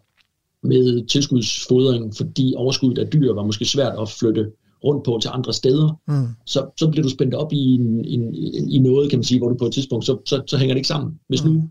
med 0.62 1.06
tilskudsfodring, 1.06 2.16
fordi 2.16 2.54
overskuddet 2.56 2.98
af 2.98 3.10
dyr 3.10 3.32
var 3.32 3.44
måske 3.44 3.64
svært 3.64 3.98
at 4.00 4.08
flytte 4.08 4.50
rundt 4.84 5.04
på 5.04 5.18
til 5.22 5.30
andre 5.32 5.52
steder, 5.52 6.00
mm. 6.08 6.26
så, 6.46 6.66
så 6.78 6.88
bliver 6.88 7.02
du 7.02 7.08
spændt 7.08 7.34
op 7.34 7.52
i, 7.52 7.74
en, 7.74 8.04
en, 8.04 8.34
i 8.68 8.78
noget, 8.78 9.10
kan 9.10 9.18
man 9.18 9.24
sige, 9.24 9.38
hvor 9.38 9.48
du 9.48 9.54
på 9.54 9.66
et 9.66 9.72
tidspunkt, 9.72 10.06
så, 10.06 10.18
så, 10.26 10.42
så 10.46 10.56
hænger 10.56 10.74
det 10.74 10.78
ikke 10.78 10.88
sammen. 10.88 11.20
Hvis 11.28 11.44
mm. 11.44 11.50
nu 11.50 11.68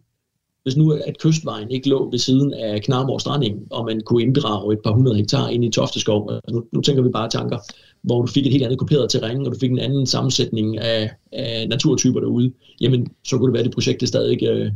hvis 0.67 0.77
nu 0.77 0.91
at 0.91 1.17
kystvejen 1.19 1.71
ikke 1.71 1.89
lå 1.89 2.09
ved 2.11 2.19
siden 2.19 2.53
af 2.53 2.81
Knarmor 2.81 3.17
Stranding, 3.17 3.59
og 3.71 3.85
man 3.85 4.01
kunne 4.05 4.23
inddrage 4.23 4.73
et 4.73 4.79
par 4.83 4.91
hundrede 4.91 5.15
hektar 5.15 5.49
ind 5.49 5.65
i 5.65 5.69
Tofteskov, 5.69 6.31
altså 6.31 6.55
nu, 6.55 6.63
nu 6.73 6.81
tænker 6.81 7.03
vi 7.03 7.09
bare 7.09 7.29
tanker, 7.29 7.57
hvor 8.01 8.21
du 8.21 8.27
fik 8.27 8.45
et 8.45 8.51
helt 8.51 8.63
andet 8.63 8.79
kuperet 8.79 9.09
terræn, 9.09 9.45
og 9.45 9.53
du 9.53 9.59
fik 9.59 9.71
en 9.71 9.79
anden 9.79 10.05
sammensætning 10.05 10.77
af, 10.77 11.11
af 11.31 11.67
naturtyper 11.69 12.19
derude, 12.19 12.53
jamen 12.81 13.07
så 13.23 13.37
kunne 13.37 13.47
det 13.47 13.53
være, 13.53 13.59
at 13.59 13.65
det 13.65 13.73
projekt 13.73 14.07
stadig 14.07 14.43
øh, 14.43 14.71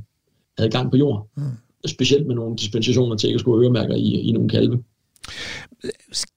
havde 0.57 0.71
gang 0.71 0.91
på 0.91 0.97
jord. 0.97 1.27
Mm. 1.37 1.43
Specielt 1.85 2.27
med 2.27 2.35
nogle 2.35 2.55
dispensationer 2.57 3.15
til 3.15 3.33
at 3.33 3.39
skulle 3.39 3.63
øremærker 3.63 3.95
i, 3.95 4.11
i 4.11 4.31
nogle 4.31 4.49
kalve. 4.49 4.83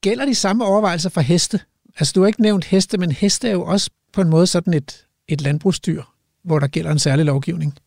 Gælder 0.01 0.27
de 0.27 0.35
samme 0.35 0.65
overvejelser 0.65 1.11
for 1.11 1.21
heste? 1.21 1.61
Altså 1.99 2.13
du 2.15 2.21
har 2.21 2.27
ikke 2.27 2.43
nævnt 2.43 2.65
heste, 2.65 2.99
men 2.99 3.13
heste 3.13 3.49
er 3.49 3.53
jo 3.53 3.65
også 3.65 3.91
på 4.13 4.21
en 4.21 4.31
måde 4.31 4.47
sådan 4.47 4.75
et, 4.75 5.07
et 5.29 5.41
landbrugsdyr, 5.43 6.03
hvor 6.43 6.59
der 6.59 6.67
gælder 6.67 6.91
en 6.91 6.99
særlig 6.99 7.25
lovgivning. 7.25 7.79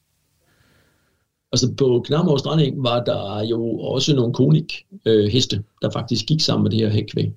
Altså 1.52 1.74
på 1.78 2.04
Knarmor 2.06 2.38
Stranding 2.38 2.84
var 2.84 3.04
der 3.04 3.43
jo 3.43 3.80
også 3.80 4.15
nogle 4.15 4.34
konik 4.34 4.86
øh, 5.06 5.32
heste, 5.32 5.63
der 5.82 5.89
faktisk 5.89 6.26
gik 6.26 6.41
sammen 6.41 6.63
med 6.63 6.72
det 6.72 6.80
her 6.80 6.89
hækvæg. 6.89 7.34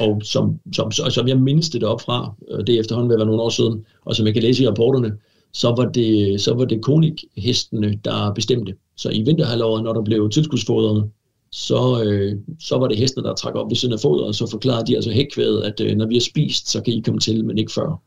Og 0.00 0.20
som, 0.24 0.60
som, 0.72 0.92
som 0.92 1.28
jeg 1.28 1.38
mindes 1.38 1.70
det 1.70 1.84
op 1.84 2.00
fra, 2.00 2.34
øh, 2.50 2.66
det 2.66 2.78
efterhånden 2.78 3.10
vil 3.10 3.18
være 3.18 3.26
nogle 3.26 3.42
år 3.42 3.48
siden, 3.48 3.86
og 4.04 4.16
som 4.16 4.26
jeg 4.26 4.34
kan 4.34 4.42
læse 4.42 4.62
i 4.62 4.68
rapporterne, 4.68 5.18
så 5.52 5.68
var 5.68 5.84
det, 5.84 6.40
så 6.40 6.54
var 6.54 6.64
det 6.64 6.82
konik-hestene, 6.82 8.00
der 8.04 8.32
bestemte. 8.34 8.74
Så 8.96 9.10
i 9.10 9.22
vinterhalvåret, 9.22 9.84
når 9.84 9.92
der 9.92 10.02
blev 10.02 10.30
tilskudsfodret, 10.30 11.10
så, 11.52 12.04
øh, 12.04 12.36
så 12.60 12.78
var 12.78 12.88
det 12.88 12.98
hestene, 12.98 13.24
der 13.24 13.34
trak 13.34 13.54
op 13.54 13.70
ved 13.70 13.76
siden 13.76 13.94
af 13.94 14.00
fodret, 14.00 14.26
og 14.26 14.34
så 14.34 14.50
forklarede 14.50 14.86
de 14.86 14.96
altså 14.96 15.10
hækkvædet, 15.10 15.62
at 15.62 15.80
øh, 15.80 15.96
når 15.96 16.06
vi 16.06 16.14
har 16.14 16.20
spist, 16.20 16.70
så 16.70 16.80
kan 16.80 16.94
I 16.94 17.00
komme 17.00 17.20
til, 17.20 17.44
men 17.44 17.58
ikke 17.58 17.72
før. 17.72 18.02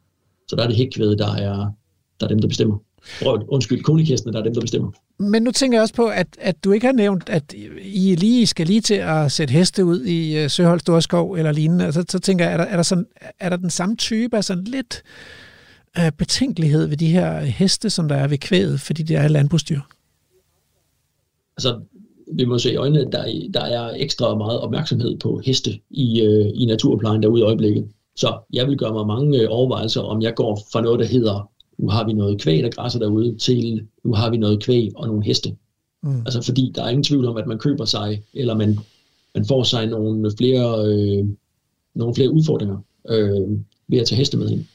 Så 0.47 0.55
der 0.55 0.63
er 0.63 0.67
det 0.67 0.75
hækkvædet, 0.75 1.19
der 1.19 1.36
er, 1.36 1.55
der 2.19 2.25
er 2.25 2.27
dem, 2.27 2.39
der 2.39 2.47
bestemmer. 2.47 2.77
Undskyld, 3.47 3.84
konikæstene, 3.84 4.34
der 4.34 4.39
er 4.39 4.43
dem, 4.43 4.53
der 4.53 4.62
bestemmer. 4.62 4.91
Men 5.19 5.43
nu 5.43 5.51
tænker 5.51 5.77
jeg 5.77 5.81
også 5.81 5.93
på, 5.93 6.08
at, 6.08 6.27
at 6.38 6.63
du 6.63 6.71
ikke 6.71 6.86
har 6.86 6.93
nævnt, 6.93 7.29
at 7.29 7.53
I 7.84 8.15
lige 8.15 8.47
skal 8.47 8.67
lige 8.67 8.81
til 8.81 8.93
at 8.93 9.31
sætte 9.31 9.51
heste 9.51 9.86
ud 9.86 10.05
i 10.05 10.43
uh, 10.43 10.49
Søhold 10.49 10.79
Storskov 10.79 11.34
eller 11.34 11.51
lignende. 11.51 11.86
Altså, 11.86 12.03
så 12.10 12.19
tænker 12.19 12.45
jeg, 12.45 12.53
er 12.53 12.58
der, 12.58 12.63
er 12.63 12.75
der, 12.75 12.84
sådan, 12.84 13.05
er 13.39 13.49
der 13.49 13.58
den 13.58 13.69
samme 13.69 13.95
type 13.95 14.38
af 14.38 14.43
sådan 14.43 14.63
lidt 14.63 15.03
uh, 15.99 16.10
betænkelighed 16.17 16.86
ved 16.86 16.97
de 16.97 17.08
her 17.08 17.39
heste, 17.39 17.89
som 17.89 18.08
der 18.08 18.15
er 18.15 18.27
ved 18.27 18.38
kvædet, 18.38 18.81
fordi 18.81 19.03
det 19.03 19.15
er 19.15 19.27
landbrugsdyr? 19.27 19.79
Altså, 21.58 21.79
vi 22.37 22.45
må 22.45 22.57
se 22.57 22.73
i 22.73 22.75
øjnene, 22.75 23.05
at 23.05 23.11
der, 23.11 23.25
der 23.53 23.61
er 23.61 23.93
ekstra 23.95 24.35
meget 24.35 24.59
opmærksomhed 24.59 25.17
på 25.17 25.41
heste 25.45 25.71
i, 25.89 26.27
uh, 26.27 26.61
i 26.61 26.65
naturplejen 26.65 27.23
derude 27.23 27.41
i 27.41 27.43
øjeblikket. 27.43 27.87
Så 28.15 28.37
jeg 28.53 28.67
vil 28.67 28.77
gøre 28.77 28.93
mig 28.93 29.07
mange 29.07 29.49
overvejelser, 29.49 30.01
om 30.01 30.21
jeg 30.21 30.35
går 30.35 30.59
fra 30.71 30.81
noget, 30.81 30.99
der 30.99 31.05
hedder 31.05 31.49
nu 31.77 31.89
har 31.89 32.05
vi 32.05 32.13
noget 32.13 32.41
kvæg, 32.41 32.63
der 32.63 32.69
græsser 32.69 32.99
derude, 32.99 33.37
til 33.37 33.87
nu 34.03 34.13
har 34.13 34.29
vi 34.29 34.37
noget 34.37 34.63
kvæg 34.63 34.91
og 34.95 35.07
nogle 35.07 35.23
heste. 35.23 35.55
Mm. 36.03 36.19
Altså 36.19 36.41
fordi 36.41 36.71
der 36.75 36.83
er 36.83 36.89
ingen 36.89 37.03
tvivl 37.03 37.25
om, 37.25 37.37
at 37.37 37.47
man 37.47 37.59
køber 37.59 37.85
sig, 37.85 38.23
eller 38.33 38.55
man, 38.55 38.79
man 39.35 39.45
får 39.45 39.63
sig 39.63 39.87
nogle 39.87 40.31
flere, 40.37 40.85
øh, 40.85 41.25
nogle 41.95 42.15
flere 42.15 42.29
udfordringer 42.29 42.77
øh, 43.09 43.59
ved 43.87 43.99
at 43.99 44.07
tage 44.07 44.17
heste 44.17 44.37
med 44.37 44.49
ind. 44.49 44.65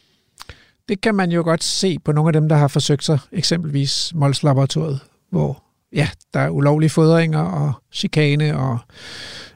Det 0.88 1.00
kan 1.00 1.14
man 1.14 1.32
jo 1.32 1.42
godt 1.42 1.64
se 1.64 1.98
på 1.98 2.12
nogle 2.12 2.28
af 2.28 2.32
dem, 2.32 2.48
der 2.48 2.56
har 2.56 2.68
forsøgt 2.68 3.04
sig, 3.04 3.18
eksempelvis 3.32 4.12
Mols 4.14 4.42
Laboratoriet, 4.42 4.98
hvor 5.30 5.62
ja, 5.92 6.09
der 6.35 6.40
er 6.40 6.50
ulovlige 6.50 6.90
fodringer 6.90 7.40
og 7.40 7.72
chikane 7.92 8.59
og 8.59 8.79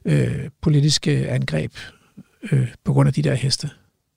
øh, 0.04 0.50
politiske 0.60 1.28
angreb 1.28 1.72
øh, 2.52 2.68
på 2.84 2.92
grund 2.92 3.06
af 3.06 3.12
de 3.12 3.22
der 3.22 3.34
heste. 3.34 3.70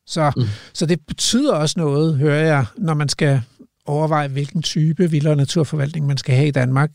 Så, 0.06 0.32
mm. 0.38 0.44
så 0.74 0.86
det 0.86 1.00
betyder 1.08 1.54
også 1.54 1.80
noget, 1.80 2.18
hører 2.18 2.46
jeg, 2.46 2.66
når 2.78 2.94
man 2.94 3.10
skal 3.10 3.42
overveje, 3.86 4.28
hvilken 4.28 4.62
type 4.62 5.12
vild- 5.12 5.28
og 5.28 5.38
naturforvaltning 5.38 6.08
man 6.08 6.18
skal 6.18 6.36
have 6.36 6.48
i 6.48 6.52
Danmark. 6.52 6.92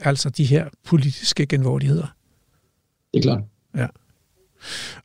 Altså 0.00 0.30
de 0.30 0.44
her 0.44 0.68
politiske 0.84 1.46
genvordigheder. 1.46 2.06
Det 3.14 3.18
er 3.18 3.22
klart. 3.22 3.42
Ja. 3.76 3.86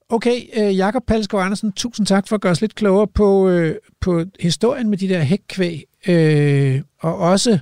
Okay, 0.09 0.41
øh, 0.57 0.77
Jakob 0.77 1.03
Palskov 1.07 1.41
Andersen, 1.41 1.71
tusind 1.71 2.07
tak 2.07 2.27
for 2.27 2.35
at 2.35 2.41
gøre 2.41 2.51
os 2.51 2.61
lidt 2.61 2.75
klogere 2.75 3.07
på, 3.07 3.49
øh, 3.49 3.75
på 4.01 4.23
historien 4.39 4.89
med 4.89 4.97
de 4.97 5.09
der 5.09 5.21
hækkvæg, 5.21 5.83
øh, 6.07 6.81
og 6.99 7.17
også 7.17 7.59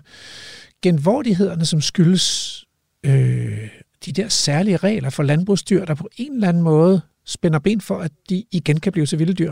genvordighederne, 0.81 1.65
som 1.65 1.81
skyldes 1.81 2.65
øh, 3.03 3.69
de 4.05 4.11
der 4.11 4.27
særlige 4.29 4.77
regler 4.77 5.09
for 5.09 5.23
landbrugsdyr, 5.23 5.85
der 5.85 5.95
på 5.95 6.09
en 6.17 6.33
eller 6.33 6.49
anden 6.49 6.63
måde 6.63 7.01
spænder 7.25 7.59
ben 7.59 7.81
for, 7.81 7.97
at 7.97 8.11
de 8.29 8.43
igen 8.51 8.79
kan 8.79 8.91
blive 8.91 9.05
til 9.05 9.19
vilde 9.19 9.33
dyr. 9.33 9.51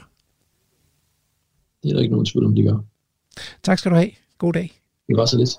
Det 1.84 1.90
er 1.90 1.94
der 1.94 2.02
ikke 2.02 2.12
nogen 2.12 2.26
tvivl 2.26 2.46
om, 2.46 2.56
de 2.56 2.64
gør. 2.64 2.78
Tak 3.64 3.80
skal 3.80 3.92
du 3.92 3.96
have. 3.96 4.12
God 4.38 4.54
dag. 4.54 4.82
Det 5.08 5.18
var 5.18 5.26
så 5.26 5.38
lidt. 5.38 5.50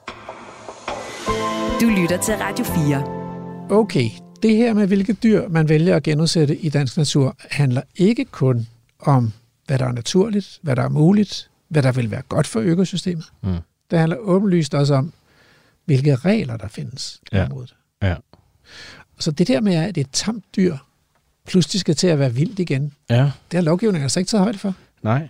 Du 1.81 2.01
lytter 2.01 2.19
til 2.23 2.35
Radio 2.35 2.65
4. 2.65 3.71
Okay, 3.71 4.11
det 4.43 4.57
her 4.57 4.75
med, 4.75 4.87
hvilke 4.87 5.13
dyr 5.13 5.49
man 5.49 5.69
vælger 5.69 5.97
at 5.97 6.03
genudsætte 6.03 6.57
i 6.57 6.69
dansk 6.69 6.97
natur, 6.97 7.37
handler 7.39 7.83
ikke 7.97 8.25
kun 8.25 8.67
om, 8.99 9.33
hvad 9.67 9.79
der 9.79 9.85
er 9.85 9.93
naturligt, 9.93 10.59
hvad 10.63 10.77
der 10.77 10.83
er 10.83 10.89
muligt, 10.89 11.51
hvad 11.69 11.83
der 11.83 11.93
vil 11.93 12.11
være 12.11 12.23
godt 12.29 12.47
for 12.47 12.61
økosystemet. 12.61 13.25
Mm. 13.43 13.57
Det 13.91 13.99
handler 13.99 14.17
åbenlyst 14.17 14.75
også 14.75 14.95
om, 14.95 15.13
hvilke 15.87 16.17
regler 16.17 16.57
der 16.57 16.69
findes 16.69 17.21
ja. 17.33 17.45
området. 17.45 17.75
Ja. 18.03 18.15
Så 19.19 19.31
det 19.31 19.49
der 19.49 19.61
med, 19.61 19.75
at 19.75 19.99
et 19.99 20.09
tamt 20.13 20.45
dyr 20.57 20.77
pludselig 21.47 21.81
skal 21.81 21.97
til 21.97 22.07
at 22.07 22.19
være 22.19 22.35
vildt 22.35 22.59
igen, 22.59 22.93
ja. 23.11 23.31
det 23.51 23.57
har 23.57 23.61
lovgivningen 23.61 24.03
altså 24.03 24.21
ikke 24.21 24.29
taget 24.29 24.43
højde 24.43 24.59
for. 24.59 24.75
Nej. 25.03 25.29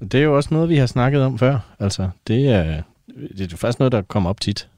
Det 0.00 0.14
er 0.14 0.24
jo 0.24 0.36
også 0.36 0.48
noget, 0.52 0.68
vi 0.68 0.76
har 0.76 0.86
snakket 0.86 1.22
om 1.22 1.38
før. 1.38 1.58
Altså, 1.78 2.10
det 2.26 2.48
er, 2.48 2.82
det 3.06 3.40
er 3.40 3.48
jo 3.52 3.56
faktisk 3.56 3.78
noget, 3.78 3.92
der 3.92 4.02
kommer 4.02 4.30
op 4.30 4.40
tit. 4.40 4.68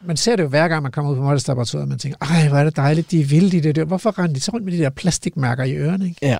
Man 0.00 0.16
ser 0.16 0.36
det 0.36 0.42
jo 0.42 0.48
hver 0.48 0.68
gang, 0.68 0.82
man 0.82 0.92
kommer 0.92 1.10
ud 1.10 1.16
på 1.16 1.22
Moldeslaboratoriet, 1.22 1.82
og 1.82 1.88
man 1.88 1.98
tænker, 1.98 2.18
ej, 2.20 2.48
hvor 2.48 2.58
er 2.58 2.64
det 2.64 2.76
dejligt, 2.76 3.10
de 3.10 3.20
er 3.20 3.24
vilde, 3.24 3.50
de 3.50 3.60
der 3.60 3.72
dyr. 3.72 3.84
Hvorfor 3.84 4.18
render 4.18 4.34
de 4.34 4.40
så 4.40 4.50
rundt 4.50 4.64
med 4.64 4.72
de 4.72 4.78
der 4.78 4.90
plastikmærker 4.90 5.64
i 5.64 5.76
ørerne? 5.76 6.04
Ikke? 6.04 6.18
Ja, 6.22 6.36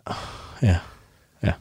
ja, 0.62 0.76
ja. 1.42 1.52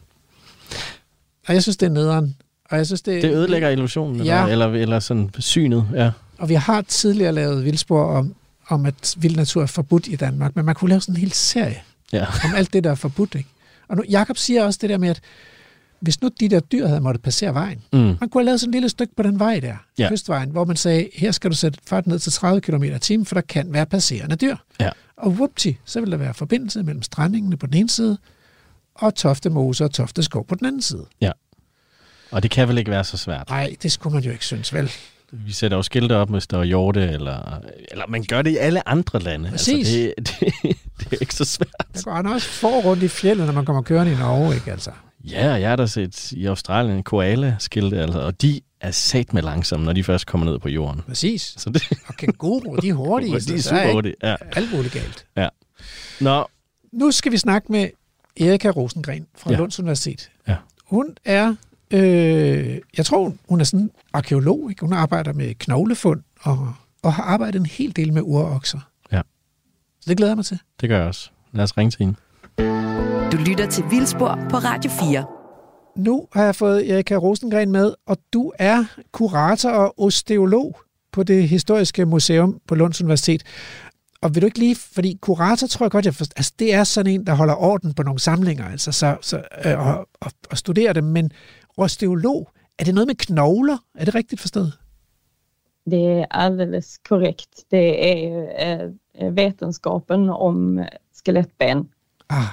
Og 1.47 1.53
jeg 1.53 1.63
synes, 1.63 1.77
det 1.77 1.85
er 1.85 1.89
nederen. 1.89 2.35
Og 2.69 2.77
jeg 2.77 2.85
synes, 2.85 3.01
det, 3.01 3.23
det 3.23 3.31
ødelægger 3.31 3.69
illusionen, 3.69 4.25
ja. 4.25 4.47
eller, 4.47 4.65
eller, 4.65 4.81
eller 4.81 4.99
sådan 4.99 5.29
synet, 5.39 5.87
ja. 5.93 6.11
Og 6.39 6.49
vi 6.49 6.53
har 6.53 6.81
tidligere 6.81 7.31
lavet 7.31 7.65
vildspor 7.65 8.03
om, 8.03 8.35
om, 8.67 8.85
at 8.85 9.15
vild 9.17 9.35
natur 9.35 9.61
er 9.61 9.65
forbudt 9.65 10.07
i 10.07 10.15
Danmark, 10.15 10.55
men 10.55 10.65
man 10.65 10.75
kunne 10.75 10.89
lave 10.89 11.01
sådan 11.01 11.15
en 11.15 11.19
hel 11.21 11.31
serie 11.31 11.81
ja. 12.13 12.25
om 12.43 12.55
alt 12.55 12.73
det, 12.73 12.83
der 12.83 12.91
er 12.91 12.95
forbudt. 12.95 13.35
Ikke? 13.35 13.49
Og 13.87 13.97
nu, 13.97 14.03
Jacob 14.09 14.37
siger 14.37 14.63
også 14.63 14.79
det 14.81 14.89
der 14.89 14.97
med, 14.97 15.09
at 15.09 15.21
hvis 15.99 16.21
nu 16.21 16.29
de 16.39 16.49
der 16.49 16.59
dyr 16.59 16.87
havde 16.87 17.01
måttet 17.01 17.23
passere 17.23 17.53
vejen, 17.53 17.83
mm. 17.93 17.99
man 17.99 18.17
kunne 18.17 18.41
have 18.41 18.45
lavet 18.45 18.59
sådan 18.59 18.69
et 18.69 18.75
lille 18.75 18.89
stykke 18.89 19.15
på 19.15 19.23
den 19.23 19.39
vej 19.39 19.59
der, 19.59 19.75
ja. 19.97 20.09
kystvejen, 20.09 20.49
hvor 20.49 20.65
man 20.65 20.75
sagde, 20.75 21.09
her 21.15 21.31
skal 21.31 21.51
du 21.51 21.55
sætte 21.55 21.79
fart 21.87 22.07
ned 22.07 22.19
til 22.19 22.31
30 22.31 22.61
km 22.61 22.83
i 22.83 22.99
timen, 22.99 23.25
for 23.25 23.35
der 23.35 23.41
kan 23.41 23.73
være 23.73 23.85
passerende 23.85 24.35
dyr. 24.35 24.55
Ja. 24.79 24.89
Og 25.17 25.31
whoopty, 25.31 25.71
så 25.85 26.01
vil 26.01 26.11
der 26.11 26.17
være 26.17 26.33
forbindelse 26.33 26.83
mellem 26.83 27.01
strandingene 27.01 27.57
på 27.57 27.65
den 27.65 27.73
ene 27.75 27.89
side, 27.89 28.17
og 28.95 29.15
Tofte 29.15 29.49
Mose 29.49 29.83
og 29.83 29.91
Tofte 29.91 30.23
Skov 30.23 30.45
på 30.45 30.55
den 30.55 30.65
anden 30.67 30.81
side. 30.81 31.05
Ja. 31.21 31.31
Og 32.31 32.43
det 32.43 32.51
kan 32.51 32.67
vel 32.67 32.77
ikke 32.77 32.91
være 32.91 33.03
så 33.03 33.17
svært? 33.17 33.49
Nej, 33.49 33.75
det 33.83 33.91
skulle 33.91 34.13
man 34.13 34.23
jo 34.23 34.31
ikke 34.31 34.45
synes, 34.45 34.73
vel? 34.73 34.91
Vi 35.31 35.53
sætter 35.53 35.77
jo 35.77 35.83
skilte 35.83 36.15
op, 36.15 36.29
hvis 36.29 36.47
der 36.47 36.59
er 36.59 36.63
hjorte, 36.63 37.01
eller, 37.01 37.61
eller 37.91 38.07
man 38.07 38.23
gør 38.23 38.41
det 38.41 38.51
i 38.51 38.57
alle 38.57 38.89
andre 38.89 39.19
lande. 39.19 39.49
Altså, 39.49 39.71
Præcis. 39.71 39.95
Altså, 40.17 40.35
det, 40.39 40.53
det, 40.63 40.77
det 40.99 41.13
er 41.13 41.17
ikke 41.21 41.35
så 41.35 41.45
svært. 41.45 41.87
Der 41.93 42.01
går 42.03 42.13
han 42.13 42.25
også 42.25 42.47
for 42.47 42.81
rundt 42.81 43.03
i 43.03 43.07
fjellet, 43.07 43.45
når 43.45 43.53
man 43.53 43.65
kommer 43.65 43.81
kørende 43.81 44.11
i 44.11 44.15
Norge, 44.15 44.55
ikke 44.55 44.71
altså? 44.71 44.91
Ja, 45.23 45.51
jeg 45.51 45.69
har 45.69 45.75
da 45.75 45.85
set 45.85 46.31
i 46.31 46.45
Australien 46.45 47.03
koala-skilte, 47.03 48.01
altså, 48.01 48.19
og 48.19 48.41
de 48.41 48.61
er 48.81 48.91
sat 48.91 49.33
med 49.33 49.41
langsomme, 49.41 49.85
når 49.85 49.93
de 49.93 50.03
først 50.03 50.25
kommer 50.25 50.47
ned 50.51 50.59
på 50.59 50.69
jorden. 50.69 51.01
Præcis. 51.07 51.53
Så 51.57 51.69
det... 51.69 51.83
Og 52.07 52.15
kænguru, 52.15 52.75
de 52.75 52.89
er 52.89 52.93
hurtige. 52.93 53.39
de 53.47 53.53
er 53.55 53.61
super 53.61 53.93
hurtige, 53.93 54.15
ja. 54.23 54.35
Alt 54.51 54.73
muligt 54.73 54.93
galt. 54.93 55.25
Ja. 55.37 55.47
Nå. 56.19 56.47
Nu 56.91 57.11
skal 57.11 57.31
vi 57.31 57.37
snakke 57.37 57.71
med 57.71 57.89
Erika 58.39 58.69
Rosengren 58.69 59.25
fra 59.37 59.51
ja. 59.51 59.57
Lunds 59.57 59.79
Universitet. 59.79 60.31
Ja. 60.47 60.55
Hun 60.85 61.05
er, 61.25 61.55
øh, 61.93 62.79
jeg 62.97 63.05
tror, 63.05 63.33
hun 63.49 63.59
er 63.59 63.63
sådan 63.63 63.91
arkeolog. 64.13 64.69
Ikke? 64.69 64.81
Hun 64.81 64.93
arbejder 64.93 65.33
med 65.33 65.55
knoglefund 65.55 66.21
og, 66.41 66.73
og 67.03 67.13
har 67.13 67.23
arbejdet 67.23 67.59
en 67.59 67.65
hel 67.65 67.95
del 67.95 68.13
med 68.13 68.21
urokser. 68.21 68.79
Ja. 69.11 69.21
Så 70.01 70.09
det 70.09 70.17
glæder 70.17 70.31
jeg 70.31 70.37
mig 70.37 70.45
til. 70.45 70.59
Det 70.81 70.89
gør 70.89 70.97
jeg 70.97 71.07
også. 71.07 71.29
Lad 71.51 71.63
os 71.63 71.77
ringe 71.77 71.91
til 71.91 71.99
hende. 71.99 72.15
Du 73.31 73.37
lytter 73.37 73.67
til 73.69 73.83
Vildspor 73.91 74.39
på 74.49 74.57
Radio 74.57 74.91
4. 74.91 75.25
Nu 75.97 76.27
har 76.33 76.43
jeg 76.43 76.55
fået 76.55 76.91
Erika 76.91 77.15
Rosengren 77.15 77.71
med, 77.71 77.93
og 78.07 78.17
du 78.33 78.51
er 78.59 78.85
kurator 79.11 79.69
og 79.69 79.99
osteolog 79.99 80.79
på 81.11 81.23
det 81.23 81.49
Historiske 81.49 82.05
Museum 82.05 82.59
på 82.67 82.75
Lunds 82.75 83.01
Universitet. 83.01 83.43
Og 84.21 84.35
vil 84.35 84.41
du 84.41 84.45
ikke 84.45 84.59
lige, 84.59 84.75
fordi 84.75 85.17
kurator 85.21 85.67
tror 85.67 85.85
jeg 85.85 85.91
godt, 85.91 86.05
jeg 86.05 86.15
forstår, 86.15 86.33
altså 86.37 86.53
det 86.59 86.73
er 86.73 86.83
sådan 86.83 87.13
en, 87.13 87.25
der 87.25 87.33
holder 87.33 87.55
orden 87.55 87.93
på 87.93 88.03
nogle 88.03 88.19
samlinger, 88.19 88.65
altså 88.65 88.91
så, 88.91 89.17
så, 89.21 89.41
øh, 89.65 89.87
og, 89.87 90.07
og, 90.21 90.31
og 90.51 90.57
studerer 90.57 90.93
dem, 90.93 91.03
men 91.03 91.31
osteolog, 91.79 92.49
er 92.79 92.83
det 92.83 92.93
noget 92.93 93.07
med 93.07 93.15
knogler? 93.15 93.77
Er 93.95 94.05
det 94.05 94.15
rigtigt 94.15 94.41
forstået? 94.41 94.73
Det 95.89 96.05
är 96.05 96.25
alldeles 96.31 96.97
korrekt. 97.09 97.63
Det 97.71 98.11
är 98.11 98.91
eh, 99.15 99.35
vetenskapen 99.35 100.29
om 100.29 100.85
skelettben. 101.13 101.89
Ah. 102.29 102.43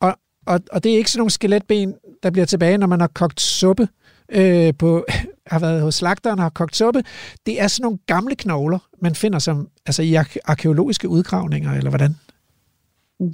Og, 0.00 0.16
og, 0.46 0.60
og 0.72 0.84
det 0.84 0.92
er 0.92 0.96
ikke 0.96 1.10
sådan 1.10 1.20
nogle 1.20 1.30
skeletben, 1.30 1.94
der 2.22 2.30
bliver 2.30 2.46
tilbage, 2.46 2.78
når 2.78 2.86
man 2.86 3.00
har 3.00 3.10
kogt 3.14 3.40
suppe 3.40 3.88
øh, 4.28 4.74
på, 4.78 5.04
har 5.52 5.58
været 5.58 5.82
hos 5.82 5.94
slagteren 5.94 6.38
og 6.38 6.44
har 6.44 6.50
kogt 6.50 6.76
suppe. 6.76 7.04
Det 7.46 7.60
er 7.60 7.68
sådan 7.68 7.82
nogle 7.82 7.98
gamle 8.06 8.36
knogler, 8.36 8.78
man 9.02 9.14
finder 9.14 9.38
som, 9.38 9.68
altså 9.86 10.02
i 10.02 10.14
arkeologiske 10.44 11.08
udgravninger, 11.08 11.72
eller 11.72 11.90
hvordan? 11.90 12.16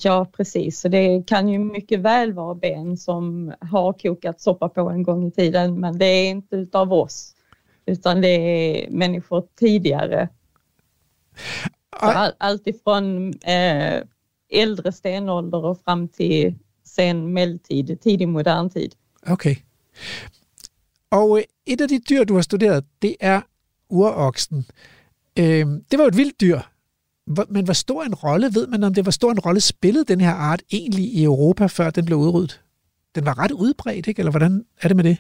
Ja, 0.01 0.27
precis. 0.33 0.81
Så 0.81 0.89
det 0.89 1.27
kan 1.27 1.49
ju 1.49 1.59
mycket 1.59 2.01
väl 2.01 2.33
vara 2.33 2.55
ben 2.55 2.97
som 2.97 3.53
har 3.61 3.93
kokat 3.93 4.41
soppa 4.41 4.69
på 4.69 4.91
en 4.91 5.03
gång 5.03 5.27
i 5.27 5.31
tiden, 5.31 5.81
men 5.81 5.99
det 5.99 6.07
är 6.07 6.31
inte 6.31 6.57
utav 6.57 6.93
oss, 6.93 7.35
utan 7.87 8.21
det 8.21 8.29
är 8.29 8.91
människor 8.91 9.47
tidigare. 9.59 10.29
All, 11.91 12.33
allt 12.39 12.67
ifrån 12.67 13.29
eh, 13.29 14.03
äldre 14.51 14.93
stenålder 14.93 15.65
och 15.65 15.81
fram 15.81 16.09
till 16.09 16.55
sen 16.85 17.33
medeltid, 17.33 18.01
tidig 18.01 18.29
modern 18.29 18.71
tid. 18.71 18.95
Okay. 19.31 19.57
Og 21.11 21.43
et 21.67 21.81
af 21.81 21.89
de 21.89 21.99
dyr, 21.99 22.25
du 22.25 22.35
har 22.35 22.43
studeret, 22.43 22.85
det 23.03 23.17
er 23.21 23.41
uroksen. 23.91 24.67
Øh, 25.39 25.67
det 25.91 25.99
var 25.99 26.05
jo 26.05 26.09
et 26.09 26.17
vildt 26.17 26.41
dyr, 26.41 26.61
men 27.49 27.65
hvor 27.65 27.73
stor 27.73 28.03
en 28.03 28.15
rolle, 28.15 28.55
ved 28.55 28.67
man 28.67 28.85
om 28.85 28.95
det, 28.95 29.05
hvor 29.05 29.11
stor 29.11 29.31
en 29.31 29.39
rolle 29.39 29.61
spillede 29.61 30.05
den 30.05 30.21
her 30.21 30.33
art 30.33 30.63
egentlig 30.73 31.05
i 31.05 31.25
Europa, 31.25 31.67
før 31.67 31.91
den 31.91 32.05
blev 32.05 32.19
udryddet? 32.19 32.61
Den 33.15 33.25
var 33.25 33.39
ret 33.39 33.53
udbredt, 33.53 34.07
ikke? 34.07 34.21
Eller 34.21 34.31
hvordan 34.31 34.65
er 34.83 34.89
det 34.89 34.97
med 34.97 35.05
det? 35.05 35.17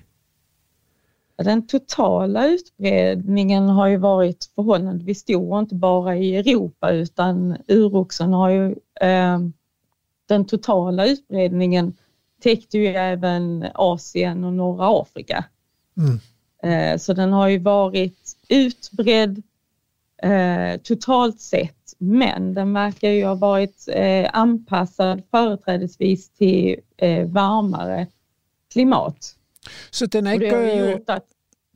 Den 1.44 1.66
totala 1.66 2.46
utbredningen 2.46 3.68
har 3.68 3.86
ju 3.86 3.96
varit 3.96 4.50
förhållandevis 4.54 5.18
stor, 5.18 5.58
inte 5.60 5.74
bara 5.74 6.16
i 6.16 6.36
Europa 6.36 6.90
utan 6.90 7.56
uroxen 7.68 8.32
har 8.32 8.50
ju 8.50 8.74
eh, 9.00 9.38
den 10.28 10.44
totala 10.44 11.06
utbredningen 11.06 11.96
täckte 12.42 12.78
ju 12.78 12.86
även 12.86 13.66
Asien 13.74 14.44
och 14.44 14.52
norra 14.52 15.00
Afrika. 15.00 15.44
Mm. 15.96 16.18
Eh, 16.62 16.98
så 16.98 17.12
den 17.12 17.32
har 17.32 17.48
ju 17.48 17.58
varit 17.58 18.36
utbredd 18.48 19.42
eh, 20.22 20.80
totalt 20.82 21.40
sett 21.40 21.77
men 21.98 22.54
den 22.54 22.74
verkar 22.74 23.10
ju 23.10 23.24
ha 23.24 23.34
varit 23.34 23.88
eh, 23.88 24.30
anpassad 24.32 25.22
företrädesvis 25.30 26.30
till 26.30 26.76
eh, 26.96 27.26
varmare 27.26 28.06
klimat. 28.72 29.34
Så 29.90 30.06
den 30.06 30.26
er, 30.26 30.32
ikke 30.32 31.12
at, 31.12 31.24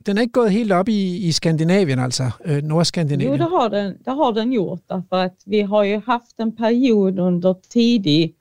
den 0.05 0.17
er 0.17 0.21
ikke 0.21 0.31
gået 0.31 0.51
helt 0.51 0.71
op 0.71 0.89
i, 0.89 1.27
i 1.27 1.31
Skandinavien, 1.31 1.99
altså 1.99 2.31
øh, 2.45 2.63
Nordskandinavien? 2.63 3.31
Jo, 3.31 3.37
det 3.37 3.49
har, 3.49 3.67
den, 3.69 3.97
det 4.05 4.13
har 4.13 4.31
den 4.31 4.51
gjort, 4.51 4.81
därför 4.89 5.15
att 5.15 5.43
vi 5.45 5.61
har 5.61 5.83
ju 5.83 6.01
haft 6.05 6.39
en 6.39 6.55
period 6.55 7.19
under 7.19 7.53
tidig 7.69 8.35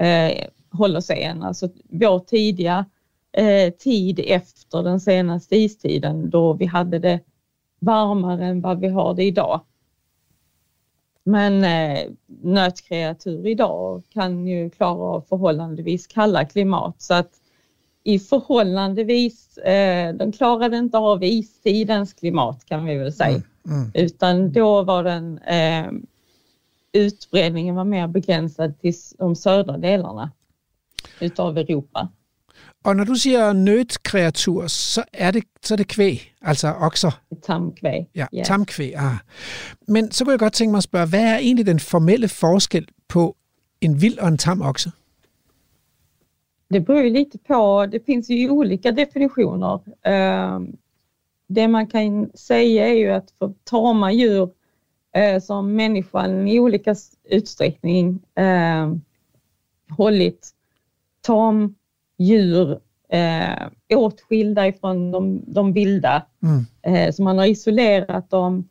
eh, 0.00 0.46
Holocen, 0.72 1.42
alltså 1.42 1.68
vår 1.90 2.18
tidiga 2.18 2.84
eh, 3.32 3.72
tid 3.72 4.20
efter 4.26 4.82
den 4.82 5.00
senaste 5.00 5.56
istiden 5.56 6.30
då 6.30 6.52
vi 6.52 6.66
hade 6.66 6.98
det 6.98 7.20
varmare 7.80 8.44
än 8.44 8.60
vad 8.60 8.80
vi 8.80 8.88
har 8.88 9.14
det 9.14 9.24
idag. 9.24 9.60
Men 11.24 11.64
eh, 11.64 12.10
nötkreatur 12.42 13.46
idag 13.46 14.02
kan 14.10 14.46
ju 14.46 14.70
klara 14.70 15.02
av 15.02 15.20
förhållandevis 15.28 16.06
kalla 16.06 16.44
klimat 16.44 17.02
så 17.02 17.14
att 17.14 17.30
i 18.04 18.18
förhållandevis, 18.18 19.58
eh, 19.58 20.14
den 20.14 20.32
klarade 20.32 20.76
inte 20.76 20.98
av 20.98 21.24
istidens 21.24 22.12
klimat 22.12 22.64
kan 22.64 22.84
vi 22.84 22.96
väl 22.96 23.12
säga. 23.12 23.28
Mm, 23.28 23.42
mm. 23.66 23.90
Utan 23.94 24.52
då 24.52 24.82
var 24.82 25.04
den 25.04 25.38
eh, 25.38 25.86
utbredningen 26.92 27.74
var 27.74 27.84
mer 27.84 28.06
begränsad 28.06 28.80
till 28.80 28.94
de 29.18 29.36
södra 29.36 29.76
delarna 29.76 30.30
utav 31.20 31.58
Europa. 31.58 32.08
Og 32.84 32.96
når 32.96 33.04
du 33.04 33.14
siger 33.14 33.52
nødkreatur, 33.52 34.66
så 34.66 35.04
er 35.12 35.30
det, 35.30 35.44
så 35.62 35.74
er 35.74 35.76
det 35.76 35.88
kvæg, 35.88 36.32
altså 36.42 36.74
okser. 36.80 37.20
Tamkvæg. 37.42 38.06
Ja, 38.14 38.26
yes. 38.34 38.46
tamkvæg. 38.46 38.92
Ah. 38.96 39.14
Men 39.88 40.10
så 40.10 40.24
kunne 40.24 40.32
jeg 40.32 40.38
godt 40.38 40.52
tænke 40.52 40.70
mig 40.70 40.78
at 40.78 40.84
spørge, 40.84 41.08
hvad 41.08 41.24
er 41.24 41.38
egentlig 41.38 41.66
den 41.66 41.80
formelle 41.80 42.28
forskel 42.28 42.88
på 43.08 43.36
en 43.80 44.02
vild 44.02 44.18
og 44.18 44.28
en 44.28 44.38
tam 44.38 44.62
okse? 44.62 44.90
Det 46.72 46.84
beror 46.84 47.00
ju 47.00 47.08
lite 47.08 47.38
på, 47.48 47.86
det 47.86 48.02
finns 48.06 48.30
ju 48.30 48.50
olika 48.50 48.90
definitioner. 48.90 49.78
Ehm, 50.06 50.76
det 51.46 51.70
man 51.70 51.86
kan 51.86 52.30
säga 52.34 52.88
är 52.88 52.94
ju 52.94 53.10
att 53.10 53.30
för 53.38 53.52
tama 53.64 54.12
djur 54.12 54.50
eh, 55.16 55.40
som 55.40 55.76
människan 55.76 56.48
i 56.48 56.60
olika 56.60 56.94
utsträckning 57.30 58.20
hållit 59.90 60.54
tam 61.22 61.74
djur 62.24 62.78
eh, 63.08 63.98
åtskilda 63.98 64.66
ifrån 64.66 65.10
de, 65.10 65.42
de 65.46 65.72
vilda. 65.72 66.22
Mm. 66.42 66.64
Eh, 66.82 67.12
så 67.12 67.22
man 67.22 67.38
har 67.38 67.46
isolerat 67.46 68.30
dem, 68.30 68.68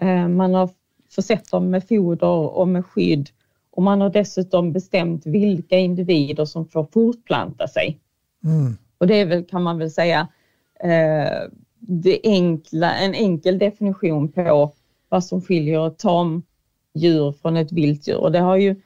eh, 0.00 0.28
man 0.28 0.54
har 0.54 0.70
försett 1.10 1.50
dem 1.50 1.70
med 1.70 1.88
foder 1.88 2.56
och 2.56 2.68
med 2.68 2.86
skydd 2.86 3.28
och 3.70 3.82
man 3.82 4.00
har 4.00 4.10
dessutom 4.10 4.72
bestämt 4.72 5.26
vilka 5.26 5.78
individer 5.78 6.44
som 6.44 6.68
får 6.68 6.84
fortplanta 6.92 7.68
sig. 7.68 7.98
Mm. 8.44 8.76
Och 8.98 9.06
det 9.06 9.14
är 9.14 9.26
väl, 9.26 9.44
kan 9.44 9.62
man 9.62 9.78
väl 9.78 9.90
säga, 9.90 10.28
eh, 10.80 11.50
det 11.78 12.20
enkla, 12.22 12.94
en 12.94 13.14
enkel 13.14 13.58
definition 13.58 14.32
på 14.32 14.72
vad 15.08 15.24
som 15.24 15.42
skiljer 15.42 15.86
ett 15.86 15.98
tamdjur 15.98 17.32
från 17.42 17.56
ett 17.56 17.72
vilt 17.72 18.08
djur. 18.08 18.16
Och 18.16 18.32
det 18.32 18.38
har 18.38 18.56
ju 18.56 18.76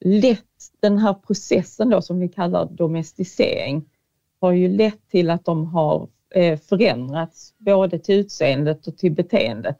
lett 0.00 0.44
den 0.80 0.98
här 0.98 1.14
processen 1.14 1.90
då 1.90 2.02
som 2.02 2.20
vi 2.20 2.28
kallar 2.28 2.64
domesticering 2.66 3.84
har 4.40 4.52
ju 4.52 4.68
lett 4.68 5.08
till 5.10 5.30
att 5.30 5.44
de 5.44 5.66
har 5.66 6.08
eh, 6.34 6.58
förändrats 6.58 7.54
både 7.58 7.98
till 7.98 8.14
utseendet 8.14 8.86
och 8.86 8.98
till 8.98 9.12
beteendet. 9.12 9.76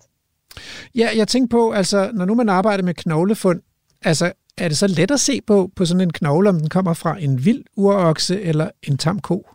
Ja, 0.92 1.12
jeg 1.12 1.28
tænker 1.28 1.48
på, 1.56 1.72
altså, 1.72 2.10
når 2.12 2.24
nu 2.24 2.34
man 2.34 2.48
arbejder 2.48 2.84
med 2.84 2.94
knoglefund, 2.94 3.60
altså, 4.04 4.32
er 4.56 4.68
det 4.68 4.76
så 4.76 4.86
let 4.86 5.10
at 5.10 5.20
se 5.20 5.40
på, 5.40 5.68
på 5.68 5.86
sådan 5.86 6.00
en 6.00 6.12
knogle, 6.12 6.48
om 6.48 6.58
den 6.58 6.68
kommer 6.68 6.94
fra 6.94 7.18
en 7.20 7.44
vild 7.44 7.64
urokse 7.76 8.42
eller 8.42 8.70
en 8.82 8.98
tam 8.98 9.20
ko? 9.20 9.46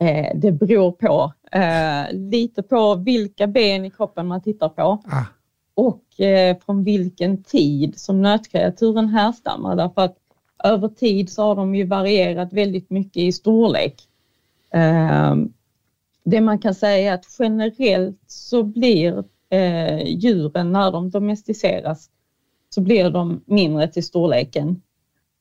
Eh, 0.00 0.40
det 0.42 0.52
beror 0.58 0.90
på. 0.90 1.32
Eh, 1.52 2.12
lite 2.12 2.62
på 2.62 2.94
vilka 2.94 3.46
ben 3.46 3.84
i 3.84 3.90
kroppen 3.90 4.26
man 4.26 4.42
tittar 4.42 4.68
på. 4.68 5.02
Ah 5.06 5.39
och 5.80 6.20
eh, 6.20 6.56
från 6.66 6.84
vilken 6.84 7.42
tid 7.42 7.98
som 7.98 8.22
nötkreaturen 8.22 9.08
härstammar 9.08 9.76
därför 9.76 10.02
att 10.02 10.16
över 10.64 10.88
tid 10.88 11.30
så 11.30 11.42
har 11.42 11.56
de 11.56 11.74
ju 11.74 11.86
varierat 11.86 12.52
väldigt 12.52 12.90
mycket 12.90 13.16
i 13.16 13.32
storlek. 13.32 13.94
Eh, 14.74 15.36
det 16.24 16.40
man 16.40 16.58
kan 16.58 16.74
säga 16.74 17.12
är 17.12 17.14
att 17.14 17.26
generellt 17.38 18.20
så 18.26 18.62
blir 18.62 19.24
eh, 19.50 20.06
djuren 20.06 20.72
när 20.72 20.92
de 20.92 21.10
domesticeras 21.10 22.10
så 22.70 22.80
blir 22.80 23.10
de 23.10 23.42
mindre 23.46 23.88
till 23.88 24.04
storleken. 24.04 24.82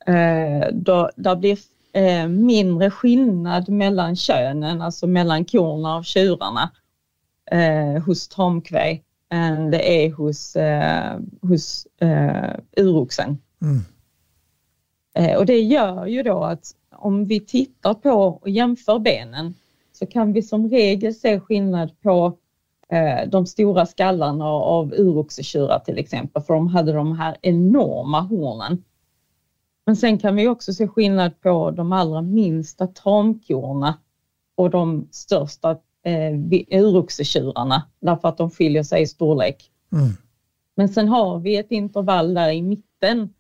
Eh, 0.06 0.68
då, 0.74 1.10
där 1.16 1.36
blir 1.36 1.60
eh, 1.94 2.28
mindre 2.28 2.92
skillnad 2.92 3.70
mellan 3.70 4.16
könen, 4.16 4.82
alltså 4.82 5.08
mellan 5.08 5.46
korna 5.46 5.98
och 5.98 6.06
tjurarna 6.06 6.72
eh, 7.52 8.04
hos 8.04 8.28
tamkväg 8.28 9.04
än 9.30 9.72
det 9.72 10.06
är 10.06 10.12
hos, 10.12 10.56
eh, 10.56 11.20
hos 11.42 11.88
eh, 12.02 12.54
uroxen. 12.78 13.38
Mm. 13.62 13.82
Eh, 15.14 15.38
och 15.38 15.46
det 15.46 15.60
gör 15.60 16.06
ju 16.06 16.24
då 16.24 16.44
att 16.44 16.76
om 16.92 17.26
vi 17.26 17.40
tittar 17.40 17.94
på 17.94 18.12
och 18.12 18.50
jämför 18.50 19.00
benen 19.00 19.54
så 19.92 20.06
kan 20.06 20.34
vi 20.34 20.42
som 20.42 20.70
regel 20.70 21.16
se 21.16 21.40
skillnad 21.40 22.02
på 22.02 22.38
eh, 22.90 23.30
de 23.30 23.46
stora 23.46 23.86
skallarna 23.86 24.46
av 24.46 24.94
uroxetjurar 24.94 25.80
till 25.80 25.98
exempel, 25.98 26.44
för 26.44 26.54
de 26.54 26.68
hade 26.68 26.94
de 26.94 27.18
här 27.18 27.38
enorma 27.42 28.22
hornen. 28.22 28.84
Men 29.86 29.96
sen 29.96 30.18
kan 30.18 30.36
vi 30.36 30.48
också 30.48 30.74
se 30.74 30.88
skillnad 30.88 31.42
på 31.42 31.72
de 31.72 31.92
allra 31.92 32.22
minsta 32.22 32.88
tamkorna 32.88 33.98
och 34.56 34.70
de 34.70 35.08
största 35.12 35.78
eh, 36.04 36.80
uroxetjurarna 36.80 37.84
därför 38.00 38.28
att 38.28 38.38
de 38.38 38.50
skiljer 38.50 38.84
sig 38.84 39.02
i 39.02 39.08
storlek. 39.08 39.72
Mm. 39.92 40.10
Men 40.76 40.90
sen 40.90 41.08
har 41.08 41.40
vi 41.40 41.58
ett 41.58 41.72
intervall 41.72 42.34
där 42.34 42.52
i 42.52 42.62
mitten 42.62 43.34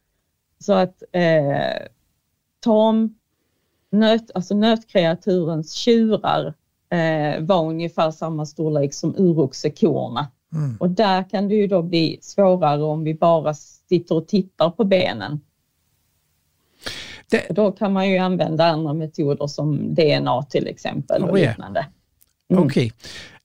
så 0.60 0.74
att 0.74 1.04
eh, 1.12 1.88
tam 2.60 3.16
nöt, 3.92 4.32
alltså 4.34 4.56
nötkreaturens 4.56 5.74
tjurar 5.74 6.54
eh, 6.90 7.42
var 7.42 7.66
ungefär 7.66 8.12
samma 8.12 8.46
storlek 8.46 8.94
som 8.94 9.16
uroxekorna. 9.18 10.28
Mm. 10.54 10.78
Och 10.80 10.90
där 10.90 11.30
kan 11.30 11.48
det 11.48 11.56
ju 11.56 11.68
då 11.68 11.82
bli 11.82 12.20
svårare 12.22 12.84
om 12.84 13.04
vi 13.04 13.14
bara 13.14 13.54
sitter 13.54 14.16
och 14.16 14.28
tittar 14.28 14.70
på 14.70 14.84
benen. 14.84 15.42
Det... 17.30 17.48
Då 17.50 17.72
kan 17.72 17.94
man 17.94 18.10
ju 18.10 18.18
använda 18.18 18.66
andra 18.66 18.94
metoder 18.94 19.48
som 19.48 19.96
DNA 19.96 20.44
till 20.44 20.68
exempel 20.68 21.24
och 21.24 21.30
oh, 21.30 21.40
yeah. 21.40 21.50
liknande. 21.52 21.86
Mm. 22.50 22.58
Okay. 22.58 22.90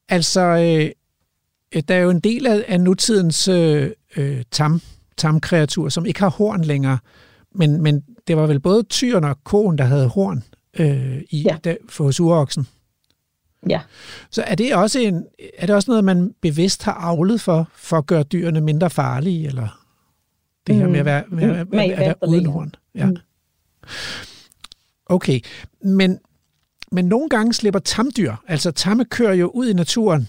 Altså, 0.08 0.40
øh, 0.40 1.82
der 1.88 1.94
er 1.94 2.00
jo 2.00 2.10
en 2.10 2.20
del 2.20 2.46
af, 2.46 2.64
af 2.68 2.80
nutidens 2.80 3.48
øh, 3.48 3.90
øh, 4.16 4.42
tam, 4.50 4.80
tamkreatur, 5.16 5.88
som 5.88 6.06
ikke 6.06 6.20
har 6.20 6.30
horn 6.30 6.64
længere, 6.64 6.98
men, 7.54 7.82
men 7.82 8.04
det 8.28 8.36
var 8.36 8.46
vel 8.46 8.60
både 8.60 8.82
tyren 8.82 9.24
og 9.24 9.44
koen, 9.44 9.78
der 9.78 9.84
havde 9.84 10.08
horn 10.08 10.44
øh, 10.78 11.22
i, 11.30 11.42
ja. 11.42 11.56
der, 11.64 11.76
for 11.88 12.04
hos 12.04 12.20
uroksen. 12.20 12.66
Ja. 13.68 13.80
Så 14.30 14.42
er 14.42 14.54
det 14.54 14.74
også 14.74 14.98
en, 14.98 15.26
er 15.58 15.66
det 15.66 15.74
også 15.74 15.90
noget, 15.90 16.04
man 16.04 16.34
bevidst 16.40 16.82
har 16.82 16.92
avlet 16.92 17.40
for, 17.40 17.68
for 17.76 17.98
at 17.98 18.06
gøre 18.06 18.22
dyrene 18.22 18.60
mindre 18.60 18.90
farlige, 18.90 19.46
eller 19.46 19.80
det 20.66 20.74
her 20.74 20.88
med 20.88 20.98
at 20.98 21.04
være, 21.04 21.24
med, 21.28 21.42
at, 21.42 21.50
at, 21.50 21.82
at 21.82 21.98
være 21.98 22.16
uden 22.28 22.46
horn? 22.46 22.74
Ja. 22.94 23.06
Mm. 23.06 23.16
Okay, 25.06 25.40
men, 25.80 26.18
men 26.94 27.04
nogle 27.04 27.28
gange 27.28 27.52
slipper 27.52 27.80
tamdyr, 27.80 28.34
altså 28.48 28.70
tamme 28.70 29.04
kører 29.04 29.34
jo 29.34 29.48
ud 29.48 29.68
i 29.68 29.72
naturen, 29.72 30.28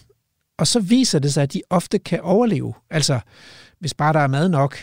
og 0.58 0.68
så 0.68 0.80
viser 0.80 1.20
det 1.20 1.34
sig, 1.34 1.44
at 1.44 1.54
de 1.54 1.62
ofte 1.70 2.00
kan 2.00 2.22
overleve. 2.22 2.74
Altså, 2.90 3.20
hvis 3.80 3.94
bare 3.94 4.14
der 4.14 4.20
er 4.20 4.28
mad 4.28 4.50
nok. 4.50 4.78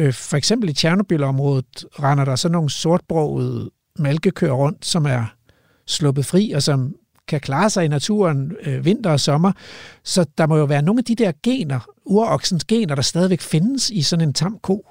Øh, 0.00 0.12
for 0.12 0.36
eksempel 0.36 0.70
i 0.70 0.72
Tjernobyl-området 0.72 1.84
render 2.02 2.24
der 2.24 2.36
så 2.36 2.48
nogle 2.48 2.70
sortbrogede 2.70 3.70
malkekøer 3.98 4.52
rundt, 4.52 4.86
som 4.86 5.06
er 5.06 5.34
sluppet 5.86 6.26
fri, 6.26 6.50
og 6.50 6.62
som 6.62 6.94
kan 7.28 7.40
klare 7.40 7.70
sig 7.70 7.84
i 7.84 7.88
naturen 7.88 8.52
øh, 8.62 8.84
vinter 8.84 9.10
og 9.10 9.20
sommer. 9.20 9.52
Så 10.04 10.26
der 10.38 10.46
må 10.46 10.56
jo 10.56 10.64
være 10.64 10.82
nogle 10.82 10.98
af 10.98 11.04
de 11.04 11.14
der 11.14 11.32
gener, 11.42 11.80
uroksens 12.04 12.64
gener, 12.64 12.94
der 12.94 13.02
stadigvæk 13.02 13.40
findes 13.40 13.90
i 13.90 14.02
sådan 14.02 14.28
en 14.28 14.34
tam 14.34 14.58
ko. 14.62 14.90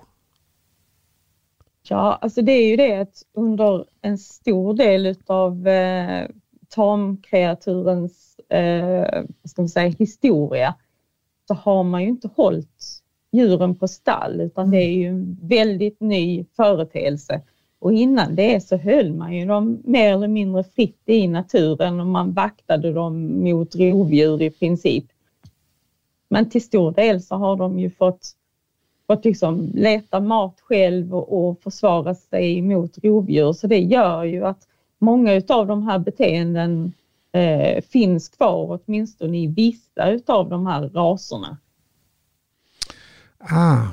Ja, 1.89 2.17
alltså 2.21 2.41
det 2.41 2.51
är 2.51 2.67
ju 2.69 2.75
det 2.75 3.01
att 3.01 3.23
under 3.33 3.85
en 4.01 4.17
stor 4.17 4.73
del 4.73 5.15
av 5.25 5.67
eh, 5.67 6.27
tamkreaturens 6.69 8.39
eh, 8.49 9.23
ska 9.43 9.61
man 9.61 9.69
säga, 9.69 9.95
historia 9.99 10.75
så 11.47 11.53
har 11.53 11.83
man 11.83 12.01
ju 12.01 12.07
inte 12.07 12.29
hållit 12.35 13.01
djuren 13.31 13.75
på 13.75 13.87
stall 13.87 14.41
utan 14.41 14.71
det 14.71 14.77
är 14.77 14.91
ju 14.91 15.07
en 15.07 15.37
väldigt 15.41 15.99
ny 15.99 16.45
företeelse. 16.55 17.41
Och 17.79 17.93
innan 17.93 18.35
det 18.35 18.63
så 18.63 18.77
höll 18.77 19.13
man 19.13 19.35
ju 19.35 19.45
dem 19.45 19.81
mer 19.83 20.13
eller 20.13 20.27
mindre 20.27 20.63
fritt 20.63 21.01
i 21.05 21.27
naturen 21.27 21.99
och 21.99 22.07
man 22.07 22.33
vaktade 22.33 22.93
dem 22.93 23.43
mot 23.43 23.75
rovdjur 23.75 24.41
i 24.41 24.49
princip. 24.49 25.05
Men 26.29 26.49
till 26.49 26.63
stor 26.63 26.91
del 26.91 27.21
så 27.21 27.35
har 27.35 27.55
de 27.55 27.79
ju 27.79 27.89
fått 27.89 28.31
att 29.07 29.25
liksom 29.25 29.71
leta 29.73 30.19
mat 30.19 30.59
själv 30.61 31.15
och, 31.15 31.49
och 31.49 31.61
försvara 31.61 32.15
sig 32.15 32.61
mot 32.61 32.97
rovdjur. 33.03 33.53
Så 33.53 33.67
det 33.67 33.79
gör 33.79 34.23
ju 34.23 34.45
att 34.45 34.67
många 34.99 35.41
av 35.49 35.67
de 35.67 35.87
här 35.87 35.99
beteenden 35.99 36.93
eh, 37.31 37.83
finns 37.83 38.29
kvar, 38.29 38.79
åtminstone 38.79 39.37
i 39.37 39.47
vissa 39.47 40.33
av 40.33 40.49
de 40.49 40.67
här 40.67 40.89
raserna. 40.89 41.57
Ah. 43.39 43.87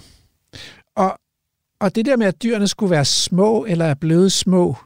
Og, 0.97 1.19
og 1.81 1.95
det 1.95 2.07
der 2.07 2.17
med, 2.17 2.27
at 2.27 2.43
dyrene 2.43 2.69
skulle 2.69 2.91
være 2.91 3.05
små 3.05 3.65
eller 3.65 3.85
er 3.85 3.95
blevet 3.95 4.33
små, 4.33 4.77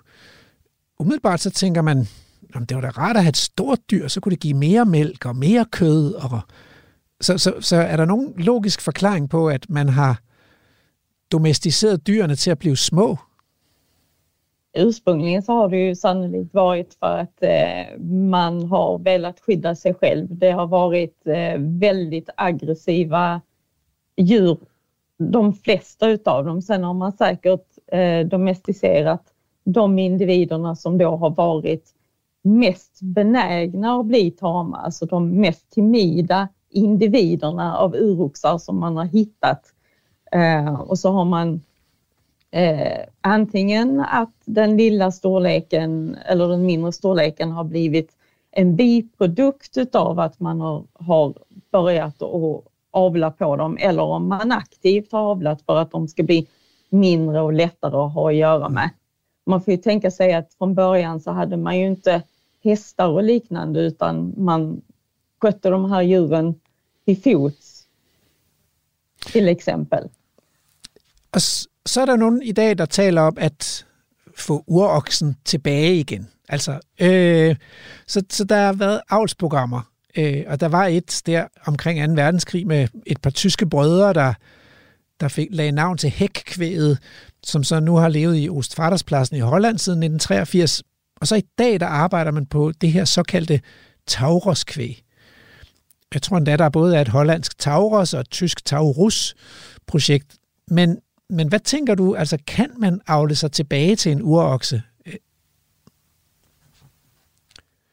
umiddelbart 0.99 1.41
så 1.41 1.51
tænker 1.51 1.83
man, 1.83 2.09
om 2.55 2.67
det 2.67 2.75
var 2.75 2.81
da 2.81 2.89
rart 2.89 3.17
at 3.17 3.23
have 3.23 3.29
et 3.29 3.37
stort 3.37 3.79
dyr, 3.91 4.09
så 4.09 4.21
kunne 4.21 4.31
det 4.31 4.41
give 4.41 4.55
mere 4.55 4.85
mælk 4.85 5.27
og 5.27 5.37
mere 5.37 5.65
kød 5.65 6.15
og 6.15 6.41
så, 7.21 7.39
så, 7.39 7.55
så 7.61 7.77
er 7.77 7.97
der 7.97 8.05
nogen 8.05 8.35
logisk 8.37 8.81
forklaring 8.81 9.31
på, 9.31 9.49
at 9.49 9.71
man 9.71 9.89
har 9.89 10.21
domesticeret 11.33 12.07
dyrene 12.07 12.35
til 12.35 12.51
at 12.51 12.59
blive 12.59 12.77
små? 12.77 13.17
Ursprungligen 14.79 15.43
så 15.43 15.53
har 15.53 15.69
det 15.69 15.77
ju 15.77 15.95
sannolikt 15.95 16.55
varit 16.55 16.95
för 16.95 17.19
att 17.19 17.43
eh, 17.43 17.99
man 18.01 18.65
har 18.67 18.99
velat 18.99 19.41
skydda 19.41 19.75
sig 19.75 19.95
själv. 19.95 20.27
Det 20.31 20.51
har 20.51 20.67
varit 20.67 21.27
eh, 21.27 21.59
väldigt 21.59 22.31
aggressiva 22.37 23.41
djur, 24.17 24.59
de 25.19 25.55
flesta 25.55 26.09
utav 26.09 26.45
dem. 26.45 26.63
Sen 26.63 26.85
har 26.85 26.95
man 26.95 27.13
säkert 27.13 27.67
eh, 27.87 28.27
domesticerat 28.27 29.23
de 29.65 29.99
individerna 29.99 30.77
som 30.77 30.99
då 30.99 31.17
har 31.17 31.31
varit 31.31 31.95
mest 32.43 33.01
benägna 33.01 34.01
att 34.01 34.07
bli 34.07 34.31
tama, 34.31 34.77
alltså 34.77 35.07
de 35.07 35.41
mest 35.41 35.71
timida 35.71 36.49
individerna 36.71 37.79
av 37.79 37.95
uroxar 37.95 38.59
som 38.59 38.81
man 38.81 38.97
har 38.97 39.05
hittat. 39.05 39.63
Eh, 40.33 40.81
och 40.81 40.99
så 40.99 41.11
har 41.11 41.25
man 41.25 41.63
eh, 42.51 43.05
antingen 43.21 44.01
att 44.01 44.35
den 44.45 44.77
lilla 44.77 45.13
storleken 45.13 46.17
eller 46.27 46.49
den 46.49 46.67
mindre 46.67 46.93
storleken 46.93 47.51
har 47.51 47.65
blivit 47.65 48.11
en 48.51 48.77
biprodukt 48.77 49.77
utav 49.77 50.21
att 50.21 50.41
man 50.41 50.61
har, 50.61 50.85
har 50.93 51.35
börjat 51.73 52.23
att 52.23 52.65
avla 52.91 53.31
på 53.31 53.57
dem 53.57 53.79
eller 53.81 54.03
om 54.03 54.29
man 54.29 54.53
aktivt 54.53 55.13
har 55.13 55.21
avlat 55.21 55.63
för 55.63 55.77
att 55.77 55.91
de 55.91 56.09
ska 56.09 56.23
bli 56.23 56.47
mindre 56.91 57.41
och 57.41 57.53
lättare 57.53 57.97
att 57.97 58.15
ha 58.15 58.31
att 58.31 58.37
göra 58.37 58.69
med. 58.69 58.91
Man 59.47 59.63
får 59.63 59.73
ju 59.73 59.79
tänka 59.79 60.11
sig 60.11 60.35
att 60.35 60.55
från 60.55 60.75
början 60.75 61.21
så 61.21 61.31
hade 61.31 61.57
man 61.57 61.79
ju 61.79 61.87
inte 61.87 62.23
hästar 62.65 63.09
och 63.09 63.23
liknande 63.23 63.81
utan 63.81 64.35
man 64.37 64.81
skötte 65.41 65.71
de 65.71 65.91
här 65.91 66.03
djuren 66.03 66.55
till 67.05 67.23
fots 67.23 67.79
till 69.33 69.49
exempel. 69.49 70.09
Og 71.33 71.41
så 71.87 72.01
er 72.01 72.07
der 72.07 72.17
nogen 72.17 72.43
i 72.43 72.53
dag, 72.53 72.79
der 72.79 72.87
taler 72.87 73.23
om 73.23 73.37
at 73.41 73.87
få 74.37 74.65
uroksen 74.67 75.37
tilbage 75.45 75.95
igen. 75.95 76.29
Altså, 76.49 76.81
øh, 77.01 77.57
så, 78.07 78.23
så 78.31 78.45
der 78.45 78.57
har 78.57 78.73
været 78.73 79.01
avlsprogrammer, 79.11 79.81
øh, 80.17 80.45
og 80.47 80.61
der 80.61 80.69
var 80.69 80.87
et 80.87 81.23
der 81.27 81.47
omkring 81.67 82.17
2. 82.17 82.23
verdenskrig 82.23 82.67
med 82.67 82.89
et 83.07 83.21
par 83.21 83.31
tyske 83.31 83.67
brødre, 83.67 84.13
der, 84.13 84.35
der 85.21 85.29
fik, 85.29 85.49
lagde 85.51 85.73
navn 85.73 85.99
til 85.99 86.11
hækkvæget, 86.11 86.99
som 87.43 87.65
så 87.65 87.81
nu 87.81 87.97
har 87.97 88.09
levet 88.09 88.39
i 88.39 88.49
Ostfaderspladsen 88.49 89.37
i 89.37 89.41
Holland 89.41 89.79
siden 89.79 90.03
1983. 90.03 90.83
Og 91.21 91.27
så 91.27 91.37
i 91.37 91.43
dag, 91.59 91.81
der 91.81 91.87
arbejder 91.87 92.31
man 92.31 92.47
på 92.47 92.73
det 92.81 92.93
her 92.93 93.05
såkaldte 93.05 93.61
Tauroskvæg. 94.07 95.03
Jeg 96.15 96.23
tror 96.23 96.37
endda, 96.37 96.57
der 96.57 96.69
både 96.69 96.97
er 96.97 97.01
et 97.01 97.09
hollandsk 97.09 97.59
Tauros 97.59 98.15
og 98.15 98.21
et 98.21 98.31
tysk 98.31 98.65
Taurus-projekt. 98.65 100.37
Men, 100.67 100.99
men 101.31 101.49
hvad 101.49 101.61
tænker 101.61 101.95
du, 101.95 102.15
altså 102.15 102.39
kan 102.47 102.71
man 102.79 103.01
afle 103.07 103.35
sig 103.35 103.53
tilbage 103.53 103.97
til 103.97 104.13
en 104.13 104.23
urokse? 104.23 104.83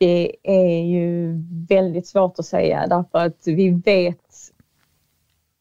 Det 0.01 0.32
är 0.43 0.84
ju 0.84 1.34
väldigt 1.70 2.07
svårt 2.07 2.39
att 2.39 2.45
säga 2.45 2.88
därför 2.88 3.20
att 3.20 3.47
vi 3.47 3.70
vet 3.70 4.51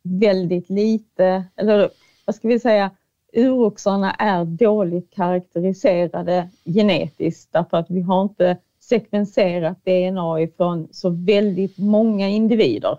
väldigt 0.03 0.71
lite, 0.71 1.45
altså, 1.57 1.73
eller 1.73 1.89
vad 2.27 2.35
ska 2.35 2.49
vi 2.49 2.59
säga, 2.59 2.91
uroxarna 3.33 4.13
är 4.13 4.45
dåligt 4.45 5.15
karaktäriserade 5.15 6.49
genetiskt 6.65 7.53
därför 7.53 7.77
att 7.77 7.91
vi 7.91 8.01
har 8.01 8.23
inte 8.23 8.57
sekvenserat 8.89 9.85
DNA 9.85 10.41
ifrån 10.41 10.89
så 10.91 11.11
väldigt 11.11 11.79
många 11.79 12.29
individer. 12.29 12.99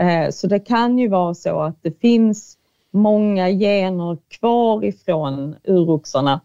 Eh, 0.00 0.30
så 0.30 0.46
det 0.46 0.60
kan 0.60 0.98
ju 0.98 1.08
vara 1.08 1.34
så 1.34 1.60
att 1.60 1.82
det 1.82 2.00
finns 2.00 2.58
många 2.90 3.48
gener 3.48 4.18
kvar 4.28 4.84
ifrån 4.84 5.56
uroxarna. 5.64 6.40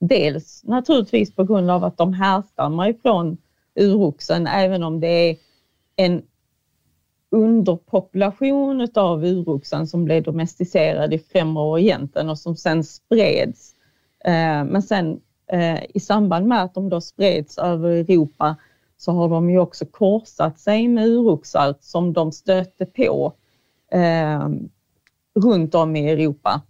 Dels 0.00 0.64
naturligtvis 0.64 1.34
på 1.34 1.44
grund 1.44 1.70
av 1.70 1.84
att 1.84 1.96
de 1.96 2.12
härstammar 2.12 2.88
ifrån 2.88 3.36
uroxen, 3.74 4.46
även 4.46 4.82
om 4.82 5.00
det 5.00 5.30
är 5.30 5.36
en 5.96 6.22
underpopulation 7.30 8.88
av 8.94 9.24
uroxen 9.24 9.86
som 9.86 10.04
blev 10.04 10.22
domesticerad 10.22 11.14
i 11.14 11.18
Främre 11.18 11.62
Orienten 11.62 12.28
och 12.28 12.38
som 12.38 12.56
sen 12.56 12.84
spreds. 12.84 13.74
Eh, 14.24 14.64
men 14.64 14.82
sen 14.82 15.20
eh, 15.46 15.82
i 15.94 16.00
samband 16.00 16.46
med 16.46 16.62
att 16.62 16.74
de 16.74 16.88
då 16.88 17.00
spreds 17.00 17.58
över 17.58 17.88
Europa 17.88 18.56
så 18.96 19.12
har 19.12 19.28
de 19.28 19.50
ju 19.50 19.58
också 19.58 19.86
korsat 19.86 20.58
sig 20.58 20.88
med 20.88 21.06
uroxar 21.06 21.74
som 21.80 22.12
de 22.12 22.32
stötte 22.32 22.86
på 22.86 23.32
eh, 23.92 24.48
runt 25.34 25.74
om 25.74 25.96
i 25.96 26.10
Europa. 26.10 26.62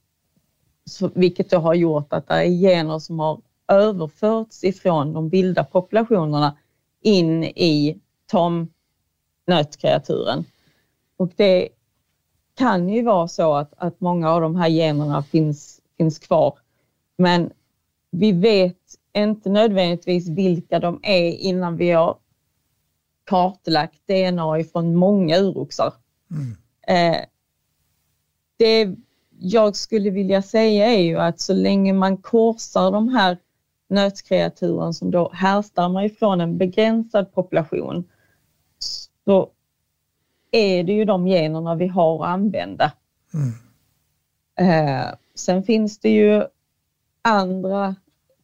Så, 0.84 1.10
vilket 1.14 1.50
då 1.50 1.58
har 1.58 1.74
gjort 1.74 2.12
att 2.12 2.28
det 2.28 2.34
är 2.34 2.48
gener 2.48 2.98
som 2.98 3.18
har 3.18 3.40
överförts 3.68 4.64
ifrån 4.64 5.12
de 5.12 5.28
vilda 5.28 5.64
populationerna 5.64 6.56
in 7.00 7.44
i 7.44 8.00
tamnötkreaturen. 8.26 10.44
Och 11.16 11.32
det 11.36 11.68
kan 12.54 12.88
ju 12.88 13.02
vara 13.02 13.28
så 13.28 13.54
att, 13.54 13.72
att 13.76 14.00
många 14.00 14.30
av 14.30 14.40
de 14.40 14.56
här 14.56 14.68
generna 14.68 15.22
finns, 15.22 15.80
finns 15.96 16.18
kvar. 16.18 16.58
Men 17.16 17.50
vi 18.18 18.32
vet 18.32 18.76
inte 19.12 19.50
nödvändigtvis 19.50 20.28
vilka 20.28 20.78
de 20.78 21.00
är 21.02 21.30
innan 21.30 21.76
vi 21.76 21.90
har 21.90 22.18
kartlagt 23.24 24.06
DNA 24.06 24.64
från 24.72 24.94
många 24.94 25.38
uroxar. 25.38 25.92
Mm. 26.30 26.56
Eh, 26.86 27.24
det 28.56 28.96
jag 29.38 29.76
skulle 29.76 30.10
vilja 30.10 30.42
säga 30.42 30.86
är 30.86 31.02
ju 31.02 31.18
att 31.18 31.40
så 31.40 31.54
länge 31.54 31.92
man 31.92 32.16
korsar 32.16 32.90
de 32.90 33.08
här 33.08 33.38
nötkreaturen 33.88 34.94
som 34.94 35.10
då 35.10 35.30
härstammar 35.32 36.04
ifrån 36.04 36.40
en 36.40 36.58
begränsad 36.58 37.34
population 37.34 38.04
så 39.24 39.50
är 40.50 40.84
det 40.84 40.92
ju 40.92 41.04
de 41.04 41.26
generna 41.26 41.74
vi 41.74 41.86
har 41.86 42.24
att 42.24 42.28
använda. 42.28 42.92
Mm. 43.34 43.52
Eh, 44.70 45.14
sen 45.34 45.62
finns 45.62 45.98
det 45.98 46.10
ju 46.10 46.42
andra 47.22 47.94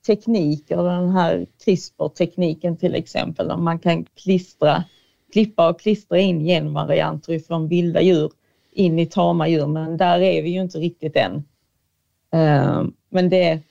tekniker, 0.06 0.76
den 0.76 1.10
här 1.10 1.46
CRISPR-tekniken 1.64 2.76
till 2.76 2.94
exempel, 2.94 3.48
där 3.48 3.56
man 3.56 3.78
kan 3.78 4.04
klistra, 4.04 4.84
klippa 5.32 5.68
och 5.68 5.80
klistra 5.80 6.18
in 6.18 6.44
genvarianter 6.44 7.38
från 7.38 7.68
vilda 7.68 8.02
djur 8.02 8.32
in 8.72 8.98
i 8.98 9.06
tama 9.06 9.48
djur, 9.48 9.66
men 9.66 9.96
där 9.96 10.20
är 10.20 10.42
vi 10.42 10.50
ju 10.50 10.60
inte 10.60 10.78
riktigt 10.78 11.16
än. 11.16 11.44
Eh, 12.32 12.84
men 13.08 13.28
det, 13.28 13.62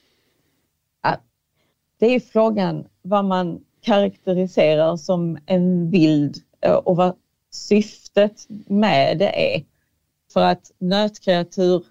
det 2.02 2.16
är 2.16 2.20
frågan 2.20 2.88
vad 3.02 3.26
man 3.26 3.60
karaktäriserar 3.82 4.98
som 4.98 5.38
en 5.46 5.90
vild 5.90 6.38
eh, 6.62 6.74
och 6.74 6.96
vad 6.96 7.16
syftet 7.52 8.46
med 8.68 9.18
det 9.18 9.56
är. 9.56 9.64
För 10.34 10.42
att 10.42 10.72
nötkreatur 10.78 11.84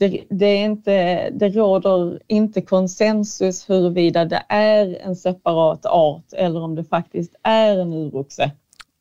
det, 0.00 0.24
det, 0.30 0.46
är 0.46 0.64
inte, 0.64 1.30
det 1.30 1.56
råder 1.56 2.18
inte 2.28 2.60
konsensus 2.60 3.68
huruvida 3.68 4.24
det 4.24 4.42
är 4.48 5.08
en 5.08 5.16
separat 5.16 5.86
art 5.86 6.32
eller 6.32 6.60
om 6.60 6.76
det 6.76 6.84
faktiskt 6.84 7.34
är 7.44 7.78
en 7.78 7.92
uroxe. 7.92 8.50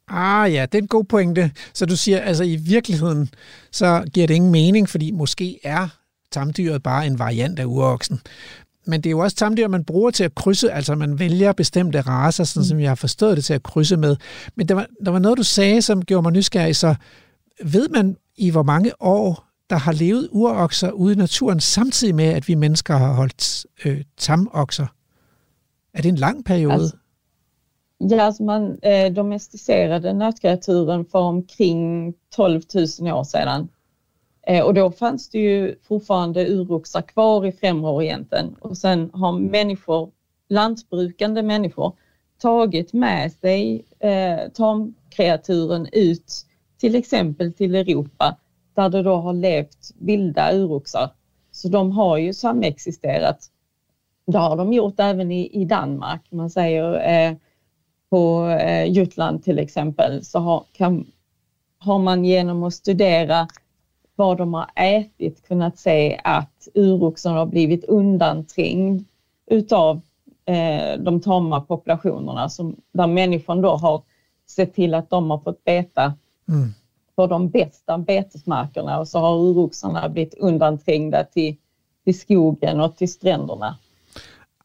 Ah 0.07 0.53
ja, 0.53 0.65
det 0.65 0.77
er 0.77 0.81
en 0.81 0.87
god 0.87 1.03
pointe. 1.03 1.51
Så 1.73 1.85
du 1.85 1.97
siger, 1.97 2.19
altså 2.19 2.43
i 2.43 2.55
virkeligheden, 2.55 3.29
så 3.71 4.03
giver 4.13 4.27
det 4.27 4.33
ingen 4.33 4.51
mening, 4.51 4.89
fordi 4.89 5.11
måske 5.11 5.59
er 5.63 5.87
tamdyret 6.31 6.83
bare 6.83 7.07
en 7.07 7.19
variant 7.19 7.59
af 7.59 7.65
uroksen. 7.65 8.19
Men 8.85 9.01
det 9.01 9.09
er 9.09 9.11
jo 9.11 9.19
også 9.19 9.37
tamdyr, 9.37 9.67
man 9.67 9.83
bruger 9.83 10.11
til 10.11 10.23
at 10.23 10.35
krydse, 10.35 10.71
altså 10.71 10.95
man 10.95 11.19
vælger 11.19 11.53
bestemte 11.53 12.01
raser, 12.01 12.43
sådan 12.43 12.65
som 12.65 12.79
jeg 12.79 12.89
har 12.89 12.95
forstået 12.95 13.37
det, 13.37 13.45
til 13.45 13.53
at 13.53 13.63
krydse 13.63 13.97
med. 13.97 14.15
Men 14.55 14.67
der 14.67 14.75
var, 14.75 14.87
der 15.05 15.11
var 15.11 15.19
noget, 15.19 15.37
du 15.37 15.43
sagde, 15.43 15.81
som 15.81 16.05
gjorde 16.05 16.21
mig 16.21 16.31
nysgerrig, 16.31 16.75
så 16.75 16.95
ved 17.63 17.89
man 17.89 18.17
i 18.37 18.49
hvor 18.49 18.63
mange 18.63 18.91
år 18.99 19.48
der 19.69 19.75
har 19.75 19.91
levet 19.91 20.29
urokser 20.31 20.91
ude 20.91 21.13
i 21.13 21.17
naturen, 21.17 21.59
samtidig 21.59 22.15
med, 22.15 22.25
at 22.25 22.47
vi 22.47 22.55
mennesker 22.55 22.97
har 22.97 23.13
holdt 23.13 23.65
øh, 23.85 24.03
tamokser? 24.17 24.87
Er 25.93 26.01
det 26.01 26.09
en 26.09 26.15
lang 26.15 26.45
periode? 26.45 26.73
Altså, 26.73 26.97
ja, 28.09 28.25
altså 28.25 28.43
man 28.43 28.63
øh, 28.85 29.05
eh, 29.05 29.15
domesticerade 29.15 30.13
nötkreaturen 30.13 31.05
for 31.11 31.27
omkring 31.27 32.15
12 32.31 32.61
000 32.99 33.13
år 33.17 33.23
sedan. 33.23 33.69
Eh, 34.47 34.57
øh, 34.57 34.65
och 34.65 34.73
då 34.73 34.91
fanns 34.91 35.29
det 35.29 35.39
ju 35.39 35.75
fortfarande 35.87 36.59
uroxar 36.59 37.01
kvar 37.01 37.45
i 37.45 37.51
främre 37.51 37.91
orienten 37.91 38.55
och 38.61 38.77
sen 38.77 39.11
har 39.13 39.31
människor, 39.31 40.09
lantbrukande 40.49 41.41
människor, 41.41 41.95
tagit 42.41 42.93
med 42.93 43.31
sig 43.31 43.85
eh, 43.99 44.51
tamkreaturen 44.53 45.87
ut 45.93 46.45
till 46.79 46.95
exempel 46.95 47.53
till 47.53 47.75
Europa 47.75 48.35
där 48.79 48.89
det 48.89 49.03
då 49.03 49.15
har 49.15 49.33
levt 49.33 49.91
vilda 49.97 50.53
uroxar. 50.53 51.09
Så 51.51 51.67
de 51.67 51.91
har 51.91 52.17
ju 52.17 52.33
samexisterat. 52.33 53.39
Det 54.25 54.37
har 54.37 54.57
de 54.57 54.73
gjort 54.73 54.99
även 54.99 55.31
i, 55.31 55.61
i 55.61 55.65
Danmark. 55.65 56.21
Man 56.31 56.49
säger 56.49 56.93
eh, 56.93 57.37
på 58.09 58.45
eh, 58.47 58.85
Jutland 58.85 59.43
till 59.43 59.59
exempel 59.59 60.25
så 60.25 60.39
har, 60.39 60.63
kan, 60.73 61.05
har 61.77 61.99
man 61.99 62.25
genom 62.25 62.63
att 62.63 62.73
studera 62.73 63.47
vad 64.15 64.37
de 64.37 64.53
har 64.53 64.69
ätit 64.75 65.47
kunnat 65.47 65.79
se 65.79 66.21
att 66.23 66.67
uroxen 66.73 67.33
har 67.33 67.45
blivit 67.45 67.83
undanträngd 67.83 69.05
utav 69.45 70.01
eh, 70.45 70.99
de 70.99 71.21
tama 71.21 71.61
populationerna 71.61 72.49
som, 72.49 72.75
där 72.91 73.07
människan 73.07 73.61
då 73.61 73.75
har 73.75 74.01
sett 74.47 74.73
till 74.73 74.93
att 74.93 75.09
de 75.09 75.29
har 75.29 75.37
fått 75.37 75.63
beta 75.63 76.13
mm 76.47 76.73
på 77.19 77.27
de 77.27 77.49
bästa 77.49 77.97
betesmarkerna 77.97 78.99
och 78.99 79.07
så 79.07 79.19
har 79.19 79.35
uroxarna 79.35 80.09
blivit 80.09 80.33
undanträngda 80.39 81.23
till, 81.23 81.55
till 82.03 82.19
skogen 82.19 82.79
och 82.79 82.97
till 82.97 83.11
stränderna. 83.11 83.77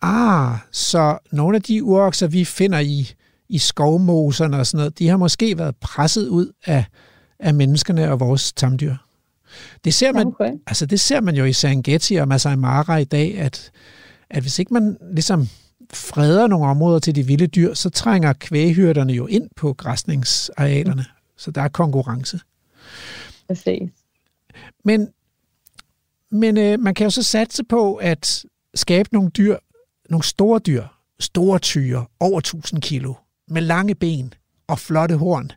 Ah, 0.01 0.57
så 0.71 1.19
nogle 1.31 1.57
af 1.57 1.63
de 1.63 1.83
urokser, 1.83 2.27
vi 2.27 2.45
finder 2.45 2.79
i, 2.79 3.09
i 3.49 3.59
skovmoserne 3.59 4.59
og 4.59 4.67
sådan 4.67 4.79
noget, 4.79 4.99
de 4.99 5.09
har 5.09 5.17
måske 5.17 5.59
været 5.59 5.77
presset 5.77 6.29
ud 6.29 6.53
af, 6.67 6.85
af 7.39 7.55
menneskerne 7.55 8.13
og 8.13 8.21
vores 8.21 8.53
tamdyr. 8.53 8.95
Det 9.85 9.95
ser 9.95 10.13
man, 10.13 10.27
okay. 10.27 10.53
altså 10.67 10.87
det 10.87 11.01
ser 11.01 11.21
man 11.21 11.35
jo 11.35 11.45
i 11.45 11.53
Serengeti 11.53 12.15
og 12.15 12.29
Masai 12.29 12.57
Mara 12.57 12.97
i 12.97 13.05
dag, 13.05 13.39
at, 13.39 13.71
at 14.31 14.43
hvis 14.43 14.59
ikke 14.59 14.75
man 14.75 14.97
ligesom 15.15 15.49
freder 15.93 16.47
nogle 16.47 16.67
områder 16.67 16.99
til 16.99 17.15
de 17.15 17.27
vilde 17.27 17.47
dyr, 17.47 17.75
så 17.75 17.91
trænger 17.91 18.33
kvæghyrderne 18.33 19.13
jo 19.13 19.27
ind 19.27 19.51
på 19.57 19.73
græsningsarealerne. 19.73 21.05
Så 21.45 21.51
der 21.51 21.61
er 21.63 21.69
konkurrence. 21.69 22.41
Præcis. 23.47 23.91
Men, 24.85 25.09
men 26.31 26.59
øh, 26.59 26.81
man 26.81 26.95
kan 26.95 27.05
jo 27.05 27.11
så 27.11 27.23
satse 27.23 27.65
på 27.65 27.95
at 27.95 28.45
skabe 28.75 29.09
nogle 29.13 29.31
dyr, 29.31 29.57
nogle 30.11 30.25
store 30.25 30.59
dyr, 30.59 30.85
store 31.21 31.59
tyre, 31.59 32.07
over 32.21 32.39
1000 32.39 32.83
kilo, 32.83 33.15
med 33.49 33.63
lange 33.63 33.95
ben 33.95 34.35
og 34.67 34.79
flotte 34.79 35.17
horn. 35.17 35.51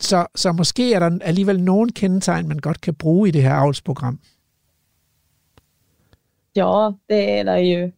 Så, 0.00 0.26
så 0.34 0.52
måske 0.52 0.94
er 0.94 0.98
der 0.98 1.18
alligevel 1.22 1.60
nogle 1.62 1.92
kendetegn, 1.92 2.48
man 2.48 2.58
godt 2.58 2.80
kan 2.80 2.94
bruge 2.94 3.28
i 3.28 3.32
det 3.32 3.42
her 3.42 3.54
avlsprogram. 3.54 4.18
Ja, 6.56 6.90
det 7.08 7.38
är 7.38 7.42
det 7.44 7.60
ju. 7.60 7.92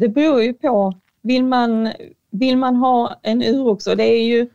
Det 0.00 0.14
beror 0.14 0.40
ju 0.40 0.52
på. 0.52 0.92
Vill 1.22 1.44
man, 1.44 1.92
vill 2.30 2.58
man 2.58 2.76
ha 2.76 3.14
en 3.22 3.42
urox, 3.42 3.86
och 3.86 3.96
det 3.96 4.04
är 4.04 4.22
ju 4.22 4.40
eh, 4.40 4.48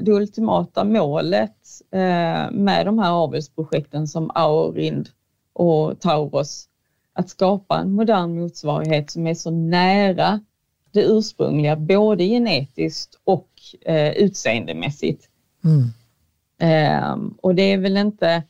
det 0.00 0.08
ultimata 0.08 0.84
målet 0.84 1.56
eh, 1.90 2.50
med 2.50 2.86
de 2.86 2.98
här 2.98 3.12
avelsprojekten 3.12 4.08
som 4.08 4.30
Aurind 4.34 5.08
och 5.52 6.00
Tauros, 6.00 6.68
att 7.12 7.28
skapa 7.28 7.78
en 7.78 7.92
modern 7.92 8.40
motsvarighet 8.40 9.10
som 9.10 9.26
är 9.26 9.34
så 9.34 9.50
nära 9.50 10.40
det 10.92 11.02
ursprungliga, 11.02 11.76
både 11.76 12.24
genetiskt 12.24 13.20
och 13.24 13.48
eh, 13.80 14.12
utseendemässigt. 14.12 15.28
Mm. 15.64 15.92
Eh, 16.60 17.16
och 17.42 17.54
det 17.54 17.62
är 17.62 17.78
väl 17.78 17.96
inte, 17.96 18.42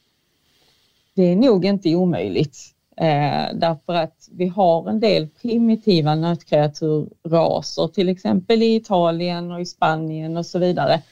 det 1.14 1.22
är 1.22 1.36
nog 1.36 1.64
inte 1.64 1.94
omöjligt. 1.94 2.58
Eh, 3.00 3.54
därför 3.54 3.94
att 3.94 4.28
vi 4.32 4.48
har 4.48 4.88
en 4.88 5.00
del 5.00 5.28
primitiva 5.28 6.14
nötkreaturraser, 6.14 7.88
till 7.88 8.08
exempel 8.08 8.62
i 8.62 8.74
Italien 8.74 9.52
och 9.52 9.60
i 9.60 9.66
Spanien 9.66 10.36
och 10.36 10.46
så 10.46 10.58
vidare, 10.58 11.02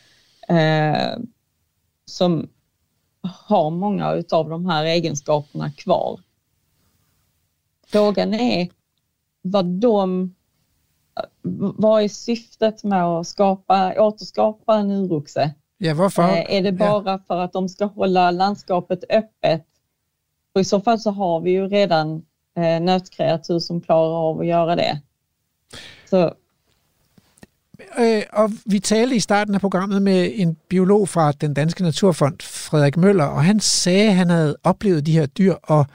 eh, 0.49 1.19
som 2.05 2.49
har 3.21 3.71
många 3.71 4.23
av 4.31 4.49
de 4.49 4.67
här 4.67 4.85
egenskaperna 4.85 5.71
kvar. 5.71 6.21
Frågan 7.87 8.35
är 8.35 8.69
vad 9.43 9.67
de 9.67 10.35
vad 11.77 12.03
är 12.03 12.09
syftet 12.09 12.85
med 12.85 13.05
att 13.05 13.27
skapa, 13.27 14.03
återskapa 14.03 14.77
en 14.77 14.91
uroxe? 14.91 15.55
Ja, 15.79 15.95
varför? 15.95 16.23
Eh, 16.23 16.55
är 16.55 16.63
det 16.63 16.73
bara 16.73 17.13
ja. 17.13 17.21
för 17.27 17.37
att 17.37 17.53
de 17.53 17.69
ska 17.69 17.85
hålla 17.85 18.31
landskapet 18.31 19.05
öppet 19.11 19.67
och 20.57 20.61
I 20.61 20.65
så 20.65 20.81
fall 20.81 21.01
så 21.01 21.11
har 21.11 21.41
vi 21.41 21.51
ju 21.51 21.69
redan 21.69 22.23
eh, 22.59 22.81
nötkreatur 22.81 23.59
som 23.59 23.81
klarar 23.81 24.31
av 24.31 24.41
att 24.41 24.47
göra 24.47 24.77
det. 24.77 25.01
Så 26.11 26.33
øh, 27.99 28.23
og 28.33 28.53
vi 28.67 28.79
talte 28.79 29.17
i 29.17 29.21
starten 29.21 29.55
af 29.55 29.61
programmet 29.61 30.03
med 30.03 30.31
en 30.35 30.57
biolog 30.69 31.09
fra 31.09 31.33
den 31.33 31.55
Danske 31.55 31.83
Naturfond, 31.83 32.43
Frederik 32.43 32.97
Møller, 32.97 33.25
og 33.25 33.45
han 33.45 33.61
sagde, 33.61 34.09
at 34.09 34.15
han 34.15 34.31
havde 34.31 34.57
oplevet 34.65 35.07
de 35.07 35.13
her 35.13 35.27
dyr, 35.27 35.55
og, 35.63 35.87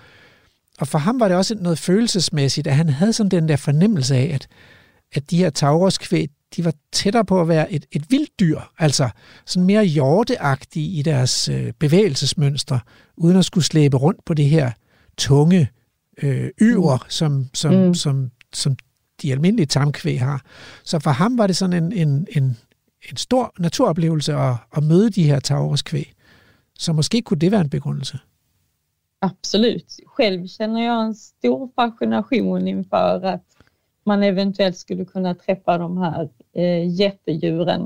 og 0.80 0.88
for 0.88 0.97
ham 0.97 1.20
var 1.20 1.28
det 1.28 1.38
også 1.38 1.55
noget 1.55 1.80
følelsesmæssigt, 1.80 2.68
at 2.68 2.76
han 2.76 2.89
havde 2.89 3.14
sådan 3.14 3.32
den 3.32 3.49
der 3.49 3.55
fornemmelse 3.55 4.16
af, 4.16 4.32
at, 4.34 4.47
at 5.14 5.32
de 5.32 5.38
her 5.38 5.49
tauroskvæg, 5.49 6.30
de 6.56 6.66
var 6.66 6.74
tættere 6.91 7.26
på 7.26 7.41
at 7.41 7.47
være 7.47 7.72
et, 7.72 7.86
et 7.91 8.12
vildt 8.12 8.39
dyr, 8.39 8.60
altså 8.78 9.10
sådan 9.45 9.66
mere 9.66 9.86
hjorteagtige 9.86 10.99
i 10.99 11.02
deres 11.02 11.49
øh, 11.49 11.74
bevægelsesmønstre, 11.80 12.80
uden 13.18 13.38
at 13.38 13.45
skulle 13.45 13.64
slæbe 13.64 13.97
rundt 13.97 14.26
på 14.26 14.34
det 14.34 14.45
her 14.45 14.72
tunge 15.18 15.70
øh, 16.24 16.49
yver, 16.62 16.97
mm. 16.97 17.10
som, 17.10 17.45
som, 17.54 17.74
mm. 17.74 17.93
som, 17.93 18.32
som 18.54 18.76
de 19.22 19.32
almindelige 19.32 19.66
tamkvæg 19.66 20.20
har. 20.20 20.45
Så 20.84 20.99
for 20.99 21.12
ham 21.12 21.38
var 21.38 21.47
det 21.47 21.56
sådan 21.56 21.84
en, 21.84 21.91
en, 21.91 22.28
en, 22.38 22.58
en 23.10 23.18
stor 23.18 23.54
naturoplevelse 23.60 24.34
at, 24.34 24.56
at 24.78 24.84
møde 24.84 25.10
de 25.10 25.24
her 25.24 25.39
tauruskvæg. 25.39 26.14
Så 26.80 26.93
måske 26.93 27.22
kunne 27.22 27.39
det 27.39 27.52
være 27.52 27.62
en 27.62 27.70
begrundelse. 27.70 28.20
Absolut. 29.22 29.86
Själv 30.18 30.47
känner 30.47 30.84
jag 30.84 31.06
en 31.06 31.16
stor 31.16 31.72
fascination 31.76 32.68
inför 32.68 33.26
att 33.26 33.41
man 34.04 34.24
eventuellt 34.24 34.78
skulle 34.78 35.06
kunna 35.06 35.36
träffa 35.36 35.78
de 35.78 35.97
här 35.97 36.30
eh, 36.54 36.89
jättedjuren. 36.89 37.82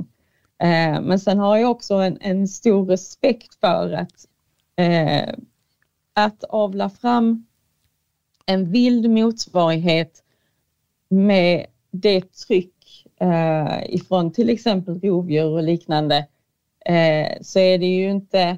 Eh, 0.59 1.01
men 1.01 1.20
sen 1.20 1.39
har 1.39 1.57
jag 1.57 1.72
också 1.72 1.95
en, 1.95 2.18
en 2.22 2.47
stor 2.47 2.86
respekt 2.86 3.55
för 3.59 3.91
att, 3.91 4.28
eh, 4.76 5.34
att 6.13 6.43
avla 6.43 6.89
fram 6.89 7.45
en 8.45 8.72
vild 8.72 9.09
motsvarighet 9.09 10.24
med 11.09 11.66
det 11.91 12.34
tryck 12.34 13.05
eh, 13.20 13.93
ifrån 13.93 14.32
till 14.32 14.49
exempel 14.49 14.99
rovdjur 14.99 15.49
och 15.49 15.63
liknande 15.63 16.28
eh, 16.86 17.38
så 17.41 17.59
är 17.59 17.78
det 17.78 17.86
ju 17.86 18.11
inte 18.11 18.57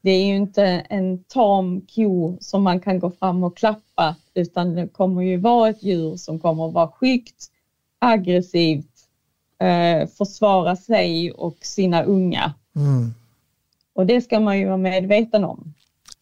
det 0.00 0.10
är 0.10 0.26
ju 0.26 0.36
inte 0.36 0.64
en 0.88 1.24
tam 1.24 1.86
ko 1.94 2.36
som 2.40 2.62
man 2.62 2.80
kan 2.80 2.98
gå 2.98 3.10
fram 3.10 3.44
och 3.44 3.56
klappa 3.56 4.16
utan 4.34 4.74
det 4.74 4.88
kommer 4.92 5.22
ju 5.22 5.36
vara 5.36 5.68
ett 5.68 5.82
djur 5.82 6.16
som 6.16 6.38
kommer 6.38 6.70
vara 6.70 6.88
skyggt, 6.88 7.50
aggressivt, 7.98 8.94
eh, 9.60 10.08
försvara 10.18 10.76
sig 10.76 11.32
och 11.32 11.56
sina 11.62 12.02
unga. 12.02 12.52
Mm. 12.76 13.14
Och 13.94 14.06
det 14.06 14.20
ska 14.20 14.40
man 14.40 14.58
ju 14.58 14.66
vara 14.66 14.76
medveten 14.76 15.44
om. 15.44 15.74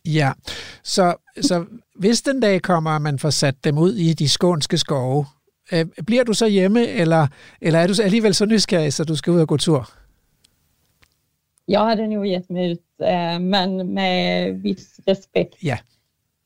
Ja, 0.05 0.35
så, 0.83 1.15
så 1.41 1.67
hvis 1.95 2.23
den 2.23 2.41
dag 2.41 2.63
kommer, 2.63 2.91
at 2.91 3.03
man 3.03 3.19
får 3.19 3.31
sat 3.31 3.65
dem 3.65 3.79
ud 3.79 3.95
i 3.95 4.13
de 4.13 4.29
skånske 4.29 4.79
skove, 4.79 5.27
øh, 5.73 5.87
bliver 6.07 6.25
du 6.25 6.35
så 6.35 6.47
hjemme, 6.47 6.89
eller, 6.89 7.27
eller 7.61 7.79
er 7.79 7.87
du 7.87 8.03
alligevel 8.03 8.35
så 8.35 8.47
nysgerrig, 8.47 8.93
så 8.93 9.05
du 9.05 9.17
skal 9.17 9.33
ud 9.33 9.41
og 9.41 9.49
gå 9.49 9.57
tur? 9.57 9.91
Jag 11.69 11.85
hade 11.87 12.07
nog 12.07 12.27
gett 12.27 12.51
mig 12.51 12.71
ut, 12.73 13.01
eh, 13.01 13.39
men 13.41 13.95
med 13.95 14.53
viss 14.63 15.01
respekt. 15.07 15.55
Ja. 15.63 15.79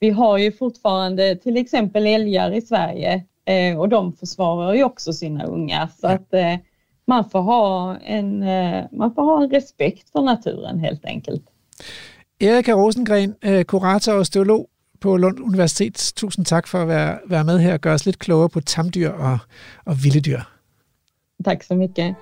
Vi 0.01 0.11
har 0.11 0.39
ju 0.39 0.53
fortfarande 0.53 1.37
till 1.37 1.57
exempel 1.57 2.07
älgar 2.07 2.51
i 2.51 2.61
Sverige 2.61 3.25
eh, 3.45 3.79
och 3.79 3.89
de 3.89 4.13
försvarar 4.13 4.75
ju 4.75 4.85
också 4.85 5.13
sina 5.13 5.45
unga. 5.45 5.89
Så 6.01 6.07
att 6.07 6.35
eh, 6.35 6.55
man 7.07 7.31
får, 7.31 7.41
ha 7.41 7.97
en, 7.97 8.39
man 8.93 9.15
får 9.15 9.23
ha 9.23 9.43
en 9.43 9.51
respekt 9.51 10.11
för 10.13 10.23
naturen 10.23 10.79
helt 10.79 11.05
enkelt. 11.05 11.43
Erika 12.39 12.73
Rosengren, 12.73 13.35
kurator 13.65 14.13
og 14.15 14.21
osteolog 14.21 14.67
på 15.01 15.17
Lund 15.17 15.39
Universitet. 15.41 16.13
Tusind 16.17 16.47
tak 16.47 16.67
for 16.67 16.79
at 16.79 16.89
være, 16.89 17.19
være 17.27 17.45
med 17.45 17.59
her 17.59 17.73
og 17.73 17.81
gøre 17.81 17.95
os 17.95 18.07
lidt 18.07 18.19
klogere 18.19 18.49
på 18.49 18.61
tamdyr 18.61 19.11
og, 19.11 19.39
og 19.85 20.05
vilde 20.05 20.21
dyr. 20.21 20.41
Tak 21.45 21.63
så 21.63 21.75
mycket. 21.75 22.15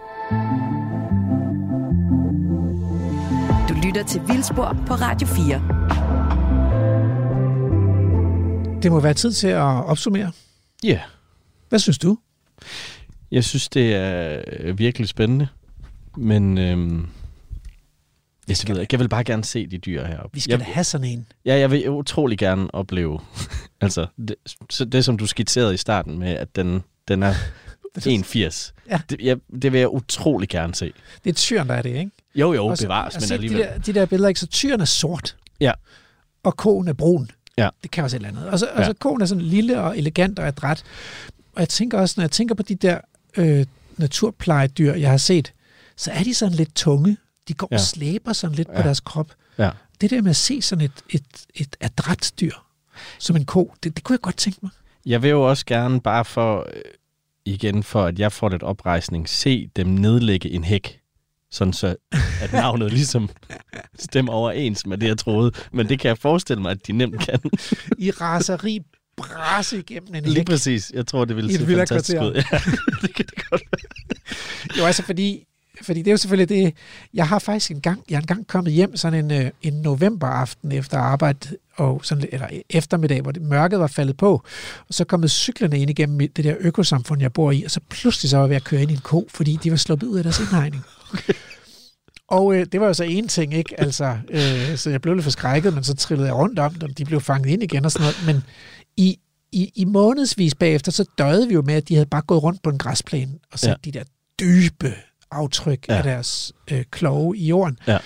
Du 3.69 3.75
lytter 3.87 4.05
til 4.09 4.21
Vildspor 4.29 4.77
på 4.87 4.95
Radio 4.95 5.27
4. 5.27 6.04
Det 8.85 8.93
må 8.93 9.01
være 9.01 9.15
tid 9.15 9.33
til 9.33 9.49
at 9.49 9.63
opsummere. 9.63 10.33
Ja. 10.83 10.89
Yeah. 10.89 11.01
Hvad 11.69 11.79
synes 11.79 11.99
du? 11.99 12.19
Jeg 13.31 13.45
synes, 13.45 13.69
det 13.69 13.95
er 13.95 14.73
virkelig 14.73 15.09
spændende. 15.09 15.49
Men 16.17 16.59
øhm, 16.59 17.09
jeg, 18.49 18.57
ved 18.67 18.81
ikke. 18.81 18.95
jeg 18.95 19.01
vil 19.01 19.09
bare 19.09 19.25
gerne 19.25 19.45
se 19.45 19.67
de 19.67 19.79
dyr 19.79 20.05
heroppe. 20.05 20.35
Vi 20.35 20.41
skal 20.41 20.59
jeg, 20.59 20.67
have 20.67 20.85
sådan 20.85 21.07
en. 21.07 21.27
Ja, 21.45 21.59
jeg 21.59 21.71
vil 21.71 21.91
utrolig 21.91 22.39
gerne 22.39 22.75
opleve, 22.75 23.21
altså 23.81 24.07
det, 24.29 24.37
så 24.71 24.85
det, 24.85 25.05
som 25.05 25.19
du 25.19 25.27
skitserede 25.27 25.75
i 25.75 25.77
starten 25.77 26.19
med, 26.19 26.31
at 26.31 26.57
den, 26.57 26.83
den 27.09 27.23
er 27.23 27.35
1,80. 27.99 28.73
Ja. 28.91 29.01
Det, 29.11 29.21
jeg, 29.21 29.37
det 29.63 29.73
vil 29.73 29.79
jeg 29.79 29.89
utrolig 29.89 30.49
gerne 30.49 30.75
se. 30.75 30.93
Det 31.25 31.31
er 31.31 31.35
tyren, 31.35 31.69
der 31.69 31.75
er 31.75 31.83
det, 31.83 31.91
ikke? 31.97 32.11
Jo, 32.35 32.53
jo, 32.53 32.67
Også, 32.67 32.85
bevares, 32.85 33.21
men 33.21 33.33
alligevel. 33.33 33.59
De 33.59 33.69
der, 33.69 33.79
de 33.79 33.93
der 33.93 34.07
billeder, 34.07 34.29
ikke? 34.29 34.41
Så 34.41 34.47
tyren 34.47 34.81
er 34.81 34.85
sort. 34.85 35.37
Ja. 35.61 35.73
Og 36.43 36.57
konen 36.57 36.89
er 36.89 36.93
brun. 36.93 37.31
Ja. 37.59 37.69
Det 37.83 37.91
kan 37.91 38.05
også 38.05 38.17
et 38.17 38.19
eller 38.19 38.29
andet. 38.29 38.47
Og 38.47 38.59
så, 38.59 38.69
ja. 38.75 38.79
og 38.79 38.85
så 38.85 38.93
konen 38.93 39.23
er 39.23 39.27
sådan 39.27 39.45
lille 39.45 39.81
og 39.81 39.99
elegant 39.99 40.39
og 40.39 40.47
adræt. 40.47 40.85
Og 41.53 41.61
jeg 41.61 41.69
tænker 41.69 41.99
også, 41.99 42.15
når 42.17 42.23
jeg 42.23 42.31
tænker 42.31 42.55
på 42.55 42.63
de 42.63 42.75
der 42.75 43.01
øh, 43.37 43.67
naturplejedyr, 43.97 44.95
jeg 44.95 45.11
har 45.11 45.17
set, 45.17 45.53
så 45.97 46.11
er 46.11 46.23
de 46.23 46.35
sådan 46.35 46.55
lidt 46.55 46.75
tunge. 46.75 47.17
De 47.49 47.55
går 47.55 47.69
ja. 47.71 47.77
og 47.77 47.81
slæber 47.81 48.33
sådan 48.33 48.57
lidt 48.57 48.69
ja. 48.69 48.77
på 48.77 48.83
deres 48.83 49.01
krop. 49.01 49.33
Ja. 49.59 49.71
Det 50.01 50.11
der 50.11 50.23
med 50.23 50.31
at 50.31 50.37
se 50.37 50.63
sådan 50.63 50.85
et, 50.85 50.93
et, 51.11 51.25
et 51.55 51.77
adræt 51.81 52.33
dyr 52.41 52.53
som 53.19 53.37
en 53.37 53.45
ko, 53.45 53.75
det, 53.83 53.97
det 53.97 54.05
kunne 54.05 54.15
jeg 54.15 54.21
godt 54.21 54.37
tænke 54.37 54.59
mig. 54.63 54.71
Jeg 55.07 55.23
vil 55.23 55.31
jo 55.31 55.49
også 55.49 55.67
gerne 55.67 56.01
bare 56.01 56.25
for, 56.25 56.67
øh, 56.75 56.83
igen 57.45 57.83
for 57.83 58.05
at 58.05 58.19
jeg 58.19 58.33
får 58.33 58.49
lidt 58.49 58.63
oprejsning, 58.63 59.29
se 59.29 59.71
dem 59.77 59.87
nedlægge 59.87 60.51
en 60.51 60.65
hæk 60.65 61.01
sådan 61.55 61.73
så 61.73 61.97
at 62.43 62.53
navnet 62.53 62.93
ligesom 62.99 63.29
stemmer 63.99 64.33
overens 64.33 64.87
med 64.87 64.99
det, 64.99 65.07
jeg 65.07 65.19
troede. 65.19 65.53
Men 65.73 65.89
det 65.89 66.01
kan 66.01 66.09
jeg 66.09 66.19
forestille 66.19 66.63
mig, 66.63 66.71
at 66.71 66.87
de 66.87 66.93
nemt 66.93 67.21
kan. 67.21 67.41
I 67.99 68.11
raseri 68.11 68.81
brasse 69.17 69.79
igennem 69.79 70.15
en 70.15 70.23
Lige 70.25 70.37
hæk. 70.37 70.47
præcis. 70.47 70.91
Jeg 70.95 71.07
tror, 71.07 71.25
det 71.25 71.37
ville 71.37 71.53
se 71.53 71.67
fantastisk 71.67 72.23
ud. 72.23 72.35
Ja, 72.53 72.59
det 73.03 73.15
kan 73.15 73.27
det 73.27 73.51
godt 73.51 73.63
være. 73.63 74.79
Jo, 74.79 74.85
altså 74.85 75.03
fordi 75.03 75.45
fordi 75.83 75.99
det 76.01 76.07
er 76.07 76.13
jo 76.13 76.17
selvfølgelig 76.17 76.49
det, 76.49 76.75
jeg 77.15 77.29
har 77.29 77.39
faktisk 77.39 77.71
en 77.71 77.81
gang, 77.81 78.03
jeg 78.11 78.17
er 78.17 78.21
engang 78.21 78.47
kommet 78.47 78.73
hjem 78.73 78.97
sådan 78.97 79.31
en, 79.31 79.45
øh, 79.45 79.51
en 79.63 79.73
novemberaften 79.73 80.73
efter 80.73 80.99
arbejde, 80.99 81.57
og 81.77 82.01
sådan, 82.05 82.29
eller 82.33 82.47
eftermiddag, 82.71 83.21
hvor 83.21 83.33
det, 83.33 83.43
mørket 83.43 83.79
var 83.79 83.87
faldet 83.87 84.17
på, 84.17 84.33
og 84.89 84.95
så 84.95 85.05
kommet 85.05 85.31
cyklerne 85.31 85.79
ind 85.79 85.91
igennem 85.91 86.19
det 86.19 86.45
der 86.45 86.55
økosamfund, 86.61 87.23
jeg 87.23 87.33
bor 87.33 87.51
i, 87.51 87.63
og 87.65 87.71
så 87.71 87.81
pludselig 87.91 88.31
så 88.31 88.37
var 88.37 88.45
jeg 88.45 88.49
ved 88.49 88.57
at 88.57 88.65
køre 88.65 88.83
ind 88.83 88.91
i 88.91 88.95
en 88.95 89.01
ko, 89.01 89.27
fordi 89.31 89.59
de 89.63 89.71
var 89.71 89.77
sluppet 89.77 90.07
ud 90.07 90.19
af 90.19 90.23
deres 90.23 90.41
indhegning. 90.41 90.85
Okay. 91.13 91.35
Og 92.29 92.57
øh, 92.57 92.67
det 92.73 92.81
var 92.81 92.87
jo 92.87 92.95
så 92.95 93.05
en 93.05 93.29
ting, 93.29 93.55
ikke? 93.55 93.81
Altså, 93.81 94.19
øh, 94.31 94.77
så 94.77 94.91
jeg 94.91 95.03
blev 95.03 95.15
lidt 95.15 95.25
forskrækket, 95.25 95.75
men 95.75 95.85
så 95.85 95.95
trillede 95.95 96.29
jeg 96.29 96.37
rundt 96.37 96.59
om 96.59 96.75
dem, 96.75 96.95
de 96.95 97.05
blev 97.05 97.21
fanget 97.21 97.51
ind 97.51 97.63
igen 97.63 97.85
og 97.85 97.93
sådan 97.93 98.05
noget. 98.05 98.27
Men 98.27 98.45
i, 98.97 99.19
i, 99.53 99.73
i 99.75 99.85
månedsvis 99.85 100.55
bagefter, 100.55 100.93
så 100.93 101.05
døde 101.19 101.49
vi 101.49 101.55
jo 101.55 101.63
med, 101.63 101.75
at 101.75 101.89
de 101.89 101.95
havde 101.95 102.07
bare 102.07 102.23
gået 102.23 102.43
rundt 102.43 102.63
på 102.63 102.71
en 102.71 102.79
græsplæne 102.79 103.33
og 103.53 103.59
sat 103.59 103.69
ja. 103.69 103.75
de 103.85 103.93
der 103.93 104.05
dybe 104.41 104.95
aftryk 105.31 105.89
ja. 105.89 105.97
af 105.97 106.03
deres 106.03 106.53
øh, 106.71 106.85
kloge 106.91 107.37
i 107.37 107.47
jorden. 107.47 107.79
Ja. 107.87 107.99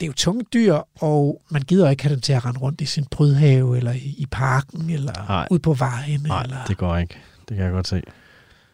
Det 0.00 0.06
er 0.06 0.08
jo 0.08 0.12
tunge 0.12 0.44
dyr, 0.52 0.74
og 1.00 1.42
man 1.50 1.62
gider 1.62 1.90
ikke 1.90 2.02
have 2.02 2.14
dem 2.14 2.20
til 2.20 2.32
at 2.32 2.44
rende 2.44 2.60
rundt 2.60 2.80
i 2.80 2.86
sin 2.86 3.04
brydhave, 3.04 3.76
eller 3.76 3.92
i, 3.92 4.14
i 4.18 4.26
parken, 4.30 4.90
eller 4.90 5.12
Nej. 5.28 5.48
ud 5.50 5.58
på 5.58 5.74
vejen. 5.74 6.20
Nej, 6.20 6.42
eller... 6.42 6.64
det 6.64 6.76
går 6.76 6.96
ikke. 6.96 7.18
Det 7.48 7.56
kan 7.56 7.64
jeg 7.66 7.72
godt 7.72 7.88
se. 7.88 8.02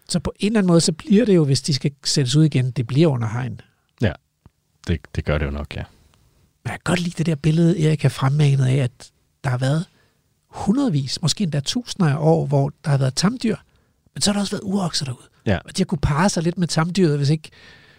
Så 0.08 0.20
på 0.20 0.32
en 0.38 0.46
eller 0.46 0.60
anden 0.60 0.68
måde, 0.68 0.80
så 0.80 0.92
bliver 0.92 1.24
det 1.24 1.34
jo, 1.34 1.44
hvis 1.44 1.62
de 1.62 1.74
skal 1.74 1.90
sættes 2.04 2.36
ud 2.36 2.44
igen, 2.44 2.70
det 2.70 2.86
bliver 2.86 3.08
under 3.08 3.28
hegn. 3.28 3.60
Ja, 4.00 4.12
det, 4.86 5.00
det 5.16 5.24
gør 5.24 5.38
det 5.38 5.46
jo 5.46 5.50
nok, 5.50 5.76
ja. 5.76 5.82
Men 6.64 6.70
jeg 6.70 6.72
kan 6.72 6.80
godt 6.84 7.00
lide 7.00 7.14
det 7.18 7.26
der 7.26 7.34
billede, 7.34 7.86
Erik 7.86 8.02
har 8.02 8.08
fremmanet 8.08 8.66
af, 8.66 8.76
at 8.76 9.10
der 9.44 9.50
har 9.50 9.58
været 9.58 9.84
hundredvis, 10.48 11.22
måske 11.22 11.42
endda 11.44 11.60
tusinder 11.60 12.10
af 12.10 12.16
år, 12.18 12.46
hvor 12.46 12.72
der 12.84 12.90
har 12.90 12.98
været 12.98 13.14
tamdyr, 13.14 13.56
men 14.14 14.22
så 14.22 14.30
har 14.30 14.32
der 14.32 14.40
også 14.40 14.56
været 14.56 14.64
urokser 14.64 15.04
derude. 15.04 15.28
Ja. 15.46 15.58
Og 15.64 15.76
de 15.76 15.82
har 15.82 15.84
kunne 15.84 15.98
parre 15.98 16.28
sig 16.28 16.42
lidt 16.42 16.58
med 16.58 16.68
tamdyret, 16.68 17.16
hvis 17.16 17.30
ikke, 17.30 17.50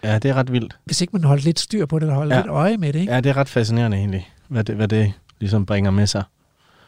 ja, 0.02 0.18
det 0.18 0.28
er 0.28 0.34
ret 0.34 0.52
vildt. 0.52 0.78
Hvis 0.84 1.00
ikke 1.00 1.12
man 1.12 1.24
holder 1.24 1.44
lidt 1.44 1.60
styr 1.60 1.86
på 1.86 1.98
det, 1.98 2.02
eller 2.02 2.14
holder 2.14 2.36
ja. 2.36 2.42
lidt 2.42 2.50
øje 2.50 2.76
med 2.76 2.92
det. 2.92 3.00
Ikke? 3.00 3.12
Ja, 3.12 3.20
det 3.20 3.30
er 3.30 3.36
ret 3.36 3.48
fascinerende 3.48 3.96
egentlig, 3.96 4.32
hvad 4.48 4.64
det, 4.64 4.76
hvad 4.76 4.88
det 4.88 5.12
ligesom 5.40 5.66
bringer 5.66 5.90
med 5.90 6.06
sig. 6.06 6.24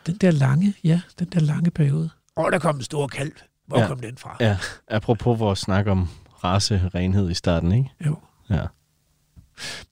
Den 0.06 0.16
der 0.16 0.30
lange, 0.30 0.74
ja, 0.84 1.00
den 1.18 1.26
der 1.26 1.40
lange 1.40 1.70
periode. 1.70 2.10
Og 2.36 2.52
der 2.52 2.58
kom 2.58 2.76
en 2.76 2.82
stor 2.82 3.06
kalv. 3.06 3.32
Hvor 3.66 3.78
ja. 3.80 3.86
kom 3.86 4.00
den 4.00 4.16
fra? 4.16 4.36
Ja, 4.40 4.56
apropos 4.88 5.40
vores 5.40 5.58
snak 5.58 5.86
om 5.86 6.08
race, 6.44 6.90
renhed 6.94 7.30
i 7.30 7.34
starten, 7.34 7.72
ikke? 7.72 7.90
Jo. 8.06 8.16
Ja. 8.50 8.62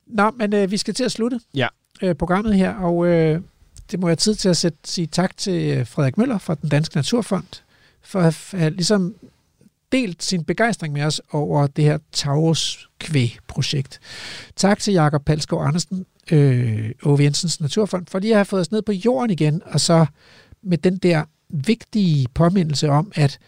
Nå, 0.06 0.30
men 0.30 0.54
øh, 0.54 0.70
vi 0.70 0.76
skal 0.76 0.94
til 0.94 1.04
at 1.04 1.12
slutte 1.12 1.40
ja. 1.54 1.68
øh, 2.02 2.14
programmet 2.14 2.54
her, 2.54 2.74
og 2.74 3.06
øh, 3.06 3.40
det 3.90 4.00
må 4.00 4.08
jeg 4.08 4.18
tid 4.18 4.34
til 4.34 4.48
at 4.48 4.56
sætte, 4.56 4.78
sige 4.84 5.06
tak 5.06 5.36
til 5.36 5.78
øh, 5.78 5.86
Frederik 5.86 6.18
Møller 6.18 6.38
fra 6.38 6.54
den 6.54 6.68
Danske 6.68 6.96
Naturfond, 6.96 7.62
for 8.02 8.20
at 8.20 8.48
have 8.50 8.70
ligesom 8.70 9.14
delt 9.92 10.22
sin 10.22 10.44
begejstring 10.44 10.92
med 10.92 11.02
os 11.02 11.20
over 11.32 11.66
det 11.66 11.84
her 11.84 11.98
Taurus 12.12 12.88
Kvæg-projekt. 12.98 14.00
Tak 14.56 14.78
til 14.78 14.94
Jakob 14.94 15.24
Palskov 15.24 15.62
Andersen, 15.62 16.06
øh, 16.30 16.90
Ove 17.02 17.22
Jensens 17.22 17.60
Naturfond, 17.60 18.06
fordi 18.06 18.28
jeg 18.28 18.36
har 18.36 18.44
fået 18.44 18.60
os 18.60 18.70
ned 18.70 18.82
på 18.82 18.92
jorden 18.92 19.30
igen, 19.30 19.62
og 19.66 19.80
så 19.80 20.06
med 20.62 20.78
den 20.78 20.96
der 20.96 21.24
vigtige 21.48 22.26
påmindelse 22.34 22.88
om, 22.88 23.12
at 23.14 23.38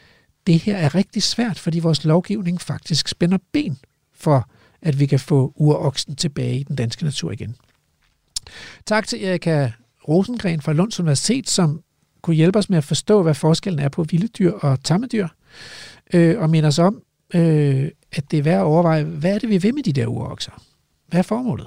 det 0.47 0.59
her 0.59 0.77
er 0.77 0.95
rigtig 0.95 1.23
svært, 1.23 1.59
fordi 1.59 1.79
vores 1.79 2.05
lovgivning 2.05 2.61
faktisk 2.61 3.09
spænder 3.09 3.39
ben 3.53 3.79
for, 4.15 4.51
at 4.83 5.01
vi 5.01 5.07
kan 5.07 5.21
få 5.21 5.53
uroksen 5.57 6.17
tilbage 6.17 6.59
i 6.59 6.63
den 6.63 6.77
danske 6.77 7.05
natur 7.05 7.33
igen. 7.33 7.57
Tak 8.87 9.07
til 9.07 9.25
Erika 9.25 9.71
Rosengren 10.09 10.61
fra 10.61 10.73
Lunds 10.73 11.01
Universitet, 11.01 11.51
som 11.51 11.83
kunne 12.23 12.37
hjælpe 12.37 12.59
os 12.59 12.71
med 12.71 12.79
at 12.79 12.85
forstå, 12.85 13.23
hvad 13.23 13.35
forskellen 13.35 13.79
er 13.79 13.89
på 13.89 14.03
vilde 14.03 14.29
dyr 14.29 14.53
og 14.53 14.85
tammedyr 14.85 15.29
øh, 16.15 16.41
og 16.41 16.51
minder 16.51 16.69
os 16.69 16.79
om, 16.79 17.03
øh, 17.35 17.91
at 18.13 18.31
det 18.31 18.39
er 18.39 18.43
værd 18.43 18.59
at 18.59 18.65
overveje, 18.65 19.05
hvad 19.05 19.35
er 19.35 19.39
det, 19.39 19.49
vi 19.49 19.59
vil 19.59 19.75
med 19.75 19.83
de 19.83 19.93
der 19.93 20.07
urokser? 20.07 20.63
Hvad 21.07 21.19
er 21.19 21.23
formålet? 21.23 21.67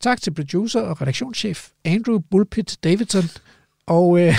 Tak 0.00 0.20
til 0.20 0.34
producer 0.34 0.80
og 0.80 1.02
redaktionschef 1.02 1.68
Andrew 1.84 2.18
Bullpit 2.18 2.78
Davidson, 2.84 3.24
og, 3.86 4.20
øh, 4.20 4.34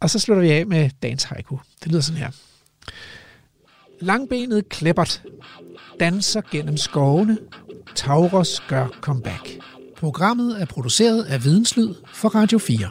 og 0.00 0.10
så 0.10 0.18
slutter 0.18 0.42
vi 0.42 0.50
af 0.50 0.66
med 0.66 0.90
dagens 1.02 1.24
haiku. 1.24 1.56
Det 1.82 1.92
lyder 1.92 2.00
sådan 2.00 2.18
her. 2.18 2.30
Langbenet 4.00 4.68
Kleppert 4.68 5.22
danser 6.00 6.40
gennem 6.50 6.76
skovene. 6.76 7.38
Tauros 7.94 8.62
gør 8.68 8.88
comeback. 9.00 9.58
Programmet 9.96 10.62
er 10.62 10.64
produceret 10.64 11.22
af 11.22 11.44
Videnslyd 11.44 11.94
for 12.14 12.28
Radio 12.28 12.58
4. 12.58 12.90